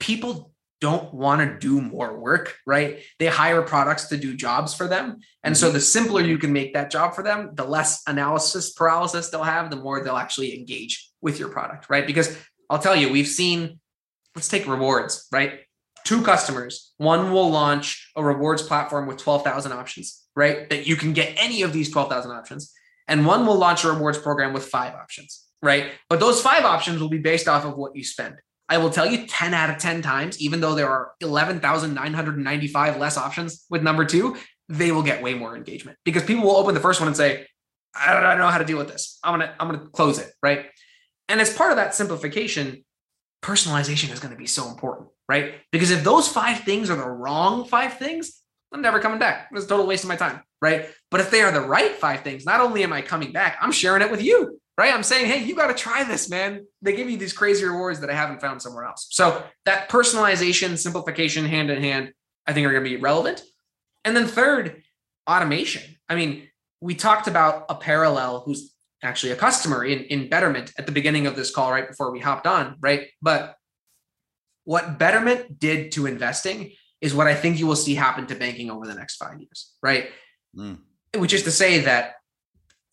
people 0.00 0.52
don't 0.80 1.14
want 1.14 1.40
to 1.40 1.58
do 1.58 1.80
more 1.80 2.18
work, 2.18 2.56
right? 2.66 2.98
They 3.20 3.26
hire 3.26 3.62
products 3.62 4.06
to 4.06 4.16
do 4.16 4.34
jobs 4.34 4.74
for 4.74 4.88
them. 4.88 5.18
And 5.44 5.56
so 5.56 5.66
mm-hmm. 5.66 5.74
the 5.74 5.80
simpler 5.80 6.22
you 6.22 6.38
can 6.38 6.52
make 6.52 6.74
that 6.74 6.90
job 6.90 7.14
for 7.14 7.22
them, 7.22 7.50
the 7.54 7.64
less 7.64 8.02
analysis 8.08 8.72
paralysis 8.72 9.30
they'll 9.30 9.44
have, 9.44 9.70
the 9.70 9.76
more 9.76 10.02
they'll 10.02 10.16
actually 10.16 10.58
engage 10.58 11.08
with 11.20 11.38
your 11.38 11.50
product, 11.50 11.88
right? 11.88 12.06
Because 12.06 12.36
I'll 12.68 12.80
tell 12.80 12.96
you, 12.96 13.10
we've 13.10 13.28
seen, 13.28 13.78
let's 14.38 14.46
take 14.46 14.68
rewards, 14.68 15.26
right? 15.32 15.62
Two 16.04 16.22
customers, 16.22 16.92
one 16.98 17.32
will 17.32 17.50
launch 17.50 18.12
a 18.14 18.22
rewards 18.22 18.62
platform 18.62 19.08
with 19.08 19.16
12,000 19.16 19.72
options, 19.72 20.22
right? 20.36 20.70
That 20.70 20.86
you 20.86 20.94
can 20.94 21.12
get 21.12 21.34
any 21.36 21.62
of 21.62 21.72
these 21.72 21.90
12,000 21.90 22.30
options. 22.30 22.72
And 23.08 23.26
one 23.26 23.44
will 23.44 23.56
launch 23.56 23.82
a 23.82 23.90
rewards 23.90 24.16
program 24.16 24.52
with 24.52 24.64
five 24.64 24.94
options, 24.94 25.44
right? 25.60 25.86
But 26.08 26.20
those 26.20 26.40
five 26.40 26.64
options 26.64 27.00
will 27.00 27.08
be 27.08 27.18
based 27.18 27.48
off 27.48 27.64
of 27.64 27.76
what 27.76 27.96
you 27.96 28.04
spend. 28.04 28.36
I 28.68 28.78
will 28.78 28.90
tell 28.90 29.10
you 29.10 29.26
10 29.26 29.54
out 29.54 29.70
of 29.70 29.78
10 29.78 30.02
times, 30.02 30.40
even 30.40 30.60
though 30.60 30.76
there 30.76 30.88
are 30.88 31.14
11,995 31.20 32.96
less 32.96 33.16
options 33.16 33.64
with 33.68 33.82
number 33.82 34.04
two, 34.04 34.36
they 34.68 34.92
will 34.92 35.02
get 35.02 35.20
way 35.20 35.34
more 35.34 35.56
engagement 35.56 35.98
because 36.04 36.22
people 36.22 36.44
will 36.44 36.58
open 36.58 36.74
the 36.74 36.80
first 36.80 37.00
one 37.00 37.08
and 37.08 37.16
say, 37.16 37.44
I 37.92 38.12
don't 38.12 38.38
know 38.38 38.46
how 38.46 38.58
to 38.58 38.64
deal 38.64 38.78
with 38.78 38.88
this. 38.88 39.18
I'm 39.24 39.36
going 39.36 39.48
to, 39.48 39.54
I'm 39.60 39.68
going 39.68 39.80
to 39.80 39.86
close 39.88 40.20
it. 40.20 40.30
Right. 40.40 40.66
And 41.28 41.40
as 41.40 41.52
part 41.52 41.72
of 41.72 41.76
that 41.76 41.96
simplification, 41.96 42.84
personalization 43.42 44.12
is 44.12 44.20
going 44.20 44.32
to 44.32 44.38
be 44.38 44.46
so 44.46 44.68
important. 44.68 45.08
Right. 45.28 45.54
Because 45.72 45.90
if 45.90 46.04
those 46.04 46.26
five 46.26 46.60
things 46.60 46.88
are 46.88 46.96
the 46.96 47.08
wrong 47.08 47.66
five 47.66 47.98
things, 47.98 48.42
I'm 48.72 48.82
never 48.82 48.98
coming 48.98 49.18
back. 49.18 49.48
It's 49.52 49.64
a 49.64 49.68
total 49.68 49.86
waste 49.86 50.04
of 50.04 50.08
my 50.08 50.16
time. 50.16 50.42
Right. 50.60 50.86
But 51.10 51.20
if 51.20 51.30
they 51.30 51.42
are 51.42 51.52
the 51.52 51.60
right 51.60 51.92
five 51.92 52.20
things, 52.20 52.46
not 52.46 52.60
only 52.60 52.82
am 52.82 52.92
I 52.92 53.02
coming 53.02 53.32
back, 53.32 53.58
I'm 53.60 53.72
sharing 53.72 54.02
it 54.02 54.10
with 54.10 54.22
you 54.22 54.58
right? 54.78 54.94
I'm 54.94 55.02
saying, 55.02 55.26
hey, 55.26 55.42
you 55.42 55.56
got 55.56 55.66
to 55.66 55.74
try 55.74 56.04
this, 56.04 56.30
man. 56.30 56.64
They 56.82 56.94
give 56.94 57.10
you 57.10 57.18
these 57.18 57.32
crazy 57.32 57.64
rewards 57.64 57.98
that 58.00 58.10
I 58.10 58.14
haven't 58.14 58.40
found 58.40 58.62
somewhere 58.62 58.84
else. 58.84 59.08
So 59.10 59.42
that 59.64 59.90
personalization, 59.90 60.78
simplification, 60.78 61.44
hand 61.44 61.68
in 61.68 61.82
hand, 61.82 62.12
I 62.46 62.52
think 62.52 62.64
are 62.64 62.70
going 62.70 62.84
to 62.84 62.90
be 62.90 62.96
relevant. 62.96 63.42
And 64.04 64.16
then 64.16 64.28
third, 64.28 64.82
automation. 65.28 65.82
I 66.08 66.14
mean, 66.14 66.48
we 66.80 66.94
talked 66.94 67.26
about 67.26 67.66
a 67.68 67.74
parallel 67.74 68.42
who's 68.46 68.72
actually 69.02 69.32
a 69.32 69.36
customer 69.36 69.84
in, 69.84 70.00
in 70.04 70.28
Betterment 70.28 70.72
at 70.78 70.86
the 70.86 70.92
beginning 70.92 71.26
of 71.26 71.36
this 71.36 71.50
call, 71.50 71.70
right 71.70 71.88
before 71.88 72.10
we 72.10 72.18
hopped 72.18 72.46
on, 72.46 72.76
right? 72.80 73.08
But 73.22 73.54
what 74.64 74.98
Betterment 74.98 75.58
did 75.58 75.92
to 75.92 76.06
investing 76.06 76.72
is 77.00 77.14
what 77.14 77.26
I 77.26 77.34
think 77.34 77.58
you 77.58 77.66
will 77.66 77.76
see 77.76 77.94
happen 77.94 78.26
to 78.26 78.34
banking 78.34 78.70
over 78.70 78.86
the 78.86 78.94
next 78.94 79.16
five 79.16 79.38
years, 79.38 79.72
right? 79.82 80.10
Mm. 80.56 80.78
Which 81.16 81.32
is 81.32 81.44
to 81.44 81.50
say 81.50 81.80
that 81.80 82.14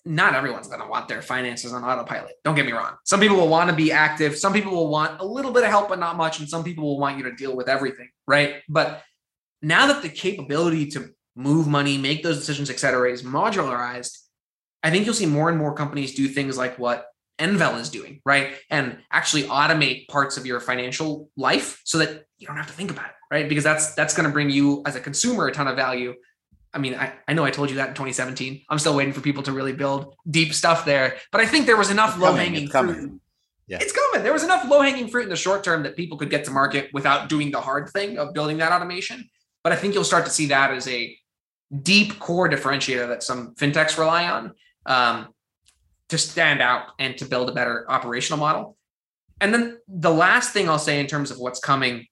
not 0.06 0.36
everyone's 0.36 0.68
going 0.68 0.82
to 0.82 0.88
want 0.88 1.08
their 1.08 1.24
finances 1.24 1.74
on 1.74 1.84
autopilot. 1.84 2.34
Don't 2.43 2.53
get 2.53 2.68
me 2.68 2.72
wrong. 2.72 2.93
Some 3.03 3.20
people 3.20 3.38
will 3.38 3.47
want 3.47 3.72
to 3.72 3.76
be 3.76 3.91
active. 3.91 4.38
Some 4.38 4.53
people 4.53 4.72
will 4.72 4.89
want 4.89 5.20
a 5.20 5.26
little 5.26 5.51
bit 5.51 5.64
of 5.64 5.70
help, 5.70 5.89
but 5.89 5.99
not 5.99 6.16
much. 6.16 6.39
And 6.39 6.47
some 6.47 6.64
people 6.64 6.84
will 6.84 6.99
want 6.99 7.18
you 7.18 7.24
to 7.24 7.32
deal 7.32 7.56
with 7.56 7.68
everything. 7.68 8.10
Right. 8.28 8.58
But 8.70 9.01
now 9.64 9.88
that 9.88 10.03
the 10.03 10.10
capability 10.10 10.91
to 10.91 11.10
move 11.36 11.68
money, 11.68 11.97
make 11.97 12.22
those 12.22 12.38
decisions, 12.38 12.70
et 12.70 12.80
cetera, 12.80 13.12
is 13.12 13.24
modularized, 13.24 14.16
I 14.86 14.91
think 14.91 15.05
you'll 15.05 15.15
see 15.15 15.25
more 15.25 15.49
and 15.49 15.57
more 15.57 15.73
companies 15.73 16.13
do 16.13 16.27
things 16.27 16.57
like 16.57 16.77
what 16.79 17.07
Envel 17.39 17.79
is 17.79 17.89
doing, 17.89 18.21
right? 18.25 18.53
And 18.69 18.99
actually 19.11 19.43
automate 19.43 20.07
parts 20.07 20.38
of 20.38 20.45
your 20.45 20.59
financial 20.59 21.29
life 21.36 21.81
so 21.83 21.97
that 21.97 22.25
you 22.38 22.47
don't 22.47 22.55
have 22.55 22.67
to 22.67 22.73
think 22.73 22.91
about 22.91 23.07
it, 23.07 23.15
right? 23.29 23.49
Because 23.49 23.63
that's 23.63 23.93
that's 23.95 24.13
going 24.13 24.27
to 24.27 24.31
bring 24.31 24.49
you 24.49 24.83
as 24.86 24.95
a 24.95 25.01
consumer 25.01 25.47
a 25.47 25.51
ton 25.51 25.67
of 25.67 25.75
value 25.75 26.13
I 26.75 26.77
mean, 26.77 26.93
I, 26.93 27.13
I 27.25 27.33
know 27.33 27.45
I 27.45 27.51
told 27.51 27.69
you 27.69 27.77
that 27.77 27.88
in 27.88 27.93
2017. 27.93 28.65
I'm 28.69 28.79
still 28.79 28.95
waiting 28.95 29.13
for 29.13 29.21
people 29.21 29.41
to 29.43 29.53
really 29.53 29.71
build 29.71 30.13
deep 30.29 30.53
stuff 30.53 30.83
there. 30.83 31.15
But 31.31 31.39
I 31.39 31.45
think 31.45 31.67
there 31.67 31.77
was 31.77 31.89
enough 31.89 32.19
low 32.19 32.33
hanging 32.33 32.67
fruit. 32.67 33.21
Yeah. 33.67 33.77
It's 33.79 33.93
coming. 33.93 34.23
There 34.23 34.33
was 34.33 34.43
enough 34.43 34.67
low 34.69 34.81
hanging 34.81 35.07
fruit 35.07 35.23
in 35.23 35.29
the 35.29 35.38
short 35.38 35.63
term 35.63 35.83
that 35.83 35.95
people 35.95 36.17
could 36.17 36.29
get 36.29 36.43
to 36.45 36.51
market 36.51 36.89
without 36.93 37.29
doing 37.29 37.49
the 37.49 37.61
hard 37.61 37.89
thing 37.89 38.17
of 38.17 38.33
building 38.33 38.57
that 38.57 38.73
automation. 38.73 39.29
But 39.63 39.71
I 39.71 39.77
think 39.77 39.93
you'll 39.93 40.03
start 40.03 40.25
to 40.25 40.31
see 40.31 40.47
that 40.47 40.71
as 40.71 40.86
a 40.89 41.17
deep 41.81 42.19
core 42.19 42.49
differentiator 42.49 43.07
that 43.07 43.23
some 43.23 43.55
fintechs 43.55 43.97
rely 43.97 44.27
on 44.27 44.53
um, 44.86 45.27
to 46.09 46.17
stand 46.17 46.61
out 46.61 46.89
and 46.99 47.17
to 47.17 47.25
build 47.25 47.49
a 47.49 47.53
better 47.53 47.86
operational 47.89 48.39
model. 48.39 48.77
And 49.41 49.53
then 49.53 49.77
the 49.88 50.11
last 50.11 50.53
thing 50.53 50.69
I'll 50.69 50.79
say 50.79 50.99
in 50.99 51.07
terms 51.07 51.31
of 51.31 51.39
what's 51.39 51.59
coming, 51.59 52.07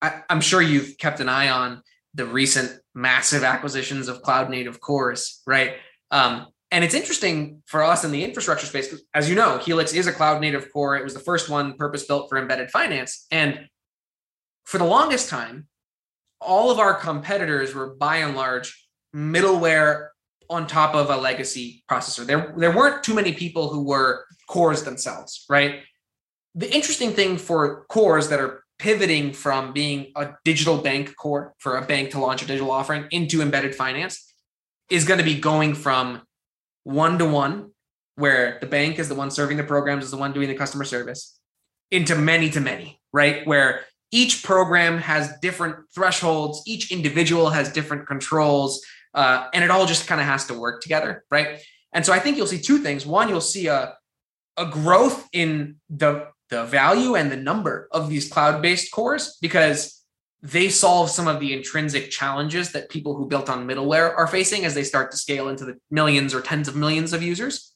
I, 0.00 0.22
I'm 0.28 0.40
sure 0.40 0.62
you've 0.62 0.98
kept 0.98 1.20
an 1.20 1.28
eye 1.28 1.48
on 1.48 1.82
the 2.14 2.26
recent 2.26 2.78
massive 2.94 3.42
acquisitions 3.42 4.08
of 4.08 4.22
cloud 4.22 4.50
native 4.50 4.80
cores, 4.80 5.40
right? 5.46 5.74
Um, 6.10 6.46
and 6.70 6.84
it's 6.84 6.94
interesting 6.94 7.62
for 7.66 7.82
us 7.82 8.04
in 8.04 8.12
the 8.12 8.24
infrastructure 8.24 8.66
space, 8.66 8.94
as 9.14 9.28
you 9.28 9.34
know, 9.34 9.58
Helix 9.58 9.92
is 9.92 10.06
a 10.06 10.12
cloud 10.12 10.40
native 10.40 10.72
core. 10.72 10.96
It 10.96 11.04
was 11.04 11.14
the 11.14 11.20
first 11.20 11.48
one 11.48 11.74
purpose 11.74 12.04
built 12.04 12.28
for 12.28 12.38
embedded 12.38 12.70
finance. 12.70 13.26
And 13.30 13.68
for 14.64 14.78
the 14.78 14.84
longest 14.84 15.28
time, 15.28 15.66
all 16.40 16.70
of 16.70 16.78
our 16.78 16.94
competitors 16.94 17.74
were 17.74 17.94
by 17.94 18.18
and 18.18 18.34
large 18.34 18.88
middleware 19.14 20.08
on 20.52 20.66
top 20.66 20.94
of 20.94 21.10
a 21.10 21.16
legacy 21.16 21.82
processor. 21.90 22.24
There, 22.26 22.54
there 22.56 22.76
weren't 22.76 23.02
too 23.02 23.14
many 23.14 23.32
people 23.32 23.68
who 23.68 23.82
were 23.82 24.26
cores 24.48 24.82
themselves, 24.82 25.44
right? 25.48 25.80
The 26.54 26.72
interesting 26.72 27.12
thing 27.12 27.38
for 27.38 27.86
cores 27.86 28.28
that 28.28 28.38
are 28.38 28.62
pivoting 28.78 29.32
from 29.32 29.72
being 29.72 30.12
a 30.16 30.32
digital 30.44 30.76
bank 30.78 31.14
core 31.16 31.54
for 31.58 31.76
a 31.76 31.82
bank 31.82 32.10
to 32.10 32.18
launch 32.18 32.42
a 32.42 32.46
digital 32.46 32.70
offering 32.70 33.06
into 33.10 33.40
embedded 33.40 33.74
finance 33.74 34.34
is 34.90 35.04
going 35.04 35.18
to 35.18 35.24
be 35.24 35.38
going 35.38 35.74
from 35.74 36.22
one 36.84 37.18
to 37.18 37.24
one, 37.24 37.70
where 38.16 38.58
the 38.60 38.66
bank 38.66 38.98
is 38.98 39.08
the 39.08 39.14
one 39.14 39.30
serving 39.30 39.56
the 39.56 39.64
programs, 39.64 40.04
is 40.04 40.10
the 40.10 40.16
one 40.16 40.32
doing 40.32 40.48
the 40.48 40.54
customer 40.54 40.84
service, 40.84 41.38
into 41.90 42.14
many 42.14 42.50
to 42.50 42.60
many, 42.60 43.00
right? 43.12 43.46
Where 43.46 43.82
each 44.10 44.42
program 44.42 44.98
has 44.98 45.32
different 45.40 45.76
thresholds, 45.94 46.62
each 46.66 46.92
individual 46.92 47.50
has 47.50 47.72
different 47.72 48.06
controls, 48.06 48.82
uh, 49.14 49.48
and 49.52 49.64
it 49.64 49.70
all 49.70 49.86
just 49.86 50.06
kind 50.06 50.20
of 50.20 50.26
has 50.26 50.46
to 50.46 50.54
work 50.54 50.82
together, 50.82 51.24
right? 51.30 51.60
And 51.92 52.04
so 52.04 52.12
I 52.12 52.18
think 52.18 52.36
you'll 52.36 52.46
see 52.46 52.60
two 52.60 52.78
things. 52.78 53.04
One, 53.06 53.28
you'll 53.28 53.40
see 53.40 53.66
a 53.66 53.94
a 54.58 54.66
growth 54.66 55.28
in 55.32 55.76
the 55.88 56.28
the 56.50 56.64
value 56.64 57.14
and 57.14 57.32
the 57.32 57.36
number 57.36 57.88
of 57.92 58.10
these 58.10 58.28
cloud-based 58.28 58.92
cores 58.92 59.38
because 59.40 60.04
they 60.42 60.68
solve 60.68 61.08
some 61.08 61.26
of 61.26 61.40
the 61.40 61.54
intrinsic 61.54 62.10
challenges 62.10 62.72
that 62.72 62.90
people 62.90 63.16
who 63.16 63.26
built 63.26 63.48
on 63.48 63.66
middleware 63.66 64.14
are 64.14 64.26
facing 64.26 64.66
as 64.66 64.74
they 64.74 64.82
start 64.82 65.10
to 65.10 65.16
scale 65.16 65.48
into 65.48 65.64
the 65.64 65.78
millions 65.90 66.34
or 66.34 66.42
tens 66.42 66.68
of 66.68 66.76
millions 66.76 67.14
of 67.14 67.22
users. 67.22 67.72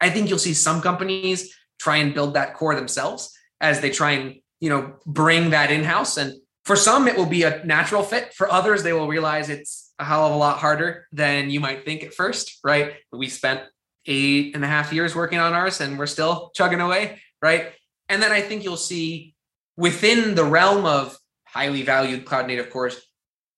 I 0.00 0.10
think 0.10 0.28
you'll 0.28 0.40
see 0.40 0.54
some 0.54 0.80
companies 0.80 1.54
try 1.78 1.98
and 1.98 2.12
build 2.12 2.34
that 2.34 2.54
core 2.54 2.74
themselves 2.74 3.32
as 3.60 3.80
they 3.80 3.90
try 3.90 4.12
and, 4.12 4.36
you 4.58 4.68
know, 4.68 4.96
bring 5.06 5.50
that 5.50 5.70
in-house 5.70 6.16
and 6.16 6.34
for 6.64 6.74
some 6.74 7.06
it 7.06 7.16
will 7.16 7.26
be 7.26 7.44
a 7.44 7.64
natural 7.64 8.02
fit 8.02 8.34
for 8.34 8.50
others 8.50 8.82
they 8.82 8.92
will 8.92 9.06
realize 9.06 9.48
it's 9.48 9.85
a 9.98 10.04
hell 10.04 10.26
of 10.26 10.32
a 10.32 10.36
lot 10.36 10.58
harder 10.58 11.06
than 11.12 11.50
you 11.50 11.60
might 11.60 11.84
think 11.84 12.02
at 12.04 12.14
first 12.14 12.58
right 12.64 12.94
we 13.12 13.28
spent 13.28 13.60
eight 14.06 14.54
and 14.54 14.64
a 14.64 14.68
half 14.68 14.92
years 14.92 15.14
working 15.14 15.38
on 15.38 15.52
ours 15.52 15.80
and 15.80 15.98
we're 15.98 16.06
still 16.06 16.50
chugging 16.54 16.80
away 16.80 17.18
right? 17.42 17.72
And 18.08 18.22
then 18.22 18.32
I 18.32 18.40
think 18.40 18.64
you'll 18.64 18.76
see 18.76 19.34
within 19.76 20.34
the 20.34 20.44
realm 20.44 20.84
of 20.84 21.16
highly 21.44 21.82
valued 21.82 22.24
cloud 22.24 22.46
native 22.46 22.70
cores, 22.70 23.00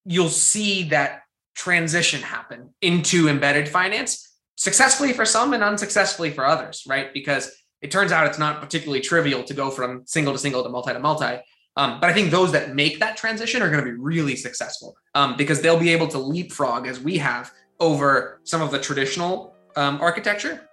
you'll 0.05 0.28
see 0.28 0.84
that 0.91 1.22
transition 1.55 2.22
happen 2.22 2.74
into 2.80 3.28
embedded 3.28 3.68
finance 3.68 4.36
successfully 4.57 5.12
for 5.12 5.24
some 5.24 5.53
and 5.53 5.62
unsuccessfully 5.62 6.30
for 6.30 6.45
others, 6.45 6.84
right? 6.86 7.12
Because 7.12 7.51
it 7.80 7.91
turns 7.91 8.12
out 8.12 8.26
it's 8.26 8.39
not 8.39 8.61
particularly 8.61 9.01
trivial 9.01 9.43
to 9.45 9.55
go 9.55 9.70
from 9.70 10.03
single 10.07 10.32
to 10.32 10.39
single 10.39 10.62
to 10.62 10.68
multi 10.68 10.93
to 10.93 10.99
multi. 10.99 11.39
Um, 11.77 12.01
but 12.01 12.11
I 12.11 12.12
think 12.12 12.31
those 12.31 12.51
that 12.53 12.75
make 12.75 12.99
that 12.99 13.16
transition 13.16 13.62
are 13.62 13.71
going 13.71 13.85
to 13.85 13.91
be 13.91 13.97
really 13.97 14.35
successful 14.35 14.97
um, 15.14 15.37
because 15.37 15.61
they'll 15.61 15.79
be 15.79 15.91
able 15.91 16.09
to 16.09 16.19
leapfrog 16.19 16.87
as 16.87 16.99
we 16.99 17.19
have 17.19 17.53
over 17.79 18.41
some 18.45 18.61
of 18.61 18.71
the 18.71 18.81
traditional 18.81 19.55
um, 19.77 20.01
architecture 20.01 20.69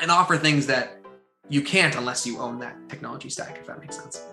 and 0.00 0.10
offer 0.10 0.36
things 0.36 0.66
that 0.66 0.98
you 1.48 1.62
can't 1.62 1.94
unless 1.96 2.26
you 2.26 2.38
own 2.38 2.58
that 2.58 2.76
technology 2.88 3.30
stack, 3.30 3.58
if 3.58 3.66
that 3.66 3.78
makes 3.80 3.96
sense. 3.96 4.26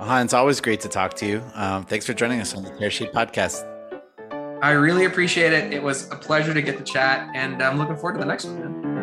Ahan, 0.00 0.24
it's 0.24 0.34
always 0.34 0.60
great 0.60 0.80
to 0.80 0.88
talk 0.88 1.14
to 1.14 1.26
you. 1.26 1.42
Um, 1.54 1.84
thanks 1.84 2.06
for 2.06 2.14
joining 2.14 2.40
us 2.40 2.54
on 2.54 2.62
the 2.62 2.70
Tearsheet 2.70 3.12
podcast. 3.12 3.70
I 4.62 4.70
really 4.70 5.04
appreciate 5.04 5.52
it. 5.52 5.72
It 5.72 5.82
was 5.82 6.10
a 6.10 6.16
pleasure 6.16 6.54
to 6.54 6.62
get 6.62 6.78
the 6.78 6.84
chat, 6.84 7.28
and 7.34 7.62
I'm 7.62 7.76
looking 7.78 7.96
forward 7.96 8.14
to 8.14 8.20
the 8.20 8.26
next 8.26 8.46
one. 8.46 8.82
Man. 8.82 8.93